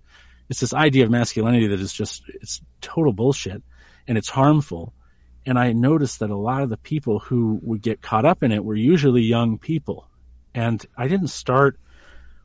it's 0.48 0.60
this 0.60 0.72
idea 0.72 1.04
of 1.04 1.10
masculinity 1.10 1.66
that 1.68 1.80
is 1.80 1.92
just, 1.92 2.22
it's 2.28 2.62
total 2.80 3.12
bullshit 3.12 3.62
and 4.08 4.16
it's 4.16 4.30
harmful. 4.30 4.94
And 5.44 5.58
I 5.58 5.72
noticed 5.72 6.20
that 6.20 6.30
a 6.30 6.36
lot 6.36 6.62
of 6.62 6.70
the 6.70 6.76
people 6.76 7.18
who 7.18 7.58
would 7.62 7.82
get 7.82 8.00
caught 8.00 8.24
up 8.24 8.42
in 8.42 8.52
it 8.52 8.64
were 8.64 8.76
usually 8.76 9.22
young 9.22 9.58
people. 9.58 10.06
And 10.54 10.84
I 10.96 11.08
didn't 11.08 11.28
start 11.28 11.78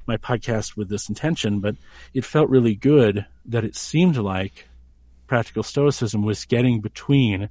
my 0.08 0.18
podcast 0.18 0.76
with 0.78 0.90
this 0.90 1.10
intention, 1.10 1.60
but 1.60 1.76
it 2.14 2.26
felt 2.26 2.50
really 2.50 2.76
good 2.76 3.26
that 3.46 3.66
it 3.66 3.76
seemed 3.76 4.18
like 4.18 4.68
practical 5.28 5.64
stoicism 5.64 6.24
was 6.24 6.46
getting 6.46 6.80
between 6.80 7.50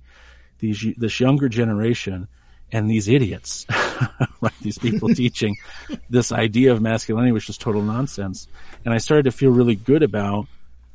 these, 0.59 0.85
this 0.97 1.21
younger 1.21 1.49
generation 1.49 2.27
and 2.73 2.91
these 2.91 3.09
idiots, 3.09 3.67
right? 4.41 4.53
These 4.63 4.79
people 4.79 5.09
teaching 5.15 5.57
this 6.11 6.33
idea 6.33 6.73
of 6.73 6.81
masculinity, 6.81 7.33
which 7.33 7.49
is 7.49 7.59
total 7.59 7.83
nonsense. 7.83 8.49
And 8.85 8.93
I 8.93 8.99
started 8.99 9.25
to 9.25 9.33
feel 9.33 9.51
really 9.51 9.77
good 9.77 10.03
about, 10.03 10.47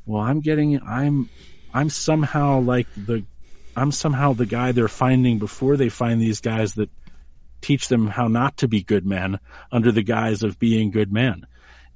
well, 0.06 0.22
I'm 0.22 0.42
getting, 0.42 0.82
I'm, 0.82 1.30
I'm 1.74 1.90
somehow 1.90 2.60
like 2.60 2.88
the, 2.98 3.24
I'm 3.76 3.92
somehow 3.92 4.34
the 4.34 4.46
guy 4.46 4.72
they're 4.72 4.88
finding 4.88 5.40
before 5.40 5.78
they 5.78 5.90
find 5.90 6.22
these 6.22 6.42
guys 6.42 6.74
that 6.76 6.90
teach 7.62 7.88
them 7.88 8.08
how 8.08 8.28
not 8.28 8.58
to 8.58 8.68
be 8.68 8.84
good 8.84 9.06
men 9.06 9.40
under 9.72 9.92
the 9.92 10.04
guise 10.04 10.44
of 10.44 10.60
being 10.60 10.92
good 10.92 11.12
men. 11.12 11.46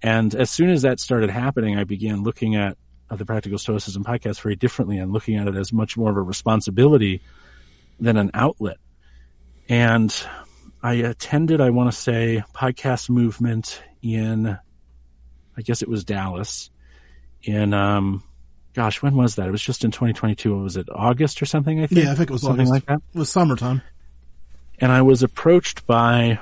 And 0.01 0.33
as 0.35 0.49
soon 0.49 0.69
as 0.69 0.83
that 0.83 0.99
started 0.99 1.29
happening, 1.29 1.77
I 1.77 1.83
began 1.83 2.23
looking 2.23 2.55
at 2.55 2.77
the 3.09 3.25
Practical 3.25 3.57
Stoicism 3.57 4.03
podcast 4.03 4.41
very 4.41 4.55
differently 4.55 4.97
and 4.97 5.11
looking 5.11 5.37
at 5.37 5.47
it 5.47 5.55
as 5.55 5.71
much 5.71 5.97
more 5.97 6.09
of 6.11 6.17
a 6.17 6.21
responsibility 6.21 7.21
than 7.99 8.17
an 8.17 8.31
outlet 8.33 8.77
and 9.67 10.15
I 10.83 10.93
attended, 10.93 11.61
I 11.61 11.71
want 11.71 11.91
to 11.91 11.97
say, 11.97 12.43
podcast 12.53 13.09
movement 13.09 13.81
in, 14.01 14.47
I 15.57 15.61
guess 15.61 15.81
it 15.81 15.89
was 15.89 16.03
Dallas 16.03 16.69
in, 17.41 17.73
um, 17.73 18.23
gosh, 18.75 19.01
when 19.01 19.15
was 19.15 19.35
that? 19.35 19.47
It 19.47 19.51
was 19.51 19.61
just 19.61 19.83
in 19.83 19.91
2022. 19.91 20.55
Was 20.57 20.77
it 20.77 20.87
August 20.93 21.41
or 21.41 21.45
something? 21.45 21.81
I 21.81 21.87
think. 21.87 22.03
Yeah, 22.03 22.11
I 22.11 22.15
think 22.15 22.29
it 22.29 22.33
was 22.33 22.41
something 22.41 22.67
August. 22.67 22.71
like 22.71 22.85
that. 22.85 23.01
It 23.13 23.17
was 23.17 23.29
summertime. 23.29 23.81
And 24.79 24.91
I 24.91 25.01
was 25.01 25.23
approached 25.23 25.87
by 25.87 26.39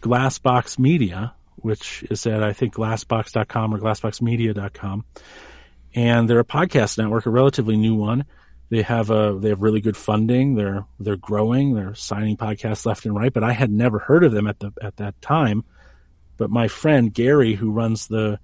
Glassbox 0.00 0.78
Media, 0.78 1.34
which 1.56 2.02
is 2.10 2.26
at, 2.26 2.42
I 2.42 2.54
think, 2.54 2.74
glassbox.com 2.74 3.74
or 3.74 3.78
glassboxmedia.com. 3.78 5.04
And 5.94 6.30
they're 6.30 6.40
a 6.40 6.44
podcast 6.44 6.98
network, 6.98 7.26
a 7.26 7.30
relatively 7.30 7.76
new 7.76 7.94
one 7.94 8.24
they 8.70 8.82
have 8.82 9.10
a 9.10 9.36
they 9.38 9.48
have 9.48 9.62
really 9.62 9.80
good 9.80 9.96
funding. 9.96 10.54
They're 10.54 10.86
they're 11.00 11.16
growing. 11.16 11.74
They're 11.74 11.94
signing 11.94 12.36
podcasts 12.36 12.86
left 12.86 13.04
and 13.04 13.14
right. 13.14 13.32
But 13.32 13.42
I 13.42 13.52
had 13.52 13.70
never 13.70 13.98
heard 13.98 14.24
of 14.24 14.32
them 14.32 14.46
at 14.46 14.60
the 14.60 14.72
at 14.80 14.96
that 14.96 15.20
time. 15.20 15.64
But 16.36 16.50
my 16.50 16.68
friend 16.68 17.12
Gary, 17.12 17.54
who 17.54 17.72
runs 17.72 18.06
the 18.06 18.38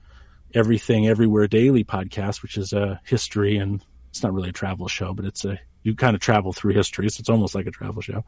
Everything 0.56 1.06
Everywhere 1.06 1.46
Daily 1.46 1.84
podcast, 1.84 2.42
which 2.42 2.56
is 2.56 2.72
a 2.72 3.00
history 3.04 3.58
and 3.58 3.84
it's 4.08 4.22
not 4.22 4.32
really 4.32 4.48
a 4.48 4.52
travel 4.52 4.88
show, 4.88 5.12
but 5.12 5.26
it's 5.26 5.44
a 5.44 5.60
you 5.82 5.94
kind 5.94 6.16
of 6.16 6.22
travel 6.22 6.52
through 6.52 6.72
history, 6.72 7.08
so 7.10 7.20
it's 7.20 7.28
almost 7.28 7.54
like 7.54 7.66
a 7.66 7.70
travel 7.70 8.00
show. 8.00 8.24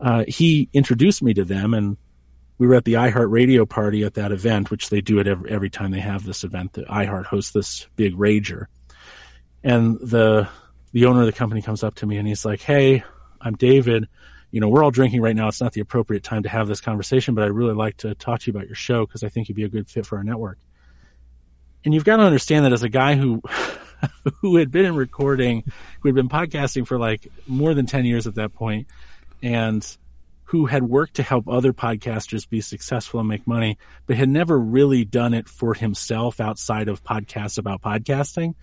Uh, 0.00 0.24
he 0.26 0.68
introduced 0.72 1.22
me 1.22 1.34
to 1.34 1.44
them, 1.44 1.74
and 1.74 1.96
we 2.58 2.66
were 2.66 2.74
at 2.74 2.84
the 2.84 2.94
iHeart 2.94 3.30
Radio 3.30 3.64
party 3.66 4.02
at 4.02 4.14
that 4.14 4.32
event, 4.32 4.70
which 4.70 4.88
they 4.88 5.00
do 5.00 5.20
it 5.20 5.28
every, 5.28 5.50
every 5.50 5.70
time 5.70 5.90
they 5.90 6.00
have 6.00 6.24
this 6.24 6.42
event. 6.42 6.72
The 6.72 6.82
iHeart 6.84 7.26
hosts 7.26 7.52
this 7.52 7.86
big 7.94 8.16
rager, 8.16 8.66
and 9.62 9.98
the 10.00 10.48
the 10.92 11.06
owner 11.06 11.20
of 11.20 11.26
the 11.26 11.32
company 11.32 11.62
comes 11.62 11.82
up 11.82 11.94
to 11.96 12.06
me 12.06 12.16
and 12.16 12.28
he's 12.28 12.44
like, 12.44 12.60
Hey, 12.60 13.04
I'm 13.40 13.54
David. 13.54 14.08
You 14.50 14.60
know, 14.60 14.68
we're 14.68 14.84
all 14.84 14.90
drinking 14.90 15.22
right 15.22 15.34
now. 15.34 15.48
It's 15.48 15.60
not 15.60 15.72
the 15.72 15.80
appropriate 15.80 16.22
time 16.22 16.42
to 16.42 16.48
have 16.48 16.68
this 16.68 16.80
conversation, 16.80 17.34
but 17.34 17.44
I'd 17.44 17.52
really 17.52 17.74
like 17.74 17.96
to 17.98 18.14
talk 18.14 18.40
to 18.40 18.50
you 18.50 18.56
about 18.56 18.66
your 18.66 18.76
show 18.76 19.06
because 19.06 19.22
I 19.22 19.28
think 19.28 19.48
you'd 19.48 19.54
be 19.54 19.64
a 19.64 19.68
good 19.68 19.88
fit 19.88 20.04
for 20.04 20.18
our 20.18 20.24
network. 20.24 20.58
And 21.84 21.92
you've 21.92 22.04
got 22.04 22.16
to 22.16 22.22
understand 22.22 22.64
that 22.64 22.72
as 22.72 22.82
a 22.82 22.88
guy 22.88 23.16
who, 23.16 23.42
who 24.40 24.56
had 24.56 24.70
been 24.70 24.84
in 24.84 24.96
recording, 24.96 25.64
who 26.00 26.08
had 26.08 26.14
been 26.14 26.28
podcasting 26.28 26.86
for 26.86 26.98
like 26.98 27.26
more 27.46 27.74
than 27.74 27.86
10 27.86 28.04
years 28.04 28.26
at 28.26 28.36
that 28.36 28.52
point, 28.54 28.86
and 29.42 29.84
who 30.44 30.66
had 30.66 30.82
worked 30.82 31.14
to 31.14 31.22
help 31.22 31.48
other 31.48 31.72
podcasters 31.72 32.48
be 32.48 32.60
successful 32.60 33.20
and 33.20 33.28
make 33.28 33.46
money, 33.46 33.78
but 34.06 34.16
had 34.16 34.28
never 34.28 34.58
really 34.58 35.04
done 35.04 35.32
it 35.34 35.48
for 35.48 35.74
himself 35.74 36.40
outside 36.40 36.88
of 36.88 37.02
podcasts 37.02 37.58
about 37.58 37.80
podcasting 37.80 38.54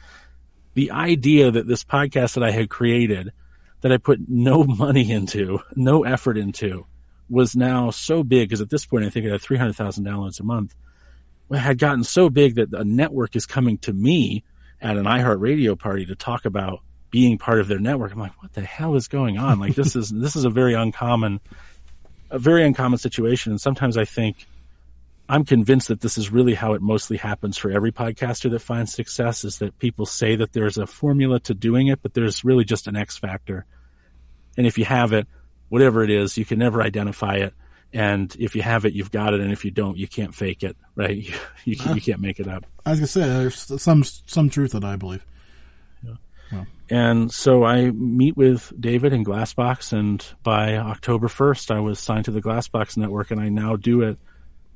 the 0.80 0.92
idea 0.92 1.52
that 1.52 1.68
this 1.68 1.84
podcast 1.84 2.36
that 2.36 2.44
I 2.44 2.52
had 2.52 2.70
created, 2.70 3.34
that 3.82 3.92
I 3.92 3.98
put 3.98 4.20
no 4.28 4.64
money 4.84 5.12
into, 5.12 5.60
no 5.76 6.04
effort 6.04 6.38
into, 6.38 6.86
was 7.30 7.56
now 7.56 7.92
so 7.92 8.24
big 8.24 8.50
because 8.50 8.62
at 8.62 8.70
this 8.70 8.86
point 8.86 9.06
I 9.06 9.10
think 9.10 9.26
it 9.26 9.32
had 9.32 9.42
300,000 9.42 10.06
downloads 10.06 10.40
a 10.40 10.44
month. 10.44 10.74
Had 11.52 11.80
gotten 11.80 12.04
so 12.04 12.30
big 12.30 12.56
that 12.56 12.74
a 12.74 12.84
network 12.84 13.36
is 13.36 13.46
coming 13.46 13.78
to 13.80 13.94
me 13.94 14.44
at 14.82 14.98
an 14.98 15.06
iHeartRadio 15.06 15.78
party 15.78 16.06
to 16.06 16.16
talk 16.16 16.46
about 16.46 16.82
being 17.12 17.38
part 17.38 17.60
of 17.60 17.68
their 17.68 17.80
network. 17.80 18.12
I'm 18.12 18.20
like, 18.20 18.42
what 18.42 18.54
the 18.54 18.62
hell 18.62 18.96
is 18.96 19.08
going 19.08 19.38
on? 19.38 19.60
Like 19.60 19.76
this 19.76 19.96
is 19.96 20.10
this 20.10 20.36
is 20.36 20.46
a 20.46 20.50
very 20.50 20.74
uncommon, 20.74 21.40
a 22.30 22.40
very 22.40 22.64
uncommon 22.64 23.00
situation. 23.00 23.52
And 23.52 23.60
sometimes 23.60 23.98
I 23.98 24.06
think 24.06 24.46
I'm 25.28 25.46
convinced 25.46 25.90
that 25.90 26.02
this 26.02 26.18
is 26.18 26.32
really 26.32 26.56
how 26.56 26.74
it 26.74 26.82
mostly 26.82 27.18
happens 27.18 27.58
for 27.58 27.72
every 27.72 27.92
podcaster 27.92 28.50
that 28.52 28.60
finds 28.60 28.94
success 28.94 29.44
is 29.44 29.60
that 29.60 29.78
people 29.78 30.08
say 30.08 30.36
that 30.36 30.54
there's 30.54 30.78
a 30.78 30.88
formula 30.88 31.40
to 31.42 31.54
doing 31.54 31.88
it, 31.88 32.02
but 32.02 32.14
there's 32.14 32.44
really 32.44 32.64
just 32.64 32.88
an 32.88 32.96
X 32.96 33.18
factor. 33.18 33.66
And 34.58 34.66
if 34.66 34.78
you 34.78 34.86
have 34.86 35.14
it, 35.14 35.28
whatever 35.70 36.04
it 36.04 36.10
is, 36.10 36.38
you 36.38 36.46
can 36.46 36.58
never 36.58 36.82
identify 36.82 37.36
it. 37.36 37.54
And 37.92 38.36
if 38.40 38.56
you 38.56 38.62
have 38.62 38.86
it, 38.86 38.94
you've 38.94 39.12
got 39.12 39.34
it. 39.34 39.40
And 39.40 39.52
if 39.52 39.66
you 39.66 39.72
don't, 39.72 39.98
you 39.98 40.08
can't 40.08 40.34
fake 40.34 40.64
it, 40.64 40.78
right? 40.96 41.18
You, 41.66 41.76
you, 41.76 41.96
you 41.96 42.02
can't 42.02 42.22
make 42.22 42.40
it 42.40 42.48
up. 42.48 42.66
As 42.86 42.86
I 42.86 42.90
was 42.92 43.00
gonna 43.00 43.08
say 43.08 43.22
there's 43.22 43.82
some 43.82 44.04
some 44.04 44.50
truth 44.50 44.72
that 44.72 44.84
I 44.84 44.96
believe. 44.96 45.26
And 46.90 47.32
so 47.32 47.64
I 47.64 47.92
meet 47.92 48.36
with 48.36 48.74
David 48.80 49.14
in 49.14 49.24
Glassbox, 49.24 49.94
and 49.94 50.26
by 50.42 50.78
October 50.78 51.28
1st, 51.28 51.76
I 51.76 51.80
was 51.82 52.00
signed 52.00 52.26
to 52.26 52.32
the 52.32 52.42
Glassbox 52.42 52.98
network, 52.98 53.30
and 53.30 53.40
I 53.40 53.50
now 53.50 53.76
do 53.76 54.02
it 54.02 54.18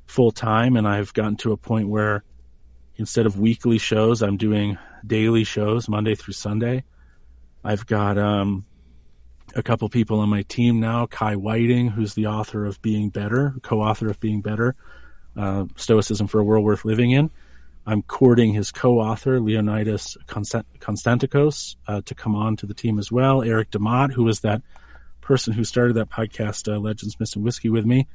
full 0.06 0.30
time. 0.30 0.76
And 0.76 0.86
I've 0.86 1.12
gotten 1.12 1.36
to 1.38 1.52
a 1.52 1.56
point 1.56 1.88
where 1.88 2.22
instead 2.96 3.26
of 3.26 3.38
weekly 3.38 3.78
shows, 3.78 4.22
I'm 4.22 4.36
doing 4.36 4.78
daily 5.04 5.42
shows, 5.42 5.88
Monday 5.88 6.14
through 6.14 6.34
Sunday. 6.34 6.84
I've 7.64 7.86
got 7.86 8.16
um, 8.16 8.64
a 9.54 9.62
couple 9.62 9.88
people 9.88 10.20
on 10.20 10.28
my 10.28 10.42
team 10.42 10.80
now, 10.80 11.06
Kai 11.06 11.36
Whiting, 11.36 11.88
who's 11.88 12.14
the 12.14 12.26
author 12.26 12.66
of 12.66 12.80
Being 12.82 13.08
Better, 13.10 13.54
co-author 13.62 14.08
of 14.08 14.20
Being 14.20 14.40
Better, 14.40 14.74
uh, 15.36 15.64
Stoicism 15.76 16.26
for 16.26 16.40
a 16.40 16.44
World 16.44 16.64
Worth 16.64 16.84
Living 16.84 17.12
In. 17.12 17.30
I'm 17.86 18.02
courting 18.02 18.54
his 18.54 18.72
co-author, 18.72 19.40
Leonidas 19.40 20.16
Konstantakos, 20.26 21.76
uh, 21.86 22.00
to 22.06 22.14
come 22.14 22.34
on 22.34 22.56
to 22.56 22.66
the 22.66 22.74
team 22.74 22.98
as 22.98 23.12
well. 23.12 23.42
Eric 23.42 23.70
DeMott, 23.70 24.12
who 24.12 24.24
was 24.24 24.40
that 24.40 24.62
person 25.20 25.52
who 25.52 25.64
started 25.64 25.94
that 25.94 26.10
podcast, 26.10 26.72
uh, 26.72 26.78
Legends, 26.78 27.18
Myths, 27.20 27.36
and 27.36 27.44
Whiskey 27.44 27.68
with 27.68 27.84
me 27.84 28.06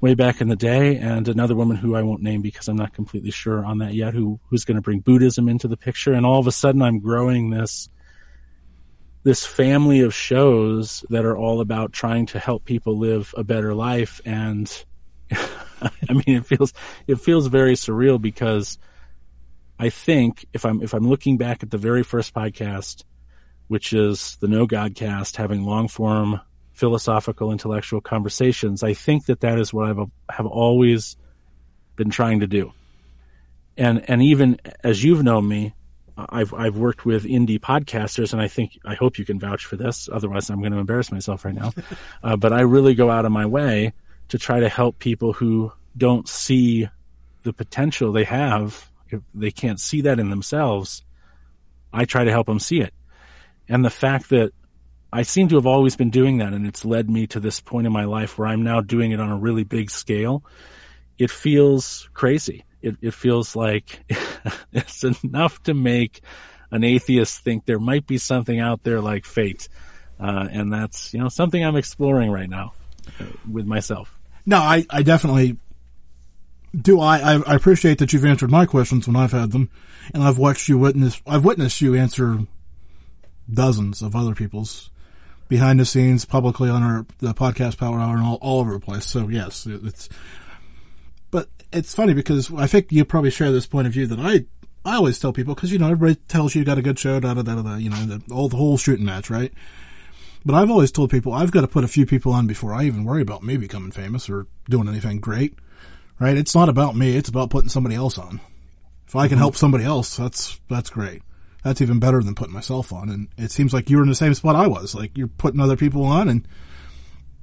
way 0.00 0.14
back 0.14 0.40
in 0.40 0.48
the 0.48 0.56
day. 0.56 0.96
And 0.96 1.28
another 1.28 1.54
woman 1.54 1.76
who 1.76 1.94
I 1.94 2.02
won't 2.02 2.22
name 2.22 2.42
because 2.42 2.68
I'm 2.68 2.76
not 2.76 2.94
completely 2.94 3.30
sure 3.30 3.64
on 3.64 3.78
that 3.78 3.94
yet, 3.94 4.14
who, 4.14 4.40
who's 4.48 4.64
going 4.64 4.76
to 4.76 4.82
bring 4.82 5.00
Buddhism 5.00 5.48
into 5.48 5.68
the 5.68 5.76
picture. 5.76 6.12
And 6.12 6.26
all 6.26 6.40
of 6.40 6.46
a 6.46 6.52
sudden 6.52 6.82
I'm 6.82 6.98
growing 6.98 7.50
this, 7.50 7.88
this 9.24 9.46
family 9.46 10.00
of 10.00 10.14
shows 10.14 11.04
that 11.10 11.24
are 11.24 11.36
all 11.36 11.60
about 11.60 11.92
trying 11.92 12.26
to 12.26 12.38
help 12.38 12.64
people 12.64 12.98
live 12.98 13.34
a 13.36 13.44
better 13.44 13.74
life. 13.74 14.20
And 14.24 14.84
I 15.32 16.12
mean, 16.12 16.36
it 16.36 16.46
feels, 16.46 16.72
it 17.06 17.20
feels 17.20 17.46
very 17.46 17.74
surreal 17.74 18.20
because 18.20 18.78
I 19.78 19.90
think 19.90 20.46
if 20.52 20.64
I'm 20.64 20.80
if 20.80 20.94
I'm 20.94 21.08
looking 21.08 21.38
back 21.38 21.64
at 21.64 21.70
the 21.70 21.78
very 21.78 22.04
first 22.04 22.32
podcast, 22.32 23.02
which 23.66 23.92
is 23.92 24.36
the 24.40 24.46
No 24.46 24.64
God 24.64 24.94
cast 24.94 25.36
having 25.36 25.64
long 25.64 25.88
form 25.88 26.40
philosophical 26.72 27.50
intellectual 27.50 28.00
conversations, 28.00 28.84
I 28.84 28.94
think 28.94 29.26
that 29.26 29.40
that 29.40 29.58
is 29.58 29.72
what 29.72 29.88
I've 29.88 30.08
have 30.30 30.46
always 30.46 31.16
been 31.96 32.10
trying 32.10 32.40
to 32.40 32.46
do. 32.46 32.72
And 33.76 34.08
and 34.08 34.22
even 34.22 34.60
as 34.84 35.02
you've 35.02 35.24
known 35.24 35.48
me, 35.48 35.74
I've 36.16 36.52
I've 36.52 36.76
worked 36.76 37.06
with 37.06 37.24
indie 37.24 37.58
podcasters, 37.58 38.32
and 38.32 38.42
I 38.42 38.48
think 38.48 38.78
I 38.84 38.94
hope 38.94 39.18
you 39.18 39.24
can 39.24 39.38
vouch 39.38 39.64
for 39.64 39.76
this. 39.76 40.08
Otherwise, 40.12 40.50
I'm 40.50 40.60
going 40.60 40.72
to 40.72 40.78
embarrass 40.78 41.10
myself 41.10 41.44
right 41.44 41.54
now. 41.54 41.72
uh, 42.22 42.36
but 42.36 42.52
I 42.52 42.60
really 42.60 42.94
go 42.94 43.10
out 43.10 43.24
of 43.24 43.32
my 43.32 43.46
way 43.46 43.92
to 44.28 44.38
try 44.38 44.60
to 44.60 44.68
help 44.68 44.98
people 44.98 45.32
who 45.32 45.72
don't 45.96 46.28
see 46.28 46.88
the 47.42 47.52
potential 47.52 48.12
they 48.12 48.24
have 48.24 48.90
if 49.12 49.20
they 49.34 49.50
can't 49.50 49.78
see 49.78 50.02
that 50.02 50.18
in 50.18 50.30
themselves, 50.30 51.04
I 51.92 52.04
try 52.04 52.24
to 52.24 52.30
help 52.30 52.46
them 52.46 52.58
see 52.58 52.80
it. 52.80 52.94
And 53.68 53.84
the 53.84 53.90
fact 53.90 54.30
that 54.30 54.52
I 55.12 55.22
seem 55.22 55.48
to 55.48 55.56
have 55.56 55.66
always 55.66 55.94
been 55.94 56.10
doing 56.10 56.38
that 56.38 56.54
and 56.54 56.66
it's 56.66 56.84
led 56.84 57.10
me 57.10 57.26
to 57.28 57.40
this 57.40 57.60
point 57.60 57.86
in 57.86 57.92
my 57.92 58.04
life 58.04 58.38
where 58.38 58.48
I'm 58.48 58.62
now 58.62 58.80
doing 58.80 59.10
it 59.10 59.20
on 59.20 59.30
a 59.30 59.36
really 59.36 59.64
big 59.64 59.90
scale. 59.90 60.42
It 61.18 61.30
feels 61.30 62.08
crazy. 62.14 62.64
It, 62.82 62.96
it 63.00 63.14
feels 63.14 63.54
like 63.54 64.00
it's 64.72 65.04
enough 65.04 65.62
to 65.64 65.74
make 65.74 66.20
an 66.70 66.84
atheist 66.84 67.40
think 67.40 67.66
there 67.66 67.78
might 67.78 68.06
be 68.06 68.18
something 68.18 68.58
out 68.58 68.82
there 68.82 69.00
like 69.00 69.24
fate. 69.24 69.68
Uh, 70.18 70.48
and 70.50 70.72
that's, 70.72 71.12
you 71.12 71.20
know, 71.20 71.28
something 71.28 71.64
I'm 71.64 71.76
exploring 71.76 72.30
right 72.30 72.48
now 72.48 72.72
uh, 73.20 73.24
with 73.50 73.66
myself. 73.66 74.18
No, 74.46 74.58
I, 74.58 74.86
I 74.90 75.02
definitely 75.02 75.58
do 76.74 77.00
I, 77.00 77.42
I 77.46 77.54
appreciate 77.54 77.98
that 77.98 78.12
you've 78.12 78.24
answered 78.24 78.50
my 78.50 78.66
questions 78.66 79.06
when 79.06 79.16
I've 79.16 79.32
had 79.32 79.52
them, 79.52 79.70
and 80.14 80.22
I've 80.22 80.38
watched 80.38 80.68
you 80.68 80.78
witness. 80.78 81.20
I've 81.26 81.44
witnessed 81.44 81.80
you 81.80 81.94
answer 81.94 82.40
dozens 83.52 84.00
of 84.00 84.16
other 84.16 84.34
people's 84.34 84.90
behind 85.48 85.80
the 85.80 85.84
scenes, 85.84 86.24
publicly 86.24 86.70
on 86.70 86.82
our 86.82 87.06
the 87.18 87.34
podcast 87.34 87.76
Power 87.76 88.00
Hour, 88.00 88.16
and 88.16 88.24
all, 88.24 88.38
all 88.40 88.60
over 88.60 88.72
the 88.72 88.80
place. 88.80 89.04
So 89.04 89.28
yes, 89.28 89.66
it's. 89.66 90.08
But 91.32 91.48
it's 91.72 91.92
funny 91.92 92.14
because 92.14 92.52
I 92.54 92.68
think 92.68 92.92
you 92.92 93.04
probably 93.04 93.30
share 93.30 93.50
this 93.50 93.66
point 93.66 93.88
of 93.88 93.92
view 93.92 94.06
that 94.06 94.20
I 94.20 94.44
I 94.84 94.96
always 94.96 95.18
tell 95.18 95.32
people 95.32 95.56
because 95.56 95.72
you 95.72 95.80
know 95.80 95.90
everybody 95.90 96.20
tells 96.28 96.54
you 96.54 96.60
you 96.60 96.64
got 96.64 96.78
a 96.78 96.82
good 96.82 97.00
show, 97.00 97.18
da 97.18 97.34
da 97.34 97.42
da 97.42 97.60
da, 97.60 97.74
you 97.74 97.90
know 97.90 98.04
the, 98.06 98.22
all 98.32 98.48
the 98.48 98.56
whole 98.56 98.78
shooting 98.78 99.04
match, 99.04 99.30
right? 99.30 99.52
But 100.44 100.54
I've 100.54 100.70
always 100.70 100.92
told 100.92 101.10
people 101.10 101.32
I've 101.32 101.50
got 101.50 101.62
to 101.62 101.68
put 101.68 101.82
a 101.82 101.88
few 101.88 102.06
people 102.06 102.32
on 102.32 102.46
before 102.46 102.72
I 102.72 102.84
even 102.84 103.04
worry 103.04 103.22
about 103.22 103.42
me 103.42 103.56
becoming 103.56 103.90
famous 103.90 104.30
or 104.30 104.46
doing 104.68 104.86
anything 104.86 105.18
great 105.18 105.56
right? 106.22 106.36
It's 106.36 106.54
not 106.54 106.68
about 106.68 106.94
me. 106.94 107.16
It's 107.16 107.28
about 107.28 107.50
putting 107.50 107.68
somebody 107.68 107.96
else 107.96 108.16
on. 108.16 108.40
If 109.08 109.16
I 109.16 109.26
can 109.26 109.34
mm-hmm. 109.34 109.38
help 109.42 109.56
somebody 109.56 109.84
else, 109.84 110.16
that's, 110.16 110.60
that's 110.70 110.88
great. 110.88 111.22
That's 111.64 111.80
even 111.80 111.98
better 111.98 112.22
than 112.22 112.36
putting 112.36 112.54
myself 112.54 112.92
on. 112.92 113.08
And 113.08 113.28
it 113.36 113.50
seems 113.50 113.74
like 113.74 113.90
you're 113.90 114.02
in 114.02 114.08
the 114.08 114.14
same 114.14 114.34
spot 114.34 114.54
I 114.54 114.68
was. 114.68 114.94
Like 114.94 115.18
you're 115.18 115.26
putting 115.26 115.60
other 115.60 115.76
people 115.76 116.04
on 116.04 116.28
and 116.28 116.46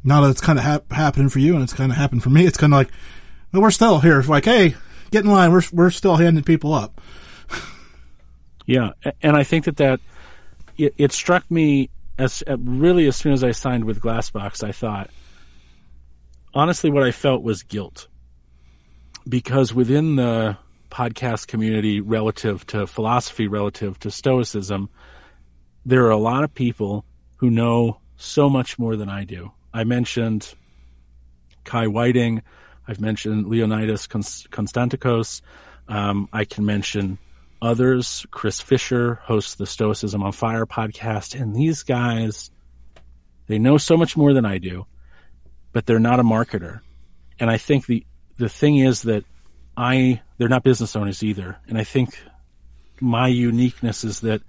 now 0.02 0.22
that 0.22 0.30
it's 0.30 0.42
kind 0.42 0.58
of 0.58 0.64
hap- 0.64 0.94
happening 0.94 1.28
for 1.28 1.40
you 1.40 1.56
and 1.56 1.64
it's 1.64 1.74
kind 1.74 1.92
of 1.92 1.98
happened 1.98 2.24
for 2.24 2.30
me, 2.30 2.46
it's 2.46 2.58
kind 2.58 2.74
of 2.74 2.78
like, 2.78 2.90
well, 3.52 3.62
we're 3.62 3.72
still 3.72 4.00
here. 4.00 4.20
It's 4.20 4.30
like, 4.30 4.46
hey, 4.46 4.76
get 5.12 5.26
in 5.26 5.32
line. 5.32 5.52
We're, 5.52 5.64
we're 5.72 5.90
still 5.90 6.18
handing 6.18 6.44
people 6.44 6.74
up. 6.74 7.02
yeah. 8.66 8.92
And 9.22 9.36
I 9.36 9.44
think 9.44 9.66
that 9.66 9.78
that, 9.78 10.00
it, 10.78 10.94
it 10.98 11.12
struck 11.12 11.50
me 11.50 11.90
as 12.18 12.44
uh, 12.48 12.58
really 12.58 13.08
as 13.08 13.16
soon 13.16 13.34
as 13.34 13.44
I 13.44 13.52
signed 13.52 13.86
with 13.86 14.02
Glassbox, 14.02 14.64
I 14.64 14.72
thought, 14.72 15.10
honestly, 16.54 16.90
what 16.90 17.04
I 17.04 17.12
felt 17.12 17.44
was 17.44 17.64
guilt 17.64 18.08
because 19.28 19.74
within 19.74 20.16
the 20.16 20.58
podcast 20.90 21.48
community 21.48 22.02
relative 22.02 22.66
to 22.68 22.88
philosophy, 22.88 23.48
relative 23.48 24.00
to 24.00 24.12
stoicism, 24.12 24.90
there 25.86 26.06
are 26.06 26.12
a 26.12 26.18
lot 26.18 26.44
of 26.44 26.54
people 26.54 27.06
who 27.38 27.50
know 27.50 28.00
so 28.18 28.50
much 28.50 28.78
more 28.78 28.96
than 28.96 29.10
I 29.10 29.24
do. 29.24 29.52
I 29.74 29.84
mentioned 29.84 30.54
Kai 31.64 31.88
Whiting. 31.88 32.42
I've 32.90 33.00
mentioned 33.00 33.46
Leonidas 33.46 34.08
Konstantakos. 34.08 35.42
Um, 35.88 36.28
I 36.34 36.46
can 36.46 36.66
mention 36.66 37.20
others. 37.62 38.26
Chris 38.32 38.60
Fisher 38.60 39.20
hosts 39.22 39.54
the 39.56 39.68
Stoicism 39.68 40.24
on 40.24 40.32
Fire 40.32 40.66
podcast. 40.66 41.40
And 41.40 41.56
these 41.56 41.84
guys, 41.84 42.50
they 43.46 43.60
know 43.60 43.78
so 43.78 43.96
much 43.96 44.18
more 44.18 44.34
than 44.34 44.44
I 44.44 44.58
do, 44.58 44.88
but 45.72 45.86
they're 45.86 46.00
not 46.00 46.20
a 46.20 46.24
marketer. 46.24 46.80
And 47.40 47.52
I 47.52 47.58
think 47.58 47.86
the 47.86 48.04
the 48.38 48.50
thing 48.50 48.78
is 48.78 49.04
that 49.04 49.24
I, 49.78 50.22
they're 50.38 50.50
not 50.50 50.64
business 50.64 50.96
owners 50.96 51.22
either. 51.22 51.60
And 51.68 51.78
I 51.78 51.84
think 51.84 52.18
my 53.00 53.28
uniqueness 53.28 54.04
is 54.04 54.22
that 54.22 54.42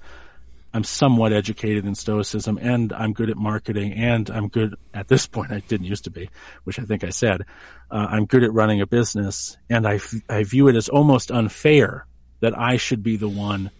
I'm 0.72 0.84
somewhat 0.84 1.32
educated 1.32 1.84
in 1.84 1.94
stoicism 1.94 2.58
and 2.60 2.92
I'm 2.92 3.12
good 3.12 3.28
at 3.28 3.36
marketing 3.36 3.92
and 3.94 4.30
I'm 4.30 4.48
good 4.48 4.76
at 4.94 5.08
this 5.08 5.26
point. 5.26 5.52
I 5.52 5.60
didn't 5.60 5.86
used 5.86 6.04
to 6.04 6.10
be, 6.10 6.30
which 6.64 6.78
I 6.78 6.84
think 6.84 7.02
I 7.02 7.10
said. 7.10 7.42
Uh, 7.90 8.06
I'm 8.08 8.26
good 8.26 8.44
at 8.44 8.52
running 8.52 8.80
a 8.80 8.86
business 8.86 9.56
and 9.68 9.86
I, 9.86 9.98
I 10.28 10.44
view 10.44 10.68
it 10.68 10.76
as 10.76 10.88
almost 10.88 11.30
unfair 11.30 12.06
that 12.40 12.56
I 12.56 12.76
should 12.76 13.02
be 13.02 13.16
the 13.16 13.28
one 13.28 13.70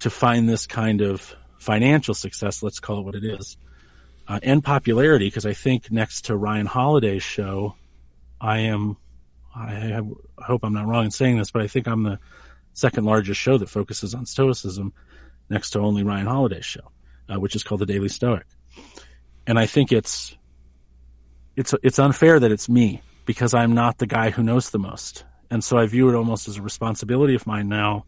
to 0.00 0.10
find 0.10 0.48
this 0.48 0.66
kind 0.66 1.00
of 1.00 1.34
financial 1.58 2.14
success. 2.14 2.62
Let's 2.62 2.80
call 2.80 2.98
it 2.98 3.04
what 3.04 3.14
it 3.14 3.24
is. 3.24 3.56
Uh, 4.28 4.40
and 4.42 4.62
popularity 4.62 5.26
because 5.26 5.46
I 5.46 5.54
think 5.54 5.90
next 5.90 6.26
to 6.26 6.36
Ryan 6.36 6.66
Holiday's 6.66 7.22
show, 7.22 7.76
I 8.40 8.58
am 8.60 8.96
I, 9.54 9.72
have, 9.72 10.06
I 10.38 10.44
hope 10.44 10.64
I'm 10.64 10.72
not 10.72 10.86
wrong 10.86 11.06
in 11.06 11.10
saying 11.10 11.38
this, 11.38 11.50
but 11.50 11.62
I 11.62 11.66
think 11.66 11.88
I'm 11.88 12.04
the 12.04 12.18
second 12.72 13.04
largest 13.04 13.40
show 13.40 13.58
that 13.58 13.68
focuses 13.68 14.14
on 14.14 14.26
Stoicism 14.26 14.92
next 15.50 15.70
to 15.70 15.80
only 15.80 16.02
Ryan 16.02 16.26
Holiday's 16.26 16.64
show, 16.64 16.92
uh, 17.28 17.38
which 17.38 17.56
is 17.56 17.62
called 17.62 17.80
the 17.80 17.86
Daily 17.86 18.08
Stoic. 18.08 18.46
And 19.46 19.58
I 19.58 19.66
think 19.66 19.92
it's, 19.92 20.36
it's, 21.56 21.74
it's 21.82 21.98
unfair 21.98 22.38
that 22.40 22.52
it's 22.52 22.68
me 22.68 23.02
because 23.26 23.54
I'm 23.54 23.74
not 23.74 23.98
the 23.98 24.06
guy 24.06 24.30
who 24.30 24.42
knows 24.42 24.70
the 24.70 24.78
most. 24.78 25.24
And 25.50 25.62
so 25.62 25.78
I 25.78 25.86
view 25.86 26.08
it 26.08 26.14
almost 26.14 26.48
as 26.48 26.56
a 26.56 26.62
responsibility 26.62 27.34
of 27.34 27.46
mine 27.46 27.68
now. 27.68 28.04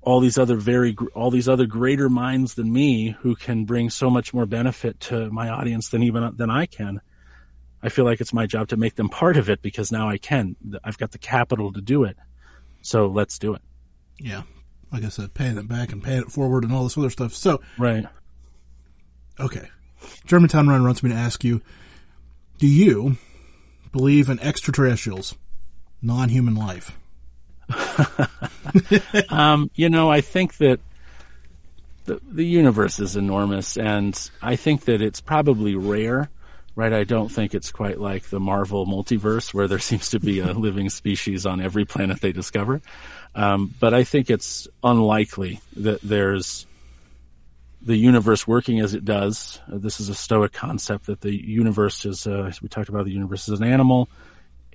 All 0.00 0.18
these 0.18 0.38
other 0.38 0.56
very, 0.56 0.96
all 1.14 1.30
these 1.30 1.48
other 1.48 1.66
greater 1.66 2.08
minds 2.08 2.54
than 2.54 2.72
me 2.72 3.10
who 3.20 3.36
can 3.36 3.66
bring 3.66 3.90
so 3.90 4.10
much 4.10 4.34
more 4.34 4.46
benefit 4.46 4.98
to 5.00 5.30
my 5.30 5.48
audience 5.48 5.90
than 5.90 6.02
even, 6.02 6.34
than 6.36 6.50
I 6.50 6.66
can 6.66 7.00
I 7.82 7.88
feel 7.88 8.04
like 8.04 8.20
it's 8.20 8.32
my 8.32 8.46
job 8.46 8.68
to 8.68 8.76
make 8.76 8.94
them 8.94 9.08
part 9.08 9.36
of 9.36 9.50
it 9.50 9.60
because 9.60 9.90
now 9.90 10.08
I 10.08 10.18
can. 10.18 10.56
I've 10.84 10.98
got 10.98 11.10
the 11.10 11.18
capital 11.18 11.72
to 11.72 11.80
do 11.80 12.04
it. 12.04 12.16
So 12.82 13.08
let's 13.08 13.38
do 13.38 13.54
it. 13.54 13.62
Yeah. 14.20 14.42
Like 14.92 15.04
I 15.04 15.08
said, 15.08 15.34
paying 15.34 15.56
it 15.56 15.68
back 15.68 15.92
and 15.92 16.02
paying 16.02 16.22
it 16.22 16.30
forward 16.30 16.64
and 16.64 16.72
all 16.72 16.84
this 16.84 16.98
other 16.98 17.10
stuff. 17.10 17.34
So, 17.34 17.60
right. 17.78 18.06
Okay. 19.40 19.68
Germantown 20.26 20.68
Run 20.68 20.82
wants 20.84 21.02
me 21.02 21.10
to 21.10 21.16
ask 21.16 21.42
you, 21.42 21.62
do 22.58 22.66
you 22.66 23.16
believe 23.90 24.28
in 24.28 24.38
extraterrestrials, 24.40 25.36
non-human 26.02 26.54
life? 26.54 26.98
um, 29.30 29.70
you 29.74 29.88
know, 29.88 30.10
I 30.10 30.20
think 30.20 30.58
that 30.58 30.80
the, 32.04 32.20
the 32.28 32.44
universe 32.44 32.98
is 32.98 33.16
enormous 33.16 33.76
and 33.76 34.30
I 34.42 34.56
think 34.56 34.84
that 34.84 35.00
it's 35.00 35.20
probably 35.20 35.74
rare 35.74 36.28
right? 36.74 36.92
I 36.92 37.04
don't 37.04 37.28
think 37.28 37.54
it's 37.54 37.70
quite 37.70 38.00
like 38.00 38.24
the 38.24 38.40
Marvel 38.40 38.86
multiverse 38.86 39.52
where 39.52 39.68
there 39.68 39.78
seems 39.90 40.10
to 40.10 40.20
be 40.20 40.40
a 40.40 40.52
living 40.52 40.90
species 40.90 41.46
on 41.46 41.60
every 41.60 41.84
planet 41.84 42.20
they 42.20 42.32
discover. 42.32 42.80
Um, 43.34 43.74
but 43.80 43.94
I 43.94 44.04
think 44.04 44.30
it's 44.30 44.68
unlikely 44.82 45.60
that 45.76 46.00
there's 46.02 46.66
the 47.84 47.96
universe 47.96 48.46
working 48.46 48.80
as 48.80 48.94
it 48.94 49.04
does. 49.04 49.60
Uh, 49.70 49.78
this 49.78 50.00
is 50.00 50.08
a 50.08 50.14
Stoic 50.14 50.52
concept 50.52 51.06
that 51.06 51.20
the 51.20 51.34
universe 51.34 52.04
is, 52.04 52.26
uh, 52.26 52.52
we 52.62 52.68
talked 52.68 52.88
about 52.88 53.04
the 53.04 53.12
universe 53.12 53.48
as 53.48 53.58
an 53.58 53.66
animal. 53.66 54.08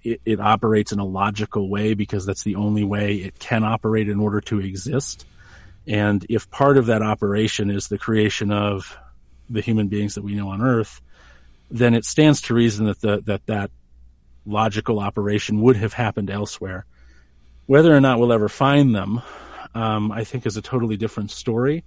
It, 0.03 0.21
it 0.25 0.39
operates 0.39 0.91
in 0.91 0.99
a 0.99 1.05
logical 1.05 1.69
way 1.69 1.93
because 1.93 2.25
that's 2.25 2.43
the 2.43 2.55
only 2.55 2.83
way 2.83 3.15
it 3.15 3.39
can 3.39 3.63
operate 3.63 4.09
in 4.09 4.19
order 4.19 4.41
to 4.41 4.59
exist. 4.59 5.25
And 5.87 6.25
if 6.29 6.49
part 6.49 6.77
of 6.77 6.87
that 6.87 7.01
operation 7.01 7.69
is 7.69 7.87
the 7.87 7.97
creation 7.97 8.51
of 8.51 8.97
the 9.49 9.61
human 9.61 9.87
beings 9.87 10.15
that 10.15 10.23
we 10.23 10.35
know 10.35 10.49
on 10.49 10.61
Earth, 10.61 11.01
then 11.69 11.93
it 11.93 12.05
stands 12.05 12.41
to 12.41 12.53
reason 12.53 12.85
that 12.85 13.01
the, 13.01 13.21
that 13.25 13.45
that 13.47 13.71
logical 14.45 14.99
operation 14.99 15.61
would 15.61 15.75
have 15.75 15.93
happened 15.93 16.29
elsewhere. 16.29 16.85
Whether 17.65 17.95
or 17.95 17.99
not 17.99 18.19
we'll 18.19 18.31
ever 18.31 18.47
find 18.47 18.95
them, 18.95 19.21
um, 19.75 20.11
I 20.11 20.23
think 20.23 20.45
is 20.45 20.57
a 20.57 20.61
totally 20.61 20.95
different 20.95 21.31
story. 21.31 21.83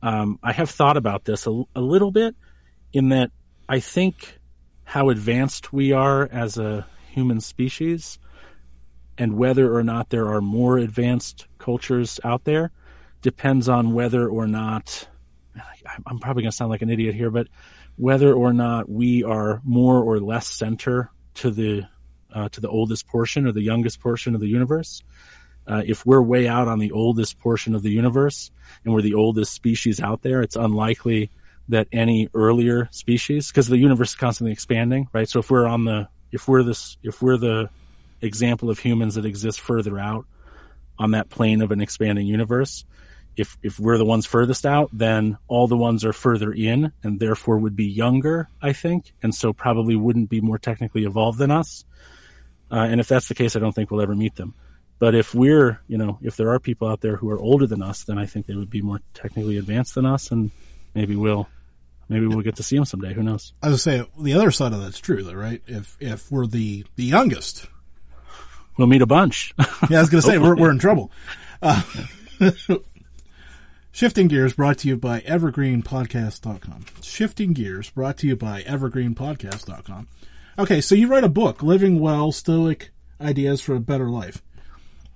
Um, 0.00 0.38
I 0.42 0.52
have 0.52 0.70
thought 0.70 0.96
about 0.96 1.24
this 1.24 1.46
a, 1.46 1.62
a 1.74 1.80
little 1.80 2.10
bit 2.10 2.36
in 2.92 3.08
that 3.10 3.30
I 3.68 3.80
think 3.80 4.38
how 4.84 5.10
advanced 5.10 5.72
we 5.72 5.92
are 5.92 6.28
as 6.30 6.58
a 6.58 6.86
human 7.10 7.40
species 7.40 8.18
and 9.18 9.36
whether 9.36 9.74
or 9.74 9.82
not 9.82 10.10
there 10.10 10.28
are 10.28 10.40
more 10.40 10.78
advanced 10.78 11.46
cultures 11.58 12.18
out 12.24 12.44
there 12.44 12.70
depends 13.20 13.68
on 13.68 13.94
whether 13.94 14.28
or 14.28 14.46
not 14.46 15.08
I'm 16.06 16.18
probably 16.18 16.42
going 16.42 16.50
to 16.50 16.56
sound 16.56 16.70
like 16.70 16.82
an 16.82 16.90
idiot 16.90 17.14
here, 17.14 17.30
but 17.30 17.48
whether 17.96 18.32
or 18.32 18.52
not 18.52 18.88
we 18.88 19.24
are 19.24 19.60
more 19.64 20.02
or 20.02 20.20
less 20.20 20.46
center 20.46 21.10
to 21.34 21.50
the 21.50 21.86
uh, 22.34 22.48
to 22.48 22.60
the 22.60 22.68
oldest 22.68 23.06
portion 23.06 23.46
or 23.46 23.52
the 23.52 23.62
youngest 23.62 24.00
portion 24.00 24.34
of 24.34 24.40
the 24.40 24.48
universe. 24.48 25.02
Uh, 25.66 25.82
if 25.84 26.04
we're 26.04 26.22
way 26.22 26.48
out 26.48 26.66
on 26.66 26.78
the 26.78 26.90
oldest 26.90 27.38
portion 27.38 27.74
of 27.74 27.82
the 27.82 27.90
universe 27.90 28.50
and 28.84 28.92
we're 28.92 29.02
the 29.02 29.14
oldest 29.14 29.52
species 29.52 30.00
out 30.00 30.22
there, 30.22 30.42
it's 30.42 30.56
unlikely 30.56 31.30
that 31.68 31.86
any 31.92 32.28
earlier 32.34 32.88
species, 32.90 33.48
because 33.48 33.68
the 33.68 33.78
universe 33.78 34.10
is 34.10 34.14
constantly 34.16 34.52
expanding, 34.52 35.08
right? 35.12 35.28
So 35.28 35.38
if 35.38 35.50
we're 35.50 35.66
on 35.66 35.84
the, 35.84 36.08
if 36.32 36.48
we're 36.48 36.62
this, 36.62 36.96
if 37.02 37.22
we're 37.22 37.36
the 37.36 37.70
example 38.20 38.70
of 38.70 38.78
humans 38.78 39.14
that 39.14 39.24
exist 39.24 39.60
further 39.60 39.98
out 39.98 40.26
on 40.98 41.12
that 41.12 41.28
plane 41.28 41.62
of 41.62 41.70
an 41.70 41.80
expanding 41.80 42.26
universe, 42.26 42.84
if 43.36 43.56
if 43.62 43.78
we're 43.80 43.98
the 43.98 44.04
ones 44.04 44.26
furthest 44.26 44.66
out, 44.66 44.90
then 44.92 45.38
all 45.48 45.66
the 45.66 45.76
ones 45.76 46.04
are 46.04 46.12
further 46.12 46.52
in 46.52 46.92
and 47.02 47.18
therefore 47.18 47.58
would 47.58 47.76
be 47.76 47.86
younger, 47.86 48.48
I 48.60 48.72
think, 48.72 49.12
and 49.22 49.34
so 49.34 49.52
probably 49.52 49.96
wouldn't 49.96 50.30
be 50.30 50.40
more 50.40 50.58
technically 50.58 51.04
evolved 51.04 51.38
than 51.38 51.50
us. 51.50 51.84
Uh, 52.70 52.86
and 52.90 53.00
if 53.00 53.08
that's 53.08 53.28
the 53.28 53.34
case, 53.34 53.54
I 53.56 53.58
don't 53.58 53.72
think 53.72 53.90
we'll 53.90 54.00
ever 54.00 54.14
meet 54.14 54.36
them. 54.36 54.54
But 54.98 55.14
if 55.14 55.34
we're, 55.34 55.80
you 55.88 55.98
know, 55.98 56.18
if 56.22 56.36
there 56.36 56.50
are 56.50 56.60
people 56.60 56.88
out 56.88 57.00
there 57.00 57.16
who 57.16 57.28
are 57.30 57.40
older 57.40 57.66
than 57.66 57.82
us, 57.82 58.04
then 58.04 58.18
I 58.18 58.26
think 58.26 58.46
they 58.46 58.54
would 58.54 58.70
be 58.70 58.82
more 58.82 59.00
technically 59.14 59.58
advanced 59.58 59.96
than 59.96 60.06
us, 60.06 60.30
and 60.30 60.52
maybe 60.94 61.16
we'll, 61.16 61.48
maybe 62.08 62.26
we'll 62.26 62.42
get 62.42 62.56
to 62.56 62.62
see 62.62 62.76
them 62.76 62.84
someday. 62.84 63.12
Who 63.12 63.22
knows? 63.22 63.52
I 63.62 63.68
was 63.68 63.82
say 63.82 64.06
the 64.18 64.34
other 64.34 64.50
side 64.50 64.72
of 64.72 64.80
that's 64.80 65.00
true, 65.00 65.24
though, 65.24 65.32
right? 65.32 65.60
If 65.66 65.96
if 65.98 66.30
we're 66.30 66.46
the 66.46 66.86
the 66.94 67.04
youngest, 67.04 67.66
we'll 68.76 68.86
meet 68.86 69.02
a 69.02 69.06
bunch. 69.06 69.52
yeah, 69.90 69.98
I 69.98 70.00
was 70.02 70.10
going 70.10 70.22
to 70.22 70.28
say 70.28 70.38
we're 70.38 70.54
we're 70.54 70.70
in 70.70 70.78
trouble. 70.78 71.10
Uh, 71.60 71.82
Shifting 73.94 74.26
Gears 74.26 74.54
brought 74.54 74.78
to 74.78 74.88
you 74.88 74.96
by 74.96 75.20
evergreenpodcast.com. 75.20 76.86
Shifting 77.02 77.52
Gears 77.52 77.90
brought 77.90 78.16
to 78.18 78.26
you 78.26 78.36
by 78.36 78.62
evergreenpodcast.com. 78.62 80.08
Okay, 80.58 80.80
so 80.80 80.94
you 80.94 81.08
write 81.08 81.24
a 81.24 81.28
book, 81.28 81.62
Living 81.62 82.00
Well, 82.00 82.32
Stoic 82.32 82.90
Ideas 83.20 83.60
for 83.60 83.74
a 83.74 83.80
Better 83.80 84.08
Life. 84.08 84.40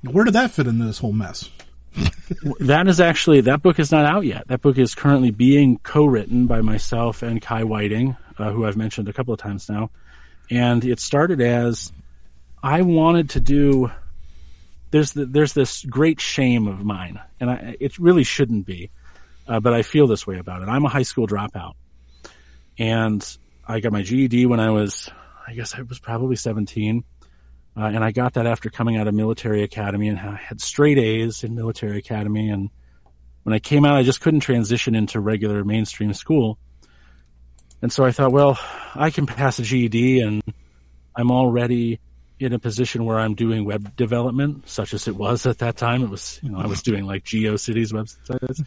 Where 0.02 0.26
did 0.26 0.34
that 0.34 0.50
fit 0.50 0.66
into 0.66 0.84
this 0.84 0.98
whole 0.98 1.14
mess? 1.14 1.48
that 2.60 2.86
is 2.86 3.00
actually, 3.00 3.40
that 3.40 3.62
book 3.62 3.78
is 3.78 3.90
not 3.90 4.04
out 4.04 4.26
yet. 4.26 4.46
That 4.48 4.60
book 4.60 4.76
is 4.76 4.94
currently 4.94 5.30
being 5.30 5.78
co-written 5.78 6.46
by 6.46 6.60
myself 6.60 7.22
and 7.22 7.40
Kai 7.40 7.64
Whiting, 7.64 8.14
uh, 8.36 8.50
who 8.50 8.66
I've 8.66 8.76
mentioned 8.76 9.08
a 9.08 9.12
couple 9.14 9.32
of 9.32 9.40
times 9.40 9.70
now. 9.70 9.90
And 10.50 10.84
it 10.84 11.00
started 11.00 11.40
as 11.40 11.92
I 12.62 12.82
wanted 12.82 13.30
to 13.30 13.40
do 13.40 13.90
there's 14.90 15.12
the, 15.12 15.26
there's 15.26 15.52
this 15.52 15.84
great 15.84 16.20
shame 16.20 16.66
of 16.66 16.84
mine, 16.84 17.20
and 17.40 17.50
I, 17.50 17.76
it 17.80 17.98
really 17.98 18.24
shouldn't 18.24 18.66
be, 18.66 18.90
uh, 19.48 19.60
but 19.60 19.74
I 19.74 19.82
feel 19.82 20.06
this 20.06 20.26
way 20.26 20.38
about 20.38 20.62
it. 20.62 20.68
I'm 20.68 20.84
a 20.84 20.88
high 20.88 21.02
school 21.02 21.26
dropout, 21.26 21.74
and 22.78 23.38
I 23.66 23.80
got 23.80 23.92
my 23.92 24.02
GED 24.02 24.46
when 24.46 24.60
I 24.60 24.70
was, 24.70 25.10
I 25.46 25.54
guess 25.54 25.74
I 25.74 25.82
was 25.82 25.98
probably 25.98 26.36
17, 26.36 27.04
uh, 27.76 27.80
and 27.80 28.02
I 28.02 28.12
got 28.12 28.34
that 28.34 28.46
after 28.46 28.70
coming 28.70 28.96
out 28.96 29.06
of 29.06 29.14
military 29.14 29.62
academy 29.62 30.08
and 30.08 30.18
I 30.18 30.36
had 30.36 30.60
straight 30.60 30.98
A's 30.98 31.44
in 31.44 31.54
military 31.54 31.98
academy, 31.98 32.48
and 32.48 32.70
when 33.46 33.54
I 33.54 33.60
came 33.60 33.84
out, 33.84 33.94
I 33.94 34.02
just 34.02 34.20
couldn't 34.20 34.40
transition 34.40 34.96
into 34.96 35.20
regular 35.20 35.62
mainstream 35.64 36.12
school. 36.14 36.58
And 37.80 37.92
so 37.92 38.04
I 38.04 38.10
thought, 38.10 38.32
well, 38.32 38.58
I 38.92 39.10
can 39.10 39.24
pass 39.24 39.60
a 39.60 39.62
GED 39.62 40.18
and 40.18 40.42
I'm 41.14 41.30
already 41.30 42.00
in 42.38 42.52
a 42.52 42.58
position 42.58 43.04
where 43.04 43.18
I'm 43.18 43.34
doing 43.34 43.64
web 43.64 43.96
development, 43.96 44.68
such 44.68 44.92
as 44.92 45.08
it 45.08 45.16
was 45.16 45.46
at 45.46 45.58
that 45.58 45.76
time. 45.76 46.02
It 46.02 46.10
was, 46.10 46.38
you 46.42 46.50
know, 46.50 46.58
I 46.58 46.66
was 46.66 46.82
doing 46.82 47.06
like 47.06 47.24
GeoCities 47.24 47.92
websites, 47.92 48.64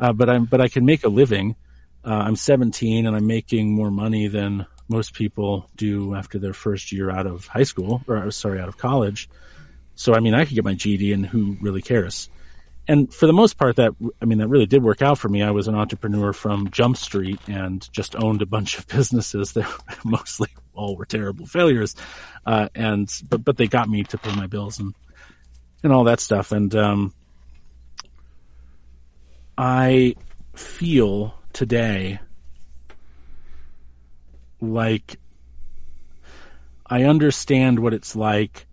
uh, 0.00 0.12
but 0.12 0.30
I'm, 0.30 0.46
but 0.46 0.60
I 0.60 0.68
can 0.68 0.84
make 0.84 1.04
a 1.04 1.08
living. 1.08 1.56
Uh, 2.04 2.14
I'm 2.14 2.36
17 2.36 3.06
and 3.06 3.14
I'm 3.14 3.26
making 3.26 3.74
more 3.74 3.90
money 3.90 4.26
than 4.28 4.66
most 4.88 5.14
people 5.14 5.68
do 5.76 6.14
after 6.14 6.38
their 6.38 6.52
first 6.52 6.92
year 6.92 7.10
out 7.10 7.26
of 7.26 7.46
high 7.46 7.62
school 7.62 8.02
or 8.06 8.30
sorry, 8.30 8.60
out 8.60 8.68
of 8.68 8.78
college. 8.78 9.28
So, 9.94 10.14
I 10.14 10.20
mean, 10.20 10.34
I 10.34 10.44
could 10.44 10.54
get 10.54 10.64
my 10.64 10.74
GD, 10.74 11.12
and 11.12 11.24
who 11.24 11.56
really 11.60 11.82
cares? 11.82 12.30
And 12.88 13.12
for 13.12 13.26
the 13.26 13.32
most 13.32 13.58
part, 13.58 13.76
that, 13.76 13.94
I 14.20 14.24
mean, 14.24 14.38
that 14.38 14.48
really 14.48 14.66
did 14.66 14.82
work 14.82 15.02
out 15.02 15.18
for 15.18 15.28
me. 15.28 15.42
I 15.42 15.52
was 15.52 15.68
an 15.68 15.74
entrepreneur 15.74 16.32
from 16.32 16.70
Jump 16.70 16.96
Street 16.96 17.38
and 17.46 17.88
just 17.92 18.16
owned 18.16 18.42
a 18.42 18.46
bunch 18.46 18.78
of 18.78 18.88
businesses 18.88 19.52
that 19.52 19.70
mostly 20.04 20.48
all 20.74 20.96
were 20.96 21.04
terrible 21.04 21.46
failures. 21.46 21.94
Uh, 22.44 22.68
and, 22.74 23.12
but, 23.28 23.44
but 23.44 23.56
they 23.56 23.68
got 23.68 23.88
me 23.88 24.02
to 24.04 24.18
pay 24.18 24.34
my 24.34 24.46
bills 24.46 24.80
and, 24.80 24.94
and 25.82 25.92
all 25.92 26.04
that 26.04 26.20
stuff. 26.20 26.50
And, 26.50 26.74
um, 26.74 27.14
I 29.56 30.16
feel 30.54 31.34
today 31.52 32.18
like 34.60 35.18
I 36.86 37.04
understand 37.04 37.78
what 37.78 37.94
it's 37.94 38.16
like 38.16 38.66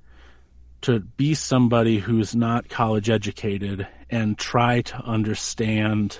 to 0.82 1.00
be 1.00 1.34
somebody 1.34 2.00
who's 2.00 2.36
not 2.36 2.70
college 2.70 3.10
educated 3.10 3.88
and 4.10 4.38
try 4.38 4.82
to 4.82 4.98
understand 4.98 6.20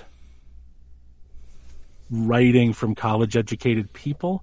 writing 2.10 2.72
from 2.72 2.94
college 2.94 3.36
educated 3.36 3.92
people 3.92 4.42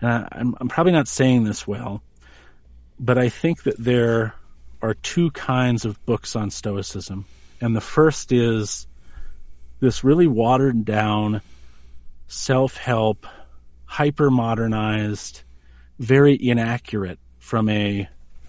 and 0.00 0.10
I, 0.10 0.28
I'm, 0.32 0.54
I'm 0.60 0.68
probably 0.68 0.92
not 0.92 1.08
saying 1.08 1.44
this 1.44 1.66
well, 1.66 2.02
but 2.98 3.18
I 3.18 3.28
think 3.28 3.62
that 3.64 3.76
there 3.78 4.34
are 4.82 4.94
two 4.94 5.30
kinds 5.30 5.84
of 5.84 6.04
books 6.04 6.36
on 6.36 6.50
Stoicism. 6.50 7.24
And 7.60 7.74
the 7.74 7.80
first 7.80 8.32
is 8.32 8.86
this 9.80 10.04
really 10.04 10.26
watered 10.26 10.84
down, 10.84 11.40
self 12.28 12.76
help, 12.76 13.26
hyper 13.84 14.30
modernized, 14.30 15.42
very 15.98 16.34
inaccurate 16.34 17.18
from 17.38 17.68
a 17.68 18.08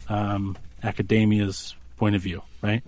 um, 0.10 0.58
academia's 0.84 1.76
point 1.98 2.16
of 2.16 2.22
view, 2.22 2.42
right? 2.62 2.84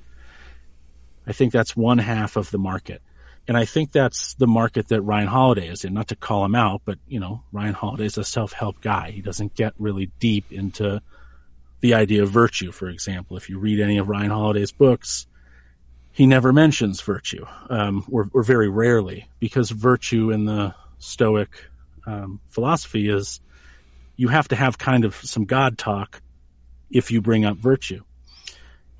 I 1.27 1.33
think 1.33 1.53
that's 1.53 1.75
one 1.75 1.97
half 1.97 2.35
of 2.35 2.49
the 2.51 2.57
market. 2.57 3.01
And 3.47 3.57
I 3.57 3.65
think 3.65 3.91
that's 3.91 4.35
the 4.35 4.47
market 4.47 4.89
that 4.89 5.01
Ryan 5.01 5.27
Holiday 5.27 5.67
is 5.69 5.83
in. 5.83 5.93
Not 5.93 6.09
to 6.09 6.15
call 6.15 6.45
him 6.45 6.55
out, 6.55 6.81
but 6.85 6.99
you 7.07 7.19
know, 7.19 7.43
Ryan 7.51 7.73
Holiday 7.73 8.05
is 8.05 8.17
a 8.17 8.23
self-help 8.23 8.81
guy. 8.81 9.11
He 9.11 9.21
doesn't 9.21 9.55
get 9.55 9.73
really 9.79 10.11
deep 10.19 10.51
into 10.51 11.01
the 11.81 11.95
idea 11.95 12.23
of 12.23 12.29
virtue, 12.29 12.71
for 12.71 12.89
example. 12.89 13.37
If 13.37 13.49
you 13.49 13.57
read 13.57 13.79
any 13.79 13.97
of 13.97 14.07
Ryan 14.07 14.29
Holiday's 14.29 14.71
books, 14.71 15.25
he 16.11 16.27
never 16.27 16.51
mentions 16.51 17.01
virtue, 17.01 17.45
um, 17.69 18.05
or, 18.11 18.29
or, 18.33 18.43
very 18.43 18.69
rarely, 18.69 19.29
because 19.39 19.69
virtue 19.69 20.31
in 20.31 20.45
the 20.45 20.75
Stoic 20.97 21.49
um, 22.05 22.41
philosophy 22.49 23.09
is 23.09 23.39
you 24.15 24.27
have 24.27 24.49
to 24.49 24.55
have 24.55 24.77
kind 24.77 25.05
of 25.05 25.15
some 25.15 25.45
God 25.45 25.77
talk 25.77 26.21
if 26.91 27.11
you 27.11 27.21
bring 27.21 27.45
up 27.45 27.57
virtue. 27.57 28.03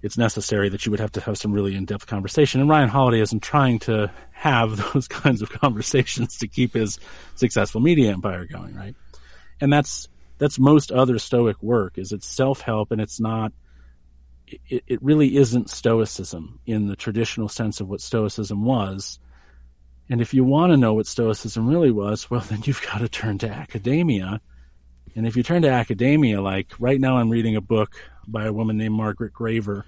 it's 0.01 0.17
necessary 0.17 0.69
that 0.69 0.85
you 0.85 0.91
would 0.91 0.99
have 0.99 1.11
to 1.11 1.19
have 1.21 1.37
some 1.37 1.51
really 1.51 1.75
in-depth 1.75 2.07
conversation. 2.07 2.61
And 2.61 2.69
Ryan 2.69 2.87
Holiday 2.87 3.19
isn't 3.19 3.43
trying 3.43 3.79
to 3.79 4.09
have 4.31 4.77
those 4.93 5.07
kinds 5.07 5.41
of 5.41 5.49
conversations 5.49 6.37
to 6.37 6.47
keep 6.47 6.73
his 6.73 6.99
successful 7.35 7.81
media 7.81 8.11
empire 8.11 8.45
going, 8.45 8.75
right? 8.75 8.95
And 9.59 9.71
that's 9.73 10.07
that's 10.37 10.57
most 10.57 10.91
other 10.91 11.19
Stoic 11.19 11.61
work 11.61 11.97
is 11.97 12.13
it's 12.13 12.25
self-help 12.25 12.91
and 12.91 13.01
it's 13.01 13.19
not 13.19 13.51
it, 14.47 14.83
it 14.87 15.03
really 15.03 15.35
isn't 15.35 15.69
Stoicism 15.69 16.59
in 16.65 16.87
the 16.87 16.95
traditional 16.95 17.49
sense 17.49 17.81
of 17.81 17.89
what 17.89 18.01
Stoicism 18.01 18.63
was. 18.63 19.19
And 20.09 20.21
if 20.21 20.33
you 20.33 20.43
want 20.43 20.71
to 20.71 20.77
know 20.77 20.93
what 20.93 21.07
Stoicism 21.07 21.67
really 21.67 21.91
was, 21.91 22.31
well, 22.31 22.41
then 22.41 22.61
you've 22.63 22.81
got 22.81 22.99
to 22.99 23.09
turn 23.09 23.37
to 23.39 23.49
academia. 23.49 24.41
And 25.15 25.27
if 25.27 25.35
you 25.35 25.43
turn 25.43 25.63
to 25.63 25.69
academia, 25.69 26.41
like 26.41 26.71
right 26.79 26.99
now, 26.99 27.17
I'm 27.17 27.29
reading 27.29 27.55
a 27.55 27.61
book 27.61 27.95
by 28.27 28.45
a 28.45 28.53
woman 28.53 28.77
named 28.77 28.95
Margaret 28.95 29.33
Graver, 29.33 29.85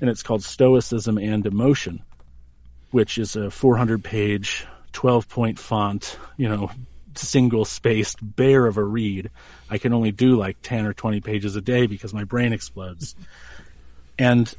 and 0.00 0.08
it's 0.08 0.22
called 0.22 0.42
Stoicism 0.42 1.18
and 1.18 1.44
Emotion, 1.44 2.02
which 2.90 3.18
is 3.18 3.36
a 3.36 3.50
400 3.50 4.02
page, 4.02 4.66
12 4.92 5.28
point 5.28 5.58
font, 5.58 6.16
you 6.36 6.48
know, 6.48 6.70
single 7.14 7.64
spaced 7.64 8.18
bear 8.20 8.66
of 8.66 8.76
a 8.76 8.84
read. 8.84 9.30
I 9.68 9.78
can 9.78 9.92
only 9.92 10.12
do 10.12 10.36
like 10.36 10.56
10 10.62 10.86
or 10.86 10.94
20 10.94 11.20
pages 11.20 11.56
a 11.56 11.60
day 11.60 11.86
because 11.86 12.14
my 12.14 12.24
brain 12.24 12.52
explodes. 12.52 13.14
And 14.18 14.52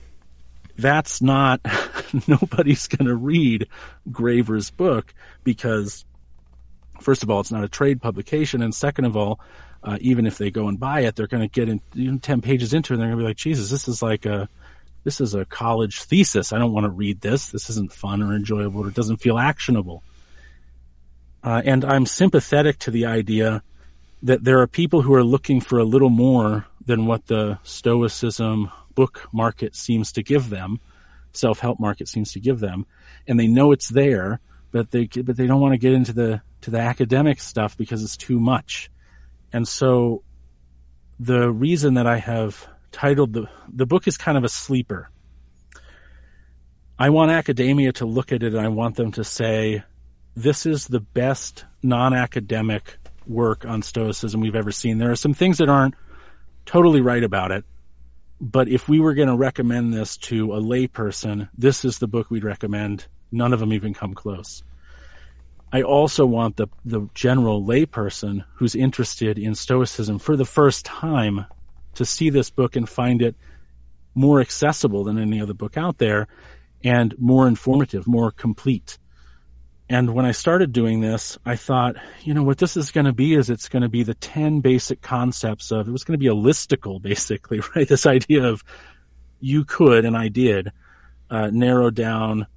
that's 0.78 1.22
not, 1.22 1.62
nobody's 2.28 2.88
going 2.88 3.08
to 3.08 3.16
read 3.16 3.68
Graver's 4.12 4.70
book 4.70 5.14
because, 5.44 6.06
first 7.02 7.24
of 7.24 7.30
all, 7.30 7.40
it's 7.40 7.52
not 7.52 7.64
a 7.64 7.70
trade 7.70 8.02
publication. 8.02 8.62
And 8.62 8.74
second 8.74 9.06
of 9.06 9.18
all, 9.18 9.40
uh, 9.84 9.98
even 10.02 10.26
if 10.26 10.38
they 10.38 10.52
go 10.52 10.68
and 10.68 10.80
buy 10.80 11.02
it, 11.02 11.16
they're 11.16 11.28
going 11.28 11.48
to 11.48 11.48
get 11.48 11.70
in 11.70 11.82
you 11.94 12.12
know, 12.12 12.18
10 12.18 12.42
pages 12.42 12.74
into 12.74 12.94
it 12.94 12.96
and 12.96 13.02
they're 13.02 13.10
going 13.10 13.20
to 13.20 13.24
be 13.24 13.28
like, 13.28 13.38
Jesus, 13.38 13.70
this 13.70 13.88
is 13.88 14.02
like 14.02 14.26
a, 14.26 14.50
this 15.04 15.22
is 15.22 15.34
a 15.34 15.46
college 15.46 16.02
thesis. 16.04 16.52
I 16.52 16.60
don't 16.60 16.74
want 16.74 16.86
to 16.86 16.90
read 16.90 17.22
this. 17.22 17.52
This 17.52 17.70
isn't 17.70 17.94
fun 17.94 18.22
or 18.22 18.34
enjoyable 18.34 18.82
or 18.82 18.90
it 18.90 18.96
doesn't 18.96 19.18
feel 19.18 19.38
actionable. 19.38 20.04
Uh, 21.44 21.62
and 21.64 21.86
I'm 21.86 22.06
sympathetic 22.06 22.80
to 22.80 22.92
the 22.92 23.06
idea 23.06 23.64
that 24.24 24.44
there 24.44 24.60
are 24.60 24.68
people 24.68 25.02
who 25.02 25.14
are 25.14 25.24
looking 25.24 25.62
for 25.62 25.80
a 25.80 25.86
little 25.86 26.10
more 26.10 26.66
than 26.86 27.06
what 27.06 27.28
the 27.28 27.60
Stoicism 27.64 28.70
book 28.94 29.28
market 29.32 29.76
seems 29.76 30.12
to 30.14 30.24
give 30.24 30.50
them, 30.50 30.80
self-help 31.32 31.80
market 31.80 32.08
seems 32.08 32.34
to 32.34 32.40
give 32.40 32.60
them, 32.60 32.86
and 33.28 33.40
they 33.40 33.48
know 33.48 33.72
it's 33.72 33.88
there, 33.88 34.42
but 34.72 34.92
they 34.92 35.06
but 35.06 35.38
they 35.38 35.48
don't 35.48 35.62
want 35.62 35.74
to 35.74 35.78
get 35.78 35.94
into 35.94 36.12
the 36.12 36.42
to 36.62 36.72
the 36.72 36.80
academic 36.80 37.40
stuff 37.40 37.78
because 37.78 38.04
it's 38.04 38.18
too 38.18 38.40
much. 38.40 38.90
And 39.52 39.68
so 39.68 40.24
the 41.20 41.52
reason 41.52 41.96
that 41.96 42.08
I 42.08 42.18
have 42.18 42.68
titled 42.92 43.34
the 43.34 43.50
the 43.72 43.86
book 43.86 44.08
is 44.08 44.18
kind 44.18 44.38
of 44.38 44.44
a 44.44 44.50
sleeper. 44.50 45.10
I 46.98 47.10
want 47.10 47.32
academia 47.32 47.94
to 47.94 48.06
look 48.06 48.32
at 48.32 48.44
it 48.44 48.54
and 48.54 48.66
I 48.66 48.68
want 48.68 48.96
them 48.96 49.12
to 49.14 49.24
say 49.24 49.84
this 50.36 50.66
is 50.66 50.88
the 50.88 51.00
best 51.00 51.66
non-academic 51.82 52.98
work 53.26 53.66
on 53.66 53.82
stoicism 53.82 54.42
we've 54.42 54.56
ever 54.56 54.72
seen. 54.72 54.98
There 54.98 55.12
are 55.12 55.16
some 55.16 55.34
things 55.34 55.60
that 55.60 55.70
aren't 55.70 55.96
totally 56.66 57.02
right 57.02 57.24
about 57.24 57.52
it, 57.52 57.64
but 58.42 58.68
if 58.68 58.90
we 58.90 59.00
were 59.00 59.14
going 59.14 59.30
to 59.30 59.38
recommend 59.38 59.94
this 59.94 60.18
to 60.18 60.54
a 60.54 60.62
layperson, 60.62 61.50
this 61.58 61.86
is 61.86 62.00
the 62.00 62.08
book 62.08 62.30
we'd 62.30 62.44
recommend. 62.44 63.06
None 63.32 63.54
of 63.54 63.60
them 63.60 63.74
even 63.74 63.94
come 63.94 64.14
close. 64.14 64.64
I 65.72 65.84
also 65.84 66.26
want 66.26 66.58
the, 66.58 66.68
the 66.84 67.08
general 67.14 67.64
layperson 67.64 68.44
who's 68.56 68.76
interested 68.76 69.38
in 69.38 69.54
Stoicism 69.54 70.20
for 70.20 70.36
the 70.36 70.46
first 70.46 70.86
time 70.86 71.46
to 71.96 72.06
see 72.06 72.30
this 72.30 72.50
book 72.50 72.76
and 72.76 72.90
find 72.90 73.22
it 73.22 73.36
more 74.16 74.42
accessible 74.42 75.04
than 75.04 75.20
any 75.20 75.42
other 75.42 75.54
book 75.54 75.78
out 75.78 75.98
there 75.98 76.28
and 76.84 77.14
more 77.20 77.48
informative, 77.48 78.08
more 78.08 78.32
complete. 78.32 78.98
And 79.90 80.14
when 80.14 80.26
I 80.26 80.32
started 80.32 80.72
doing 80.72 81.02
this, 81.02 81.38
I 81.46 81.56
thought, 81.56 81.96
you 82.24 82.34
know, 82.34 82.44
what 82.44 82.60
this 82.60 82.78
is 82.78 82.92
going 82.92 83.06
to 83.06 83.14
be 83.14 83.34
is 83.34 83.50
it's 83.50 83.70
going 83.70 83.82
to 83.82 83.90
be 83.90 84.04
the 84.04 84.14
10 84.14 84.62
basic 84.62 85.02
concepts 85.02 85.72
of, 85.72 85.88
it 85.88 85.92
was 85.92 86.04
going 86.04 86.18
to 86.18 86.24
be 86.24 86.28
a 86.28 86.34
listicle 86.34 87.02
basically, 87.02 87.62
right? 87.76 87.88
This 87.88 88.06
idea 88.06 88.44
of 88.44 88.64
you 89.40 89.66
could, 89.66 90.06
and 90.06 90.18
I 90.18 90.28
did, 90.28 90.72
uh, 91.30 91.50
narrow 91.52 91.90
down 91.90 92.48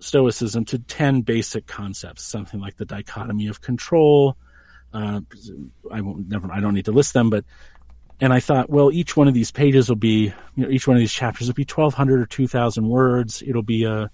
Stoicism 0.00 0.64
to 0.66 0.78
10 0.78 1.22
basic 1.22 1.66
concepts, 1.66 2.22
something 2.24 2.60
like 2.60 2.76
the 2.76 2.84
dichotomy 2.84 3.48
of 3.48 3.60
control. 3.60 4.36
Uh, 4.92 5.20
I 5.90 6.00
won't 6.00 6.28
never, 6.28 6.50
I 6.50 6.60
don't 6.60 6.74
need 6.74 6.86
to 6.86 6.92
list 6.92 7.12
them, 7.12 7.30
but, 7.30 7.44
and 8.20 8.32
I 8.32 8.40
thought, 8.40 8.70
well, 8.70 8.90
each 8.90 9.16
one 9.16 9.28
of 9.28 9.34
these 9.34 9.50
pages 9.50 9.88
will 9.88 9.96
be, 9.96 10.32
you 10.54 10.64
know, 10.64 10.70
each 10.70 10.86
one 10.86 10.96
of 10.96 11.00
these 11.00 11.12
chapters 11.12 11.46
will 11.46 11.54
be 11.54 11.62
1200 11.62 12.20
or 12.20 12.26
2000 12.26 12.88
words. 12.88 13.42
It'll 13.46 13.62
be 13.62 13.84
a 13.84 14.10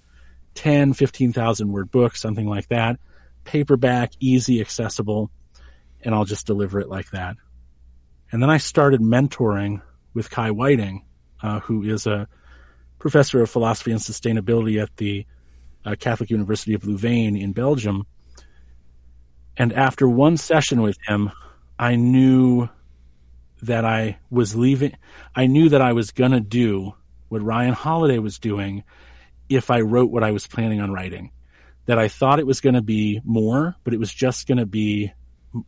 10, 0.55 0.93
15,000 0.93 1.71
word 1.71 1.91
book, 1.91 2.15
something 2.15 2.47
like 2.47 2.67
that. 2.69 2.99
Paperback, 3.43 4.13
easy, 4.19 4.61
accessible, 4.61 5.29
and 6.03 6.15
I'll 6.15 6.25
just 6.25 6.47
deliver 6.47 6.79
it 6.79 6.89
like 6.89 7.11
that. 7.11 7.35
And 8.31 8.41
then 8.41 8.49
I 8.49 8.57
started 8.57 9.01
mentoring 9.01 9.81
with 10.13 10.29
Kai 10.29 10.51
Whiting, 10.51 11.05
uh, 11.41 11.59
who 11.59 11.83
is 11.83 12.07
a 12.07 12.27
professor 12.99 13.41
of 13.41 13.49
philosophy 13.49 13.91
and 13.91 13.99
sustainability 13.99 14.81
at 14.81 14.95
the 14.97 15.25
uh, 15.85 15.95
Catholic 15.97 16.29
University 16.29 16.73
of 16.73 16.85
Louvain 16.85 17.37
in 17.37 17.53
Belgium. 17.53 18.05
And 19.55 19.71
after 19.71 20.09
one 20.09 20.37
session 20.37 20.81
with 20.81 20.97
him, 21.07 21.31
I 21.79 21.95
knew 21.95 22.67
that 23.61 23.85
I 23.85 24.17
was 24.29 24.55
leaving. 24.55 24.97
I 25.35 25.47
knew 25.47 25.69
that 25.69 25.81
I 25.81 25.93
was 25.93 26.11
going 26.11 26.31
to 26.31 26.41
do 26.41 26.93
what 27.29 27.43
Ryan 27.43 27.73
Holiday 27.73 28.19
was 28.19 28.39
doing 28.39 28.83
if 29.47 29.71
I 29.71 29.81
wrote 29.81 30.11
what 30.11 30.23
I 30.23 30.31
was 30.31 30.47
planning 30.47 30.81
on 30.81 30.91
writing. 30.91 31.31
That 31.85 31.99
I 31.99 32.07
thought 32.07 32.39
it 32.39 32.47
was 32.47 32.61
going 32.61 32.73
to 32.73 32.81
be 32.81 33.21
more, 33.23 33.75
but 33.83 33.93
it 33.93 33.99
was 33.99 34.13
just 34.13 34.47
going 34.47 34.57
to 34.57 34.65
be, 34.65 35.13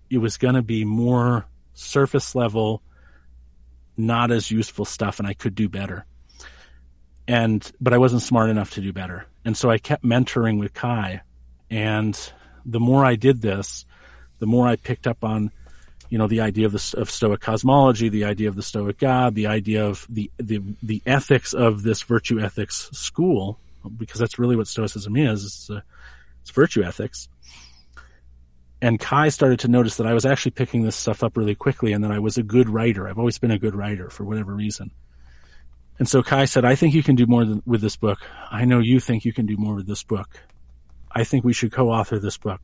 it 0.10 0.18
was 0.18 0.38
going 0.38 0.56
to 0.56 0.64
be 0.64 0.84
more 0.84 1.46
surface 1.74 2.34
level, 2.34 2.82
not 3.96 4.32
as 4.32 4.50
useful 4.50 4.86
stuff, 4.86 5.20
and 5.20 5.28
I 5.28 5.34
could 5.34 5.54
do 5.54 5.70
better 5.70 6.06
and 7.28 7.70
but 7.82 7.94
I 7.94 7.98
wasn't 7.98 8.22
smart 8.22 8.50
enough 8.50 8.72
to 8.72 8.82
do 8.82 8.94
better. 8.94 9.26
And 9.48 9.56
so 9.56 9.70
I 9.70 9.78
kept 9.78 10.04
mentoring 10.04 10.60
with 10.60 10.74
Kai, 10.74 11.22
and 11.70 12.20
the 12.66 12.82
more 12.82 13.06
I 13.06 13.16
did 13.16 13.42
this, 13.42 13.86
the 14.40 14.46
more 14.46 14.68
I 14.68 14.76
picked 14.76 15.08
up 15.08 15.24
on, 15.24 15.52
you 16.10 16.18
know, 16.18 16.28
the 16.28 16.42
idea 16.42 16.66
of 16.66 16.74
the 16.74 16.96
of 16.98 17.10
Stoic 17.10 17.40
cosmology, 17.40 18.10
the 18.10 18.26
idea 18.26 18.50
of 18.50 18.58
the 18.58 18.62
Stoic 18.62 18.98
God, 18.98 19.36
the 19.36 19.48
idea 19.48 19.86
of 19.86 20.06
the 20.10 20.30
the 20.36 20.62
the 20.84 21.02
ethics 21.06 21.54
of 21.54 21.84
this 21.84 22.02
virtue 22.02 22.42
ethics 22.42 22.90
school, 22.92 23.58
because 23.96 24.20
that's 24.20 24.38
really 24.38 24.58
what 24.58 24.68
Stoicism 24.68 25.16
is. 25.16 25.46
It's, 25.46 25.70
a, 25.70 25.82
it's 26.42 26.52
virtue 26.52 26.84
ethics. 26.84 27.30
And 28.82 29.00
Kai 29.00 29.30
started 29.30 29.60
to 29.60 29.70
notice 29.70 29.96
that 29.96 30.08
I 30.08 30.14
was 30.14 30.26
actually 30.26 30.52
picking 30.52 30.84
this 30.84 30.98
stuff 30.98 31.24
up 31.24 31.38
really 31.38 31.56
quickly, 31.56 31.94
and 31.94 32.04
that 32.04 32.12
I 32.12 32.20
was 32.20 32.38
a 32.38 32.44
good 32.44 32.68
writer. 32.68 33.08
I've 33.08 33.18
always 33.18 33.40
been 33.40 33.52
a 33.52 33.58
good 33.58 33.76
writer 33.76 34.10
for 34.10 34.26
whatever 34.26 34.54
reason 34.54 34.92
and 36.00 36.08
so 36.08 36.22
Kai 36.22 36.46
said, 36.46 36.64
I 36.64 36.76
think 36.76 36.94
you 36.94 37.04
can 37.04 37.16
do 37.16 37.26
more 37.26 37.44
than, 37.44 37.64
with 37.66 37.82
this 37.82 37.96
book. 37.96 38.20
I 38.52 38.66
know 38.66 38.80
you 38.80 39.00
think 39.00 39.26
you 39.26 39.34
can 39.34 39.46
do 39.46 39.58
more 39.58 39.76
with 39.76 39.88
this 39.88 40.04
book. 40.04 40.44
I 41.12 41.24
think 41.24 41.44
we 41.44 41.54
should 41.54 41.72
co-author 41.72 42.20
this 42.20 42.38
book. 42.38 42.62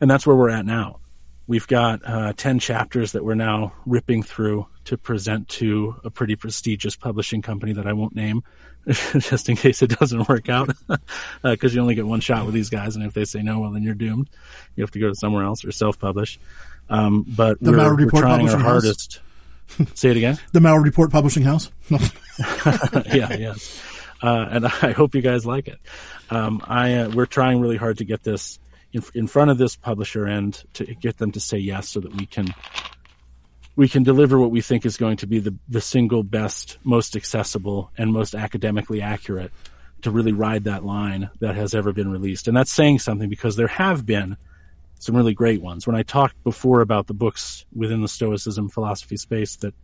And 0.00 0.10
that's 0.10 0.26
where 0.26 0.34
we're 0.34 0.50
at 0.50 0.66
now. 0.66 0.98
We've 1.46 1.66
got 1.66 2.00
uh, 2.04 2.32
10 2.36 2.58
chapters 2.58 3.12
that 3.12 3.24
we're 3.24 3.34
now 3.34 3.72
ripping 3.84 4.22
through 4.22 4.66
to 4.84 4.96
present 4.96 5.48
to 5.48 5.96
a 6.04 6.10
pretty 6.10 6.36
prestigious 6.36 6.96
publishing 6.96 7.42
company 7.42 7.72
that 7.72 7.86
I 7.86 7.92
won't 7.92 8.14
name, 8.14 8.42
just 8.86 9.48
in 9.48 9.56
case 9.56 9.82
it 9.82 9.90
doesn't 9.98 10.28
work 10.28 10.48
out. 10.48 10.70
Because 11.42 11.72
uh, 11.72 11.74
you 11.74 11.80
only 11.80 11.94
get 11.94 12.06
one 12.06 12.20
shot 12.20 12.46
with 12.46 12.54
these 12.54 12.70
guys, 12.70 12.96
and 12.96 13.04
if 13.04 13.14
they 13.14 13.24
say 13.24 13.42
no, 13.42 13.60
well, 13.60 13.72
then 13.72 13.82
you're 13.82 13.94
doomed. 13.94 14.30
You 14.76 14.82
have 14.82 14.92
to 14.92 15.00
go 15.00 15.08
to 15.08 15.14
somewhere 15.14 15.44
else 15.44 15.64
or 15.64 15.72
self-publish. 15.72 16.38
Um, 16.88 17.24
but 17.28 17.60
the 17.60 17.72
we're, 17.72 17.96
we're 17.96 18.10
trying 18.10 18.48
our 18.48 18.58
hardest. 18.58 19.16
House 19.16 19.29
Say 19.94 20.10
it 20.10 20.16
again. 20.16 20.38
the 20.52 20.60
Malliard 20.60 20.84
Report 20.84 21.10
Publishing 21.10 21.42
House. 21.42 21.70
yeah, 21.90 23.32
yes. 23.34 23.82
Uh, 24.22 24.46
and 24.50 24.66
I 24.66 24.92
hope 24.92 25.14
you 25.14 25.22
guys 25.22 25.46
like 25.46 25.68
it. 25.68 25.78
Um, 26.30 26.60
I 26.64 26.94
uh, 26.94 27.10
we're 27.10 27.26
trying 27.26 27.60
really 27.60 27.76
hard 27.76 27.98
to 27.98 28.04
get 28.04 28.22
this 28.22 28.58
in, 28.92 29.02
in 29.14 29.26
front 29.26 29.50
of 29.50 29.58
this 29.58 29.76
publisher 29.76 30.26
and 30.26 30.54
to 30.74 30.84
get 30.84 31.18
them 31.18 31.32
to 31.32 31.40
say 31.40 31.58
yes, 31.58 31.88
so 31.88 32.00
that 32.00 32.14
we 32.14 32.26
can 32.26 32.54
we 33.76 33.88
can 33.88 34.02
deliver 34.02 34.38
what 34.38 34.50
we 34.50 34.60
think 34.60 34.84
is 34.84 34.96
going 34.96 35.16
to 35.18 35.26
be 35.26 35.38
the 35.38 35.54
the 35.68 35.80
single 35.80 36.22
best, 36.22 36.78
most 36.84 37.16
accessible, 37.16 37.90
and 37.96 38.12
most 38.12 38.34
academically 38.34 39.00
accurate 39.00 39.52
to 40.02 40.10
really 40.10 40.32
ride 40.32 40.64
that 40.64 40.84
line 40.84 41.30
that 41.40 41.56
has 41.56 41.74
ever 41.74 41.92
been 41.92 42.10
released. 42.10 42.48
And 42.48 42.56
that's 42.56 42.72
saying 42.72 43.00
something 43.00 43.28
because 43.28 43.56
there 43.56 43.68
have 43.68 44.06
been 44.06 44.36
some 45.00 45.16
really 45.16 45.34
great 45.34 45.60
ones. 45.60 45.86
When 45.86 45.96
I 45.96 46.02
talked 46.04 46.42
before 46.44 46.82
about 46.82 47.08
the 47.08 47.14
books 47.14 47.64
within 47.74 48.02
the 48.02 48.08
Stoicism 48.08 48.68
philosophy 48.68 49.16
space 49.16 49.56
that 49.56 49.74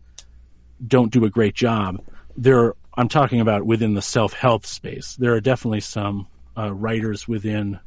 don't 0.86 1.10
do 1.10 1.24
a 1.24 1.30
great 1.30 1.54
job, 1.54 2.00
there 2.36 2.74
I'm 2.94 3.08
talking 3.08 3.40
about 3.40 3.66
within 3.66 3.94
the 3.94 4.02
self-help 4.02 4.64
space. 4.64 5.16
There 5.16 5.34
are 5.34 5.40
definitely 5.40 5.80
some 5.80 6.28
uh, 6.56 6.72
writers 6.72 7.26
within 7.26 7.80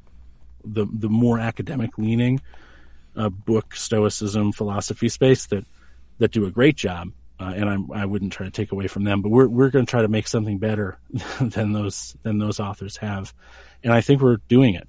the 0.66 0.86
the 0.92 1.10
more 1.10 1.40
academic 1.40 1.98
leaning 1.98 2.42
uh, 3.16 3.30
book 3.30 3.76
Stoicism 3.76 4.52
philosophy 4.52 5.08
space 5.08 5.46
that 5.48 5.66
that 6.18 6.32
do 6.32 6.46
a 6.46 6.52
great 6.52 6.76
job. 6.76 7.12
uh, 7.40 7.54
and 7.56 7.70
I'm, 7.70 7.92
I 7.92 8.06
wouldn't 8.06 8.34
try 8.34 8.46
to 8.46 8.52
take 8.52 8.72
away 8.72 8.88
from 8.88 9.06
them, 9.06 9.22
but 9.22 9.30
we're 9.30 9.48
we're 9.48 9.70
going 9.70 9.86
to 9.86 9.90
try 9.90 10.02
to 10.02 10.08
make 10.08 10.28
something 10.28 10.58
better 10.58 11.00
than 11.42 11.74
those 11.74 12.18
than 12.24 12.38
those 12.38 12.60
authors 12.60 12.98
have, 12.98 13.34
and 13.84 13.94
I 13.94 14.02
think 14.02 14.22
we're 14.22 14.38
doing 14.48 14.76
it. 14.76 14.88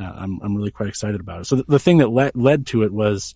Uh, 0.00 0.12
I'm 0.16 0.40
I'm 0.42 0.56
really 0.56 0.70
quite 0.70 0.88
excited 0.88 1.20
about 1.20 1.42
it. 1.42 1.44
So 1.44 1.56
the, 1.56 1.64
the 1.64 1.78
thing 1.78 1.98
that 1.98 2.10
led 2.10 2.34
led 2.34 2.66
to 2.68 2.82
it 2.82 2.92
was, 2.92 3.34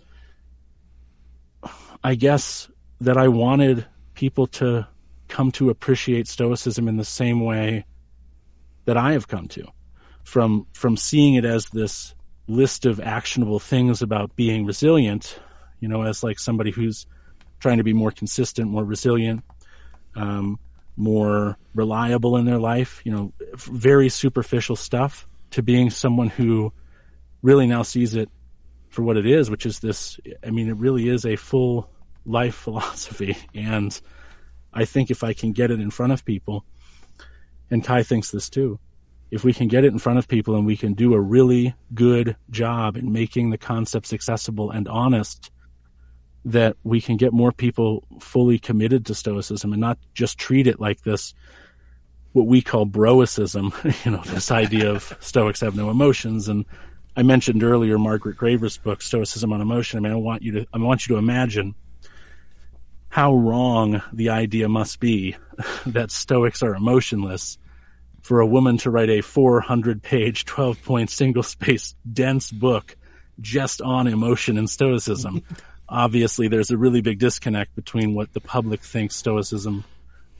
I 2.03 2.15
guess 2.15 2.69
that 3.01 3.17
I 3.17 3.29
wanted 3.29 3.87
people 4.15 4.47
to 4.47 4.87
come 5.29 5.51
to 5.53 5.71
appreciate 5.71 6.29
Stoicism 6.29 6.89
in 6.89 6.97
the 6.97 7.05
same 7.05 7.45
way 7.45 7.85
that 8.87 8.97
I 8.97 9.12
have 9.12 9.29
come 9.29 9.49
to, 9.49 9.67
from 10.23 10.67
from 10.73 10.97
seeing 10.97 11.35
it 11.35 11.45
as 11.45 11.69
this 11.71 12.15
list 12.47 12.87
of 12.87 13.01
actionable 13.01 13.59
things 13.59 14.03
about 14.03 14.37
being 14.37 14.65
resilient, 14.65 15.39
you 15.81 15.89
know, 15.89 16.03
as 16.03 16.23
like 16.23 16.39
somebody 16.39 16.71
who's 16.71 17.07
trying 17.59 17.79
to 17.79 17.85
be 17.85 17.95
more 17.95 18.11
consistent, 18.11 18.71
more 18.71 18.85
resilient, 18.85 19.43
um, 20.15 20.59
more 20.97 21.57
reliable 21.75 22.37
in 22.37 22.45
their 22.45 22.59
life, 22.59 23.01
you 23.05 23.12
know, 23.12 23.33
very 23.57 24.09
superficial 24.09 24.77
stuff 24.77 25.27
to 25.55 25.63
being 25.63 25.89
someone 25.89 26.29
who 26.29 26.73
really 27.41 27.69
now 27.69 27.83
sees 27.83 28.17
it 28.17 28.29
for 28.89 29.03
what 29.03 29.17
it 29.17 29.25
is, 29.25 29.49
which 29.49 29.67
is 29.67 29.79
this, 29.79 30.19
I 30.45 30.51
mean, 30.51 30.69
it 30.69 30.77
really 30.77 31.09
is 31.09 31.25
a 31.25 31.37
full 31.37 31.89
life 32.27 32.55
philosophy. 32.67 33.37
And 33.55 33.99
I 34.73 34.85
think 34.85 35.13
if 35.13 35.23
I 35.23 35.33
can 35.33 35.53
get 35.53 35.71
it 35.71 35.79
in 35.79 35.91
front 35.91 36.13
of 36.13 36.25
people, 36.25 36.65
and 37.71 37.85
Kai 37.85 38.03
thinks 38.03 38.33
this 38.33 38.51
too, 38.51 38.81
if 39.31 39.45
we 39.45 39.53
can 39.53 39.69
get 39.69 39.85
it 39.85 39.93
in 39.93 40.01
front 40.01 40.19
of 40.19 40.27
people 40.27 40.57
and 40.57 40.67
we 40.67 40.77
can 40.77 40.95
do 40.95 41.15
a 41.15 41.21
really 41.21 41.73
good 41.95 42.37
job 42.51 42.97
in 42.97 43.13
making 43.13 43.51
the 43.51 43.59
concepts 43.59 44.13
accessible 44.13 44.73
and 44.73 44.89
honest, 44.89 45.53
that 46.45 46.77
we 46.83 47.01
can 47.01 47.17
get 47.17 47.33
more 47.33 47.53
people 47.53 48.05
fully 48.21 48.59
committed 48.59 49.07
to 49.07 49.15
Stoicism 49.15 49.73
and 49.73 49.81
not 49.81 49.99
just 50.15 50.37
treat 50.37 50.67
it 50.67 50.81
like 50.81 51.03
this, 51.03 51.33
what 52.35 52.47
we 52.47 52.61
call 52.61 52.85
broicism, 52.85 53.72
you 54.05 54.11
know, 54.11 54.22
this 54.26 54.51
idea 54.51 54.91
of 54.91 55.16
Stoics 55.20 55.61
have 55.61 55.76
no 55.76 55.89
emotions. 55.89 56.49
And 56.49 56.66
I 57.16 57.22
mentioned 57.22 57.62
earlier 57.62 57.97
Margaret 57.97 58.37
Graver's 58.37 58.76
book, 58.76 59.01
Stoicism 59.01 59.53
on 59.53 59.61
Emotion. 59.61 59.99
I 59.99 60.03
mean, 60.03 60.12
I 60.12 60.16
want 60.16 60.43
you 60.43 60.53
to, 60.53 60.66
I 60.74 60.78
want 60.78 61.07
you 61.07 61.14
to 61.14 61.18
imagine 61.18 61.74
how 63.09 63.35
wrong 63.35 64.03
the 64.12 64.30
idea 64.30 64.68
must 64.68 64.99
be 64.99 65.37
that 65.87 66.11
Stoics 66.11 66.62
are 66.62 66.74
emotionless 66.74 67.57
for 68.20 68.41
a 68.41 68.47
woman 68.47 68.78
to 68.78 68.91
write 68.91 69.11
a 69.11 69.20
400 69.20 70.03
page, 70.03 70.45
12 70.45 70.82
point 70.82 71.11
single 71.11 71.45
space 71.45 71.95
dense 72.12 72.51
book 72.51 72.97
just 73.41 73.80
on 73.80 74.07
emotion 74.07 74.59
and 74.59 74.68
Stoicism 74.68 75.43
obviously 75.89 76.49
there's 76.49 76.70
a 76.70 76.76
really 76.76 77.01
big 77.01 77.18
disconnect 77.18 77.74
between 77.74 78.14
what 78.14 78.32
the 78.32 78.41
public 78.41 78.80
thinks 78.80 79.16
Stoicism 79.16 79.85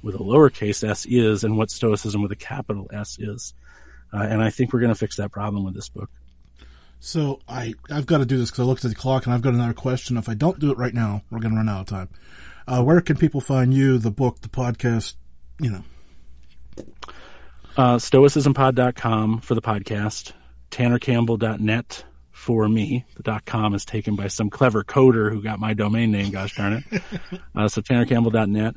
with 0.05 0.15
a 0.15 0.19
lowercase 0.19 0.89
s 0.89 1.07
is 1.07 1.43
and 1.45 1.57
what 1.57 1.71
Stoicism 1.71 2.23
with 2.23 2.31
a 2.31 2.37
capital 2.37 2.89
S 2.93 3.19
is. 3.19 3.55
Uh, 4.13 4.19
and 4.19 4.43
I 4.43 4.51
think 4.51 4.73
we're 4.73 4.81
going 4.81 4.93
to 4.93 4.99
fix 4.99 5.17
that 5.17 5.33
problem 5.33 5.65
with 5.65 5.75
this 5.75 5.89
book. 5.89 6.11
So 7.01 7.41
I 7.49 7.75
I've 7.91 8.07
got 8.07 8.19
to 8.19 8.27
do 8.27 8.39
this 8.39 8.51
because 8.51 8.63
I 8.63 8.67
looked 8.67 8.85
at 8.85 8.91
the 8.91 8.97
clock 8.97 9.27
and 9.27 9.35
I've 9.35 9.43
got 9.43 9.55
another 9.55 9.75
question. 9.75 10.17
If 10.17 10.29
I 10.29 10.35
don't 10.35 10.59
do 10.61 10.71
it 10.71 10.79
right 10.79 10.95
now, 10.95 11.23
we're 11.31 11.41
going 11.41 11.53
to 11.53 11.57
run 11.57 11.69
out 11.69 11.81
of 11.81 11.87
time. 11.87 12.09
Uh, 12.67 12.83
where 12.83 13.01
can 13.01 13.17
people 13.17 13.41
find 13.41 13.75
you, 13.75 13.99
the 13.99 14.11
book, 14.11 14.41
the 14.41 14.49
podcast? 14.49 15.15
You 15.61 15.71
know, 15.71 15.85
uh, 17.77 17.97
stoicismpod.com 17.97 19.41
for 19.41 19.55
the 19.55 19.63
podcast, 19.63 20.33
tannercampbell.net 20.71 22.05
for 22.31 22.69
me. 22.69 23.05
The 23.17 23.23
dot 23.23 23.45
com 23.45 23.75
is 23.75 23.85
taken 23.85 24.17
by 24.17 24.29
some 24.29 24.51
clever 24.51 24.85
coder 24.85 25.31
who 25.31 25.43
got 25.43 25.59
my 25.61 25.75
domain 25.75 26.11
name, 26.11 26.31
gosh 26.31 26.57
darn 26.57 26.85
it. 26.93 27.03
Uh, 27.57 27.69
so 27.69 27.81
tannercampbell.net. 27.81 28.75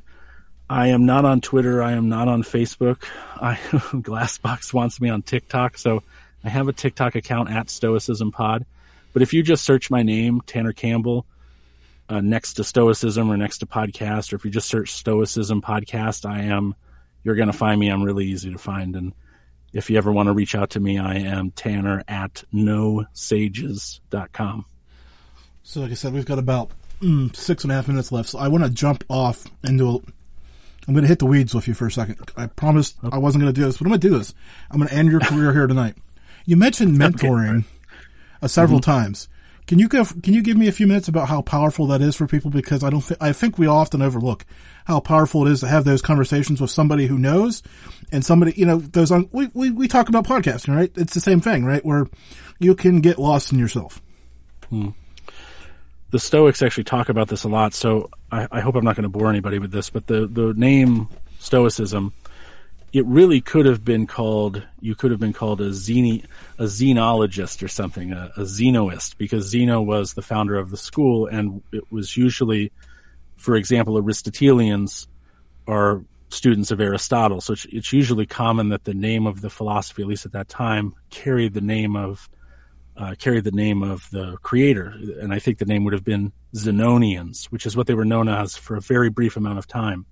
I 0.70 0.88
am 0.88 1.06
not 1.06 1.26
on 1.26 1.42
Twitter. 1.42 1.82
I 1.82 1.94
am 1.94 2.10
not 2.10 2.28
on 2.28 2.44
Facebook. 2.44 3.04
I, 3.36 3.56
Glassbox 3.56 4.74
wants 4.74 5.00
me 5.00 5.10
on 5.10 5.22
TikTok. 5.22 5.78
So 5.78 6.04
I 6.44 6.50
have 6.50 6.68
a 6.68 6.74
TikTok 6.74 7.16
account 7.16 7.50
at 7.50 7.70
Stoicism 7.70 8.32
Pod. 8.32 8.66
But 9.14 9.22
if 9.22 9.34
you 9.34 9.44
just 9.44 9.64
search 9.64 9.90
my 9.90 10.04
name, 10.04 10.42
Tanner 10.42 10.74
Campbell, 10.74 11.26
uh, 12.10 12.22
next 12.22 12.56
to 12.56 12.64
Stoicism 12.64 13.32
or 13.32 13.38
next 13.38 13.60
to 13.60 13.66
podcast, 13.66 14.34
or 14.34 14.36
if 14.36 14.46
you 14.46 14.52
just 14.52 14.68
search 14.68 14.94
Stoicism 14.94 15.62
Podcast, 15.62 16.30
I 16.30 16.44
am, 16.44 16.76
you're 17.24 17.36
going 17.36 17.52
to 17.52 17.58
find 17.58 17.80
me. 17.80 17.90
I'm 17.90 18.04
really 18.04 18.26
easy 18.26 18.52
to 18.52 18.58
find. 18.58 18.96
And 18.96 19.14
if 19.74 19.90
you 19.90 19.98
ever 19.98 20.12
want 20.12 20.28
to 20.28 20.34
reach 20.34 20.56
out 20.56 20.72
to 20.72 20.80
me, 20.80 21.00
I 21.00 21.16
am 21.16 21.52
Tanner 21.52 22.04
at 22.08 22.44
nosages.com. 22.54 24.66
So, 25.64 25.82
like 25.82 25.92
I 25.92 25.96
said, 25.96 26.14
we've 26.14 26.26
got 26.26 26.40
about 26.40 26.72
mm, 27.02 27.36
six 27.36 27.64
and 27.64 27.72
a 27.72 27.76
half 27.76 27.88
minutes 27.88 28.12
left. 28.12 28.30
So 28.30 28.40
I 28.40 28.48
want 28.48 28.64
to 28.64 28.70
jump 28.70 29.04
off 29.10 29.46
into 29.64 29.90
a, 29.90 30.00
I'm 30.88 30.94
going 30.94 31.04
to 31.04 31.10
hit 31.10 31.20
the 31.20 31.26
weeds 31.26 31.54
with 31.54 31.68
you 31.68 31.74
for 31.74 31.88
a 31.88 31.92
second. 31.92 32.32
I 32.38 32.48
promised 32.48 32.98
okay. 33.04 33.16
I 33.16 33.20
wasn't 33.20 33.44
going 33.44 33.54
to 33.54 33.60
do 33.60 33.66
this, 33.66 33.78
but 33.78 33.86
I'm 33.86 33.90
going 33.90 34.00
to 34.00 34.10
do 34.10 34.18
this. 34.18 34.34
I'm 34.72 34.78
going 34.78 34.90
to 34.90 34.96
end 34.96 35.12
your 35.12 35.20
career 35.20 35.52
here 35.52 35.68
tonight. 35.68 35.96
You 36.46 36.56
mentioned 36.56 36.98
mentoring 36.98 37.66
uh, 38.42 38.48
several 38.48 38.80
mm-hmm. 38.80 38.92
times. 38.92 39.28
Can 39.68 39.80
you 39.80 39.90
give, 39.90 40.22
can 40.22 40.34
you 40.34 40.42
give 40.42 40.56
me 40.56 40.70
a 40.70 40.72
few 40.72 40.88
minutes 40.88 41.10
about 41.10 41.28
how 41.28 41.42
powerful 41.42 41.88
that 41.88 42.02
is 42.02 42.16
for 42.16 42.26
people? 42.26 42.50
Because 42.50 42.86
I 42.86 42.90
don't, 42.90 43.02
th- 43.02 43.18
I 43.20 43.34
think 43.34 43.58
we 43.58 43.68
often 43.68 44.02
overlook 44.02 44.46
how 44.86 45.02
powerful 45.02 45.46
it 45.46 45.52
is 45.52 45.60
to 45.60 45.68
have 45.68 45.84
those 45.84 46.02
conversations 46.02 46.62
with 46.62 46.72
somebody 46.72 47.08
who 47.08 47.18
knows 47.18 47.64
and 48.10 48.26
somebody, 48.26 48.54
you 48.56 48.66
know, 48.66 48.78
those 48.78 49.12
on, 49.12 49.28
we, 49.34 49.50
we, 49.54 49.70
we 49.70 49.90
talk 49.90 50.08
about 50.08 50.26
podcasting, 50.26 50.74
right? 50.74 50.90
It's 50.96 51.14
the 51.14 51.20
same 51.20 51.42
thing, 51.42 51.66
right? 51.66 51.84
Where 51.84 52.08
you 52.60 52.76
can 52.76 53.02
get 53.02 53.20
lost 53.20 53.52
in 53.52 53.60
yourself. 53.60 54.02
Hmm. 54.70 54.92
The 56.10 56.20
Stoics 56.20 56.62
actually 56.62 56.86
talk 56.86 57.10
about 57.10 57.28
this 57.28 57.44
a 57.44 57.50
lot. 57.50 57.74
So 57.74 58.10
I, 58.32 58.48
I 58.52 58.62
hope 58.62 58.76
I'm 58.76 58.86
not 58.86 58.96
going 58.96 59.04
to 59.04 59.10
bore 59.10 59.30
anybody 59.30 59.60
with 59.60 59.72
this, 59.72 59.90
but 59.90 60.08
the, 60.08 60.26
the 60.28 60.54
name 60.54 61.10
Stoicism, 61.40 62.14
it 62.94 63.06
really 63.06 63.42
could 63.42 63.66
have 63.66 63.84
been 63.84 64.08
called 64.08 64.64
you 64.80 64.96
could 64.96 65.12
have 65.12 65.20
been 65.20 65.34
called 65.34 65.62
a 65.62 65.70
zeni 65.70 66.24
a 66.58 66.64
xenologist 66.64 67.62
or 67.62 67.68
something 67.68 68.14
a, 68.14 68.32
a 68.38 68.42
xenoist 68.42 69.18
because 69.18 69.50
Zeno 69.50 69.82
was 69.82 70.14
the 70.14 70.22
founder 70.22 70.58
of 70.58 70.72
the 70.72 70.78
school 70.78 71.28
and 71.28 71.62
it 71.72 71.92
was 71.92 72.16
usually 72.16 72.72
for 73.36 73.56
example 73.56 73.98
Aristotelians 73.98 75.08
are 75.68 76.02
students 76.30 76.72
of 76.72 76.80
Aristotle 76.80 77.42
so 77.42 77.54
it's, 77.54 77.66
it's 77.66 77.94
usually 77.94 78.26
common 78.26 78.70
that 78.70 78.86
the 78.86 78.94
name 78.94 79.28
of 79.28 79.42
the 79.42 79.50
philosophy 79.50 80.02
at 80.02 80.08
least 80.08 80.26
at 80.26 80.32
that 80.32 80.48
time 80.48 80.96
carried 81.10 81.54
the 81.54 81.62
name 81.62 81.96
of 81.96 82.30
uh, 82.98 83.16
carried 83.20 83.44
the 83.44 83.52
name 83.52 83.84
of 83.84 84.10
the 84.12 84.38
creator 84.42 84.94
and 85.22 85.34
I 85.34 85.40
think 85.40 85.60
the 85.60 85.66
name 85.66 85.84
would 85.84 85.94
have 85.94 86.04
been 86.04 86.32
Zenonians 86.56 87.46
which 87.46 87.66
is 87.66 87.78
what 87.78 87.88
they 87.88 87.94
were 87.94 88.06
known 88.06 88.28
as 88.28 88.58
for 88.58 88.76
a 88.76 88.82
very 88.82 89.10
brief 89.10 89.38
amount 89.38 89.60
of 89.60 89.68
time 89.68 90.06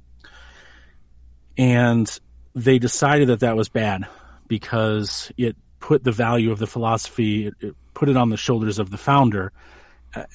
and 1.57 2.19
they 2.53 2.79
decided 2.79 3.29
that 3.29 3.41
that 3.41 3.55
was 3.55 3.69
bad 3.69 4.05
because 4.47 5.31
it 5.37 5.55
put 5.79 6.03
the 6.03 6.11
value 6.11 6.51
of 6.51 6.59
the 6.59 6.67
philosophy, 6.67 7.47
it, 7.47 7.53
it 7.59 7.75
put 7.93 8.09
it 8.09 8.17
on 8.17 8.29
the 8.29 8.37
shoulders 8.37 8.79
of 8.79 8.89
the 8.89 8.97
founder 8.97 9.51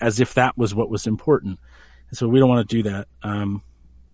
as 0.01 0.20
if 0.20 0.34
that 0.34 0.57
was 0.57 0.74
what 0.74 0.90
was 0.90 1.07
important. 1.07 1.59
And 2.11 2.18
so 2.18 2.28
we 2.28 2.38
don't 2.38 2.48
want 2.48 2.68
to 2.68 2.76
do 2.76 2.90
that. 2.90 3.09
Um, 3.22 3.62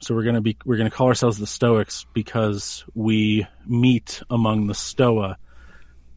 so 0.00 0.14
we're 0.14 0.22
going 0.22 0.36
to 0.36 0.40
be, 0.40 0.56
we're 0.64 0.76
going 0.76 0.90
to 0.90 0.96
call 0.96 1.08
ourselves 1.08 1.38
the 1.38 1.46
Stoics 1.46 2.06
because 2.12 2.84
we 2.94 3.46
meet 3.66 4.22
among 4.30 4.66
the 4.66 4.74
Stoa, 4.74 5.36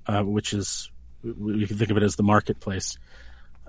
uh, 0.06 0.24
which 0.24 0.54
is, 0.54 0.92
we 1.24 1.68
can 1.68 1.78
think 1.78 1.92
of 1.92 1.98
it 1.98 2.04
as 2.04 2.16
the 2.16 2.24
marketplace. 2.24 2.98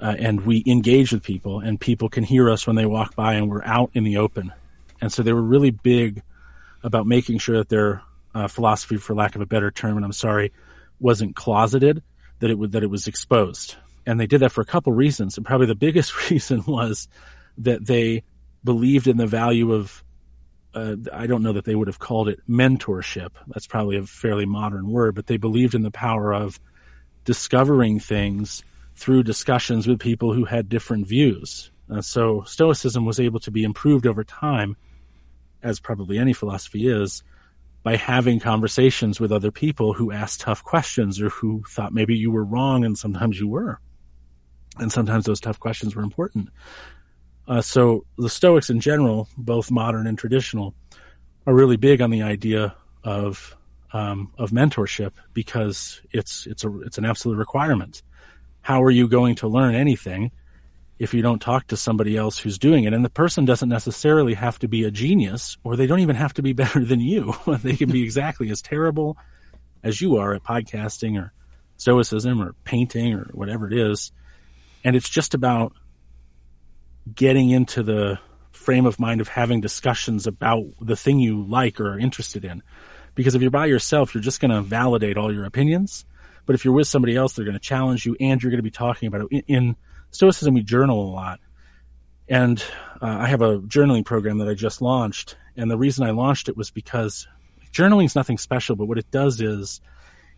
Uh, 0.01 0.15
and 0.19 0.47
we 0.47 0.63
engage 0.67 1.13
with 1.13 1.23
people 1.23 1.61
and 1.61 1.79
people 1.79 2.09
can 2.09 2.25
hear 2.25 2.51
us 2.51 2.67
when 2.67 2.77
they 2.77 2.87
walk 2.87 3.15
by 3.15 3.35
and 3.35 3.51
we're 3.51 3.65
out 3.65 3.91
in 3.93 4.03
the 4.03 4.17
open. 4.17 4.53
And 5.01 5.13
so 5.13 5.23
they 5.23 5.33
were 5.33 5.43
really 5.43 5.71
big 5.71 6.23
about 6.83 7.07
making 7.07 7.39
sure 7.39 7.59
that 7.59 7.69
their 7.69 8.03
uh, 8.35 8.49
philosophy, 8.49 8.97
for 8.97 9.15
lack 9.15 9.35
of 9.35 9.43
a 9.43 9.47
better 9.47 9.71
term, 9.71 9.97
and 9.97 10.05
I'm 10.05 10.13
sorry, 10.13 10.53
wasn't 10.99 11.37
closeted, 11.37 12.03
that 12.39 12.51
it 12.51 12.59
would, 12.59 12.73
that 12.73 12.83
it 12.83 12.91
was 12.91 13.07
exposed. 13.07 13.77
And 14.07 14.19
they 14.19 14.27
did 14.27 14.41
that 14.41 14.53
for 14.53 14.63
a 14.63 14.67
couple 14.67 14.93
reasons. 14.93 15.37
And 15.37 15.45
probably 15.45 15.67
the 15.67 15.75
biggest 15.75 16.31
reason 16.31 16.65
was 16.67 17.09
that 17.59 17.87
they 17.87 18.23
believed 18.65 19.07
in 19.07 19.17
the 19.17 19.27
value 19.27 19.73
of, 19.73 20.03
uh, 20.75 20.97
I 21.13 21.27
don't 21.27 21.43
know 21.43 21.53
that 21.53 21.65
they 21.65 21.75
would 21.75 21.89
have 21.89 21.99
called 21.99 22.29
it 22.29 22.41
mentorship. 22.49 23.31
That's 23.49 23.67
probably 23.67 23.97
a 23.97 24.05
fairly 24.05 24.47
modern 24.47 24.89
word, 24.91 25.15
but 25.15 25.27
they 25.27 25.37
believed 25.37 25.75
in 25.75 25.83
the 25.83 25.91
power 25.91 26.33
of 26.33 26.59
discovering 27.31 28.01
things 28.01 28.65
through 28.97 29.23
discussions 29.23 29.87
with 29.87 30.01
people 30.01 30.33
who 30.33 30.45
had 30.45 30.69
different 30.69 31.07
views. 31.07 31.71
Uh, 31.89 32.01
so 32.01 32.43
Stoicism 32.43 33.07
was 33.07 33.21
able 33.21 33.39
to 33.39 33.53
be 33.53 33.63
improved 33.63 34.05
over 34.05 34.25
time, 34.25 34.77
as 35.63 35.79
probably 35.79 36.19
any 36.19 36.33
philosophy 36.33 36.89
is, 36.89 37.23
by 37.85 37.95
having 37.95 38.41
conversations 38.41 39.21
with 39.21 39.31
other 39.31 39.53
people 39.53 39.93
who 39.93 40.11
asked 40.11 40.41
tough 40.41 40.65
questions 40.65 41.23
or 41.23 41.29
who 41.29 41.63
thought 41.69 41.93
maybe 41.93 42.17
you 42.17 42.33
were 42.33 42.43
wrong 42.43 42.85
and 42.85 42.99
sometimes 42.99 43.39
you 43.39 43.47
were. 43.47 43.79
And 44.81 44.91
sometimes 44.91 45.25
those 45.25 45.39
tough 45.39 45.61
questions 45.61 45.95
were 45.95 46.03
important. 46.03 46.49
Uh, 47.47 47.61
so 47.61 48.05
the 48.19 48.29
Stoics 48.29 48.71
in 48.71 48.81
general, 48.81 49.29
both 49.39 49.71
modern 49.71 50.09
and 50.09 50.19
traditional, 50.19 50.75
are 51.47 51.55
really 51.55 51.77
big 51.77 52.03
on 52.03 52.11
the 52.11 52.23
idea 52.23 52.75
of 53.05 53.57
um, 53.93 54.33
of 54.39 54.51
mentorship 54.51 55.13
because 55.33 56.01
it's 56.11 56.47
it's 56.47 56.65
a 56.65 56.81
it's 56.81 56.99
an 56.99 57.05
absolute 57.05 57.37
requirement. 57.37 58.03
How 58.63 58.83
are 58.83 58.91
you 58.91 59.09
going 59.09 59.37
to 59.37 59.49
learn 59.49 59.75
anything 59.75 60.33
if 61.01 61.15
you 61.15 61.23
don't 61.23 61.41
talk 61.41 61.67
to 61.69 61.79
somebody 61.79 62.15
else 62.15 62.39
who's 62.39 62.59
doing 62.59 62.85
it. 62.85 62.93
And 62.93 63.03
the 63.03 63.09
person 63.09 63.47
doesn't 63.47 63.71
necessarily 63.71 64.35
have 64.35 64.59
to 64.59 64.69
be 64.69 64.85
a 64.85 64.91
genius 64.91 65.57
or 65.65 65.75
they 65.75 65.87
don't 65.87 66.01
even 66.01 66.15
have 66.15 66.35
to 66.35 66.43
be 66.43 66.53
better 66.63 66.85
than 66.85 67.01
you. 67.01 67.35
they 67.63 67.75
can 67.75 67.91
be 67.91 68.03
exactly 68.05 68.51
as 68.51 68.61
terrible 68.63 69.17
as 69.83 70.01
you 70.01 70.17
are 70.17 70.35
at 70.35 70.45
podcasting 70.45 71.19
or 71.19 71.33
stoicism 71.79 72.43
or 72.43 72.55
painting 72.65 73.15
or 73.15 73.31
whatever 73.33 73.67
it 73.67 73.73
is. 73.73 74.13
And 74.85 74.95
it's 74.95 75.09
just 75.09 75.33
about 75.33 75.73
getting 77.13 77.49
into 77.49 77.83
the 77.83 78.19
frame 78.53 78.85
of 78.85 79.01
mind 79.01 79.23
of 79.23 79.29
having 79.29 79.63
discussions 79.63 80.27
about 80.27 80.65
the 80.83 80.97
thing 80.97 81.19
you 81.19 81.43
like 81.43 81.81
or 81.81 81.95
are 81.95 81.99
interested 81.99 82.45
in. 82.45 82.63
Because 83.21 83.35
if 83.35 83.43
you're 83.43 83.51
by 83.51 83.67
yourself, 83.67 84.15
you're 84.15 84.23
just 84.23 84.41
going 84.41 84.51
to 84.51 84.63
validate 84.63 85.19
all 85.19 85.31
your 85.31 85.45
opinions. 85.45 86.07
But 86.47 86.55
if 86.55 86.65
you're 86.65 86.73
with 86.73 86.89
somebody 86.89 87.17
else, 87.17 87.35
they're 87.35 87.45
going 87.45 87.53
to 87.53 87.61
challenge 87.61 88.07
you 88.07 88.17
and 88.19 88.43
you're 88.43 88.49
going 88.49 88.61
to 88.61 88.63
be 88.63 88.71
talking 88.71 89.09
about 89.09 89.29
it. 89.31 89.45
In, 89.47 89.77
Stoicism, 90.11 90.55
we 90.55 90.63
journal 90.63 91.03
a 91.03 91.13
lot. 91.13 91.39
And 92.31 92.65
uh, 93.03 93.19
I 93.21 93.27
have 93.27 93.43
a 93.43 93.59
journaling 93.59 94.07
program 94.07 94.39
that 94.39 94.49
I 94.49 94.55
just 94.55 94.81
launched. 94.81 95.37
And 95.55 95.71
the 95.71 95.77
reason 95.77 96.03
I 96.03 96.13
launched 96.13 96.49
it 96.49 96.57
was 96.57 96.71
because 96.71 97.29
journaling 97.75 98.07
is 98.07 98.17
nothing 98.17 98.39
special, 98.39 98.75
but 98.75 98.87
what 98.87 98.97
it 98.97 99.11
does 99.11 99.43
is 99.43 99.83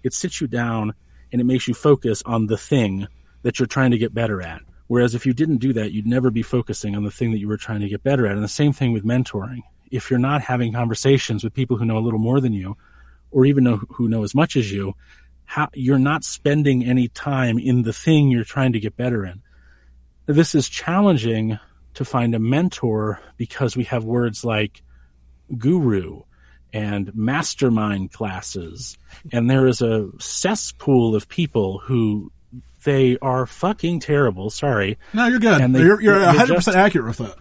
it 0.03 0.13
sits 0.13 0.41
you 0.41 0.49
down 0.49 0.93
and 1.31 1.41
it 1.41 1.45
makes 1.45 1.69
you 1.69 1.75
focus 1.75 2.21
on 2.27 2.49
the 2.49 2.59
thing 2.59 3.07
that 3.43 3.61
you're 3.61 3.69
trying 3.69 3.93
to 3.93 3.99
get 3.99 4.13
better 4.13 4.43
at. 4.43 4.61
Whereas 4.89 5.15
if 5.15 5.25
you 5.25 5.33
didn't 5.35 5.59
do 5.59 5.73
that, 5.75 5.93
you'd 5.93 6.05
never 6.05 6.33
be 6.33 6.43
focusing 6.43 6.97
on 6.97 7.05
the 7.05 7.13
thing 7.13 7.31
that 7.31 7.39
you 7.39 7.47
were 7.47 7.57
trying 7.57 7.81
to 7.83 7.89
get 7.89 8.03
better 8.03 8.27
at. 8.27 8.35
And 8.35 8.43
the 8.43 8.49
same 8.49 8.73
thing 8.73 8.93
with 8.93 9.05
mentoring. 9.05 9.61
If 9.93 10.11
you're 10.11 10.19
not 10.19 10.43
having 10.43 10.73
conversations 10.73 11.45
with 11.45 11.55
people 11.55 11.77
who 11.77 11.85
know 11.85 11.99
a 11.99 12.01
little 12.01 12.19
more 12.19 12.41
than 12.41 12.53
you, 12.53 12.77
or 13.31 13.47
even 13.47 13.65
know, 13.65 13.77
who 13.77 14.09
know 14.09 14.25
as 14.25 14.35
much 14.35 14.57
as 14.57 14.71
you, 14.71 14.95
how, 15.45 15.69
you're 15.75 15.99
not 15.99 16.25
spending 16.25 16.85
any 16.85 17.09
time 17.09 17.59
in 17.59 17.83
the 17.83 17.93
thing 17.93 18.29
you're 18.29 18.45
trying 18.45 18.73
to 18.73 18.81
get 18.81 18.97
better 18.97 19.25
in. 19.25 19.43
This 20.27 20.55
is 20.55 20.69
challenging 20.69 21.59
to 21.95 22.05
find 22.05 22.35
a 22.35 22.39
mentor 22.39 23.21
because 23.37 23.77
we 23.77 23.85
have 23.85 24.05
words 24.05 24.45
like 24.45 24.83
guru 25.59 26.23
and 26.73 27.15
mastermind 27.15 28.13
classes. 28.13 28.97
And 29.31 29.51
there 29.51 29.67
is 29.67 29.83
a 29.83 30.09
cesspool 30.19 31.15
of 31.15 31.29
people 31.29 31.79
who 31.79 32.33
they 32.85 33.19
are 33.21 33.47
fucking 33.47 34.01
terrible. 34.01 34.51
Sorry. 34.51 34.99
No, 35.13 35.27
you're 35.27 35.39
good. 35.39 35.61
And 35.61 35.75
they, 35.75 35.81
you're, 35.81 36.01
you're 36.01 36.19
100% 36.19 36.47
just, 36.47 36.69
accurate 36.69 37.19
with 37.19 37.37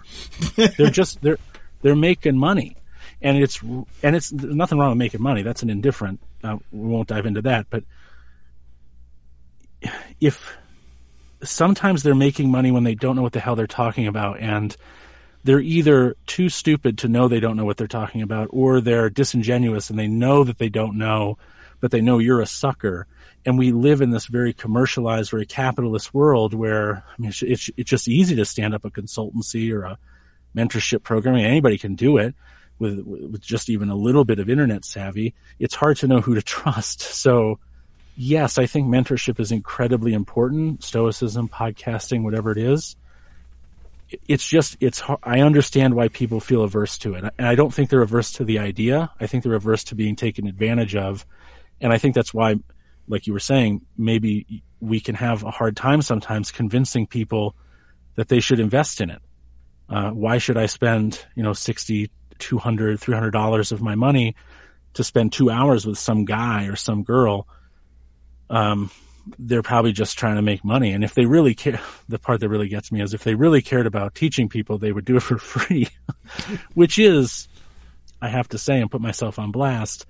that. 0.56 0.76
they're 0.78 0.90
just, 0.90 1.22
they're, 1.22 1.38
they're 1.82 1.96
making 1.96 2.38
money. 2.38 2.78
And 3.22 3.38
it's, 3.38 3.62
and 3.62 4.16
it's 4.16 4.30
there's 4.30 4.56
nothing 4.56 4.80
wrong 4.80 4.90
with 4.90 4.98
making 4.98 5.22
money. 5.22 5.44
That's 5.44 5.64
an 5.64 5.70
indifferent. 5.70 6.20
Uh, 6.44 6.58
we 6.72 6.88
won't 6.88 7.08
dive 7.08 7.26
into 7.26 7.42
that. 7.44 7.68
But 7.70 7.84
if 10.20 10.58
sometimes 11.44 12.04
they're 12.04 12.16
making 12.16 12.50
money 12.50 12.72
when 12.72 12.84
they 12.84 12.96
don't 12.96 13.16
know 13.16 13.22
what 13.22 13.34
the 13.34 13.40
hell 13.40 13.56
they're 13.56 13.68
talking 13.68 14.08
about 14.08 14.40
and 14.40 14.76
they're 15.44 15.60
either 15.60 16.16
too 16.28 16.50
stupid 16.50 17.00
to 17.00 17.08
know 17.08 17.28
they 17.28 17.40
don't 17.40 17.58
know 17.58 17.66
what 17.66 17.78
they're 17.78 17.88
talking 17.88 18.22
about 18.22 18.48
or 18.52 18.80
they're 18.80 19.10
disingenuous 19.10 19.90
and 19.90 19.98
they 19.98 20.08
know 20.08 20.44
that 20.44 20.60
they 20.60 20.70
don't 20.70 20.98
know, 20.98 21.38
but 21.80 21.90
they 21.90 22.02
know 22.02 22.20
you're 22.20 22.42
a 22.42 22.46
sucker 22.46 23.08
and 23.44 23.58
we 23.58 23.72
live 23.72 24.02
in 24.02 24.12
this 24.12 24.28
very 24.28 24.54
commercialized, 24.54 25.32
very 25.32 25.48
capitalist 25.48 26.14
world 26.14 26.54
where 26.54 26.98
I 26.98 27.22
mean, 27.22 27.30
it's, 27.30 27.42
it's, 27.42 27.70
it's 27.76 27.90
just 27.90 28.08
easy 28.08 28.36
to 28.36 28.46
stand 28.46 28.76
up 28.76 28.86
a 28.86 28.92
consultancy 28.92 29.74
or 29.74 29.84
a 29.84 29.98
mentorship 30.56 31.04
programming. 31.04 31.46
Anybody 31.46 31.78
can 31.78 31.96
do 31.96 32.18
it 32.18 32.36
with, 32.80 33.00
with 33.06 33.42
just 33.42 33.70
even 33.70 33.90
a 33.90 33.96
little 33.96 34.26
bit 34.26 34.40
of 34.40 34.50
internet 34.50 34.86
savvy. 34.86 35.34
It's 35.60 35.76
hard 35.76 35.98
to 35.98 36.08
know 36.08 36.22
who 36.22 36.36
to 36.36 36.42
trust. 36.42 37.02
So 37.02 37.60
yes, 38.16 38.58
I 38.58 38.66
think 38.66 38.88
mentorship 38.88 39.40
is 39.40 39.52
incredibly 39.52 40.14
important. 40.14 40.84
Stoicism, 40.84 41.50
podcasting, 41.50 42.24
whatever 42.24 42.52
it 42.52 42.58
is. 42.58 42.96
It's 44.28 44.46
just, 44.46 44.76
it's, 44.82 45.02
I 45.24 45.40
understand 45.40 45.96
why 45.96 46.10
people 46.10 46.42
feel 46.42 46.64
averse 46.64 46.98
to 47.00 47.14
it. 47.14 47.24
And 47.38 47.48
I 47.48 47.56
don't 47.56 47.74
think 47.74 47.90
they're 47.90 48.02
averse 48.02 48.34
to 48.34 48.44
the 48.44 48.60
idea. 48.60 49.10
I 49.22 49.28
think 49.28 49.44
they're 49.44 49.54
averse 49.54 49.86
to 49.86 49.96
being 49.96 50.18
taken 50.18 50.48
advantage 50.48 50.98
of. 50.98 51.26
And 51.80 51.94
I 51.94 51.98
think 51.98 52.14
that's 52.14 52.34
why 52.34 52.56
like 53.08 53.28
you 53.28 53.34
were 53.34 53.40
saying, 53.40 53.82
maybe 53.98 54.64
we 54.80 55.00
can 55.00 55.16
have 55.16 55.44
a 55.44 55.52
hard 55.52 55.76
time 55.76 56.02
sometimes 56.02 56.52
convincing 56.52 57.06
people 57.06 57.56
that 58.16 58.30
they 58.30 58.40
should 58.40 58.60
invest 58.60 59.02
in 59.02 59.10
it. 59.10 59.22
Uh, 59.92 60.12
why 60.12 60.38
should 60.38 60.58
I 60.58 60.68
spend, 60.68 61.24
you 61.36 61.44
know, 61.44 61.52
60, 61.52 62.10
200, 62.40 63.00
300 63.00 63.32
dollars 63.32 63.74
of 63.74 63.82
my 63.82 63.96
money 63.96 64.36
to 64.94 65.04
spend 65.04 65.34
two 65.34 65.50
hours 65.50 65.86
with 65.86 65.98
some 65.98 66.24
guy 66.24 66.66
or 66.68 66.78
some 66.78 67.04
girl? 67.04 67.46
Um, 68.50 68.90
they're 69.38 69.62
probably 69.62 69.92
just 69.92 70.18
trying 70.18 70.38
to 70.38 70.42
make 70.42 70.64
money. 70.64 70.94
And 70.94 71.04
if 71.04 71.14
they 71.14 71.26
really 71.26 71.54
care, 71.54 71.82
the 72.08 72.20
part 72.20 72.40
that 72.40 72.50
really 72.50 72.70
gets 72.70 72.92
me 72.92 73.02
is 73.02 73.14
if 73.14 73.26
they 73.26 73.36
really 73.36 73.62
cared 73.62 73.86
about 73.86 74.16
teaching 74.16 74.48
people, 74.48 74.78
they 74.78 74.94
would 74.94 75.06
do 75.06 75.18
it 75.18 75.24
for 75.24 75.38
free, 75.38 75.90
which 76.74 76.98
is, 76.98 77.50
I 78.22 78.30
have 78.30 78.48
to 78.50 78.58
say 78.58 78.80
and 78.80 78.90
put 78.90 79.02
myself 79.02 79.40
on 79.40 79.52
blast, 79.52 80.06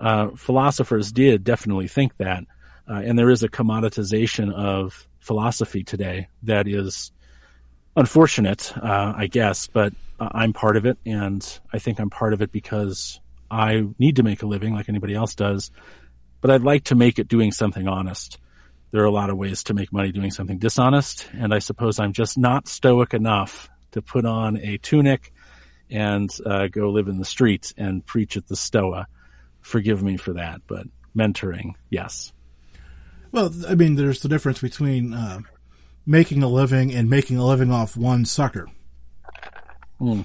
uh, 0.00 0.28
philosophers 0.36 1.10
did 1.10 1.42
definitely 1.42 1.88
think 1.88 2.16
that, 2.18 2.44
uh, 2.88 3.02
and 3.04 3.18
there 3.18 3.30
is 3.30 3.42
a 3.42 3.48
commoditization 3.48 4.52
of 4.52 5.08
philosophy 5.18 5.82
today 5.82 6.28
that 6.42 6.68
is 6.68 7.10
unfortunate, 7.96 8.76
uh, 8.76 9.14
I 9.16 9.26
guess, 9.26 9.66
but 9.66 9.92
I'm 10.18 10.52
part 10.52 10.76
of 10.76 10.86
it, 10.86 10.98
and 11.04 11.46
I 11.72 11.78
think 11.78 11.98
I'm 11.98 12.10
part 12.10 12.32
of 12.32 12.42
it 12.42 12.52
because 12.52 13.20
I 13.50 13.84
need 13.98 14.16
to 14.16 14.22
make 14.22 14.42
a 14.42 14.46
living 14.46 14.74
like 14.74 14.88
anybody 14.88 15.14
else 15.14 15.34
does, 15.34 15.70
but 16.40 16.50
I'd 16.50 16.62
like 16.62 16.84
to 16.84 16.94
make 16.94 17.18
it 17.18 17.28
doing 17.28 17.52
something 17.52 17.88
honest. 17.88 18.38
There 18.90 19.02
are 19.02 19.06
a 19.06 19.10
lot 19.10 19.30
of 19.30 19.36
ways 19.36 19.64
to 19.64 19.74
make 19.74 19.92
money 19.92 20.12
doing 20.12 20.30
something 20.30 20.58
dishonest, 20.58 21.28
and 21.32 21.52
I 21.52 21.58
suppose 21.58 21.98
I'm 21.98 22.12
just 22.12 22.38
not 22.38 22.68
stoic 22.68 23.14
enough 23.14 23.68
to 23.92 24.02
put 24.02 24.24
on 24.24 24.56
a 24.58 24.78
tunic 24.78 25.32
and 25.90 26.30
uh, 26.46 26.68
go 26.68 26.90
live 26.90 27.08
in 27.08 27.18
the 27.18 27.24
streets 27.24 27.74
and 27.76 28.04
preach 28.04 28.36
at 28.36 28.46
the 28.46 28.56
Stoa 28.56 29.06
forgive 29.64 30.02
me 30.02 30.16
for 30.16 30.34
that, 30.34 30.60
but 30.66 30.86
mentoring, 31.16 31.72
yes. 31.90 32.32
Well, 33.32 33.52
I 33.66 33.74
mean, 33.74 33.96
there's 33.96 34.20
the 34.20 34.28
difference 34.28 34.60
between 34.60 35.12
uh, 35.12 35.40
making 36.06 36.42
a 36.42 36.48
living 36.48 36.92
and 36.92 37.08
making 37.08 37.36
a 37.36 37.44
living 37.44 37.70
off 37.70 37.96
one 37.96 38.24
sucker. 38.24 38.68
Mm. 40.00 40.24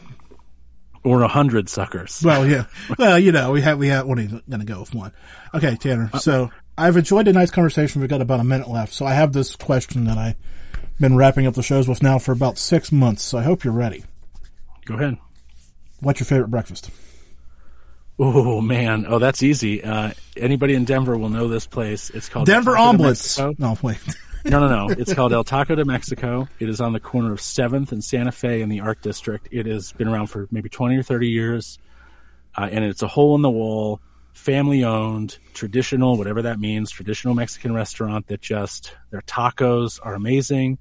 Or 1.04 1.22
a 1.22 1.28
hundred 1.28 1.70
suckers. 1.70 2.22
Well, 2.24 2.46
yeah. 2.46 2.66
well, 2.98 3.18
you 3.18 3.32
know, 3.32 3.52
we 3.52 3.62
have 3.62 3.78
we 3.78 3.88
have 3.88 4.08
only 4.10 4.28
going 4.28 4.60
to 4.60 4.66
go 4.66 4.82
with 4.82 4.94
one. 4.94 5.14
Okay, 5.54 5.76
Tanner. 5.78 6.10
Uh, 6.12 6.20
so 6.20 6.52
I've 6.78 6.98
enjoyed 6.98 7.28
a 7.28 7.34
nice 7.34 7.52
conversation. 7.52 8.02
We've 8.02 8.10
got 8.10 8.22
about 8.22 8.42
a 8.42 8.44
minute 8.44 8.70
left, 8.70 8.94
so 8.94 9.06
I 9.06 9.14
have 9.14 9.32
this 9.32 9.56
question 9.56 10.06
that 10.06 10.18
I've 10.18 10.36
been 11.00 11.16
wrapping 11.16 11.48
up 11.48 11.54
the 11.54 11.64
shows 11.64 11.88
with 11.88 12.04
now 12.04 12.20
for 12.20 12.34
about 12.34 12.58
six 12.58 12.92
months. 12.92 13.24
So 13.24 13.38
I 13.38 13.44
hope 13.44 13.64
you're 13.64 13.74
ready. 13.74 14.04
Go 14.86 14.96
ahead. 14.96 15.18
What's 16.02 16.20
your 16.20 16.26
favorite 16.26 16.50
breakfast? 16.50 16.90
Oh 18.22 18.60
man, 18.60 19.06
oh 19.08 19.18
that's 19.18 19.42
easy. 19.44 19.82
Uh, 19.82 20.12
anybody 20.36 20.74
in 20.74 20.84
Denver 20.84 21.18
will 21.18 21.30
know 21.30 21.48
this 21.48 21.66
place. 21.66 22.10
It's 22.10 22.28
called 22.28 22.48
Denver 22.48 22.78
Omelets. 22.78 23.40
Oh 23.40 23.56
No, 23.58 23.78
wait. 23.82 23.98
No, 24.46 24.60
no, 24.60 24.88
no. 24.88 24.90
It's 24.90 25.14
called 25.14 25.34
El 25.34 25.44
Taco 25.44 25.76
de 25.76 25.86
Mexico. 25.86 26.48
It 26.60 26.70
is 26.70 26.82
on 26.82 26.94
the 26.94 27.00
corner 27.00 27.32
of 27.32 27.42
Seventh 27.42 27.92
and 27.92 28.04
Santa 28.04 28.32
Fe 28.32 28.62
in 28.62 28.70
the 28.70 28.82
Art 28.82 29.02
District. 29.02 29.48
It 29.52 29.66
has 29.66 29.92
been 29.94 30.08
around 30.08 30.28
for 30.28 30.48
maybe 30.52 30.70
twenty 30.70 30.98
or 30.98 31.04
thirty 31.04 31.30
years, 31.30 31.80
uh, 32.58 32.70
and 32.72 32.84
it's 32.84 33.02
a 33.02 33.08
hole 33.08 33.36
in 33.36 33.42
the 33.42 33.50
wall, 33.50 34.00
family 34.34 34.84
owned, 34.84 35.38
traditional, 35.54 36.18
whatever 36.18 36.44
that 36.44 36.60
means, 36.60 36.92
traditional 36.92 37.34
Mexican 37.34 37.74
restaurant 37.74 38.28
that 38.28 38.42
just 38.42 38.96
their 39.12 39.22
tacos 39.22 40.00
are 40.04 40.14
amazing. 40.14 40.78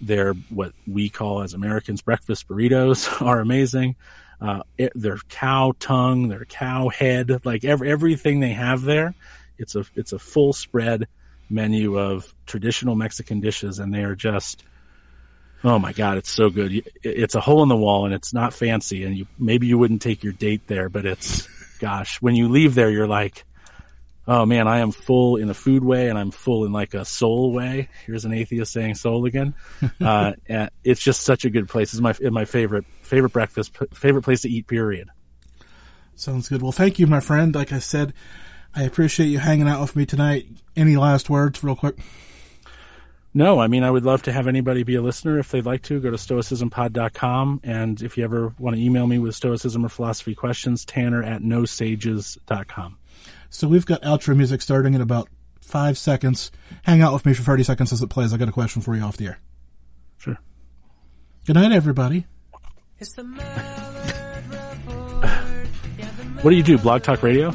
Their 0.00 0.34
what 0.50 0.72
we 0.86 1.08
call 1.08 1.42
as 1.42 1.54
Americans 1.54 2.02
breakfast 2.02 2.48
burritos 2.48 3.22
are 3.26 3.40
amazing 3.40 3.96
uh, 4.40 4.62
it, 4.76 4.92
their 4.94 5.16
cow 5.28 5.72
tongue, 5.78 6.28
their 6.28 6.44
cow 6.44 6.88
head, 6.88 7.44
like 7.44 7.64
every, 7.64 7.90
everything 7.90 8.40
they 8.40 8.52
have 8.52 8.82
there. 8.82 9.14
It's 9.58 9.74
a 9.74 9.84
it's 9.94 10.12
a 10.12 10.18
full 10.18 10.52
spread 10.52 11.06
menu 11.48 11.98
of 11.98 12.34
traditional 12.46 12.94
Mexican 12.94 13.40
dishes, 13.40 13.78
and 13.78 13.92
they 13.92 14.04
are 14.04 14.14
just 14.14 14.64
oh 15.62 15.78
my 15.78 15.92
god, 15.92 16.18
it's 16.18 16.30
so 16.30 16.50
good. 16.50 16.82
It's 17.02 17.34
a 17.34 17.40
hole 17.40 17.62
in 17.62 17.68
the 17.68 17.76
wall, 17.76 18.04
and 18.04 18.14
it's 18.14 18.34
not 18.34 18.52
fancy, 18.52 19.04
and 19.04 19.16
you 19.16 19.26
maybe 19.38 19.66
you 19.66 19.78
wouldn't 19.78 20.02
take 20.02 20.22
your 20.22 20.34
date 20.34 20.66
there, 20.66 20.88
but 20.88 21.06
it's 21.06 21.48
gosh, 21.78 22.20
when 22.20 22.34
you 22.34 22.48
leave 22.48 22.74
there, 22.74 22.90
you're 22.90 23.08
like, 23.08 23.44
oh 24.26 24.46
man, 24.46 24.66
I 24.66 24.78
am 24.78 24.90
full 24.90 25.36
in 25.36 25.50
a 25.50 25.54
food 25.54 25.84
way 25.84 26.08
and 26.08 26.18
I'm 26.18 26.30
full 26.30 26.64
in 26.64 26.72
like 26.72 26.94
a 26.94 27.04
soul 27.04 27.52
way. 27.52 27.88
Here's 28.06 28.24
an 28.24 28.32
atheist 28.32 28.72
saying 28.72 28.94
soul 28.94 29.26
again. 29.26 29.54
uh, 30.00 30.32
it's 30.82 31.02
just 31.02 31.22
such 31.22 31.44
a 31.44 31.50
good 31.50 31.68
place. 31.68 31.92
It's 31.92 32.00
my, 32.00 32.14
my 32.30 32.44
favorite, 32.44 32.86
favorite 33.02 33.32
breakfast, 33.32 33.76
favorite 33.92 34.22
place 34.22 34.42
to 34.42 34.48
eat, 34.48 34.66
period. 34.66 35.10
Sounds 36.16 36.48
good. 36.48 36.62
Well, 36.62 36.72
thank 36.72 36.98
you, 36.98 37.06
my 37.06 37.20
friend. 37.20 37.54
Like 37.54 37.72
I 37.72 37.80
said, 37.80 38.14
I 38.76 38.82
appreciate 38.82 39.26
you 39.26 39.38
hanging 39.38 39.68
out 39.68 39.80
with 39.80 39.94
me 39.94 40.04
tonight. 40.04 40.46
Any 40.76 40.96
last 40.96 41.30
words 41.30 41.62
real 41.62 41.76
quick? 41.76 41.96
No, 43.32 43.60
I 43.60 43.66
mean, 43.66 43.82
I 43.82 43.90
would 43.90 44.04
love 44.04 44.22
to 44.22 44.32
have 44.32 44.46
anybody 44.46 44.84
be 44.84 44.94
a 44.94 45.02
listener 45.02 45.38
if 45.38 45.50
they'd 45.50 45.66
like 45.66 45.82
to. 45.82 46.00
Go 46.00 46.10
to 46.10 46.16
stoicismpod.com. 46.16 47.60
And 47.64 48.00
if 48.00 48.16
you 48.16 48.24
ever 48.24 48.54
want 48.58 48.76
to 48.76 48.82
email 48.82 49.06
me 49.06 49.18
with 49.18 49.34
stoicism 49.34 49.84
or 49.84 49.88
philosophy 49.88 50.34
questions, 50.34 50.84
tanner 50.84 51.22
at 51.22 51.42
nosages.com. 51.42 52.98
So 53.50 53.68
we've 53.68 53.86
got 53.86 54.02
outro 54.02 54.36
music 54.36 54.62
starting 54.62 54.94
in 54.94 55.00
about 55.00 55.28
five 55.60 55.98
seconds. 55.98 56.52
Hang 56.84 57.02
out 57.02 57.12
with 57.12 57.26
me 57.26 57.34
for 57.34 57.42
30 57.42 57.64
seconds 57.64 57.92
as 57.92 58.02
it 58.02 58.08
plays. 58.08 58.32
I 58.32 58.36
got 58.36 58.48
a 58.48 58.52
question 58.52 58.82
for 58.82 58.94
you 58.94 59.02
off 59.02 59.16
the 59.16 59.26
air. 59.26 59.40
Sure. 60.18 60.38
Good 61.46 61.54
night, 61.54 61.72
everybody. 61.72 62.26
What 66.44 66.50
do 66.50 66.56
you 66.56 66.62
do? 66.62 66.76
Blog 66.76 67.02
Talk 67.02 67.22
Radio? 67.22 67.54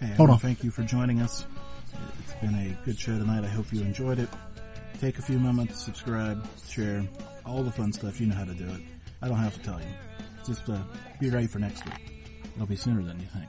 Hey, 0.00 0.06
I 0.06 0.14
Hold 0.16 0.30
on. 0.30 0.38
Thank 0.38 0.62
you 0.62 0.70
for 0.70 0.82
joining 0.82 1.22
us. 1.22 1.46
It's 2.20 2.34
been 2.34 2.54
a 2.54 2.84
good 2.84 2.98
show 2.98 3.18
tonight. 3.18 3.44
I 3.44 3.48
hope 3.48 3.72
you 3.72 3.80
enjoyed 3.80 4.18
it. 4.18 4.28
Take 5.00 5.18
a 5.18 5.22
few 5.22 5.38
moments, 5.38 5.82
subscribe, 5.82 6.46
share, 6.68 7.02
all 7.44 7.62
the 7.62 7.70
fun 7.70 7.92
stuff. 7.92 8.20
You 8.20 8.26
know 8.26 8.34
how 8.34 8.44
to 8.44 8.54
do 8.54 8.64
it. 8.64 8.80
I 9.22 9.28
don't 9.28 9.38
have 9.38 9.54
to 9.54 9.62
tell 9.62 9.80
you. 9.80 9.86
Just 10.46 10.68
uh, 10.68 10.78
be 11.18 11.30
ready 11.30 11.46
for 11.46 11.58
next 11.58 11.84
week. 11.84 12.24
It'll 12.54 12.66
be 12.66 12.76
sooner 12.76 13.02
than 13.02 13.18
you 13.20 13.26
think. 13.26 13.48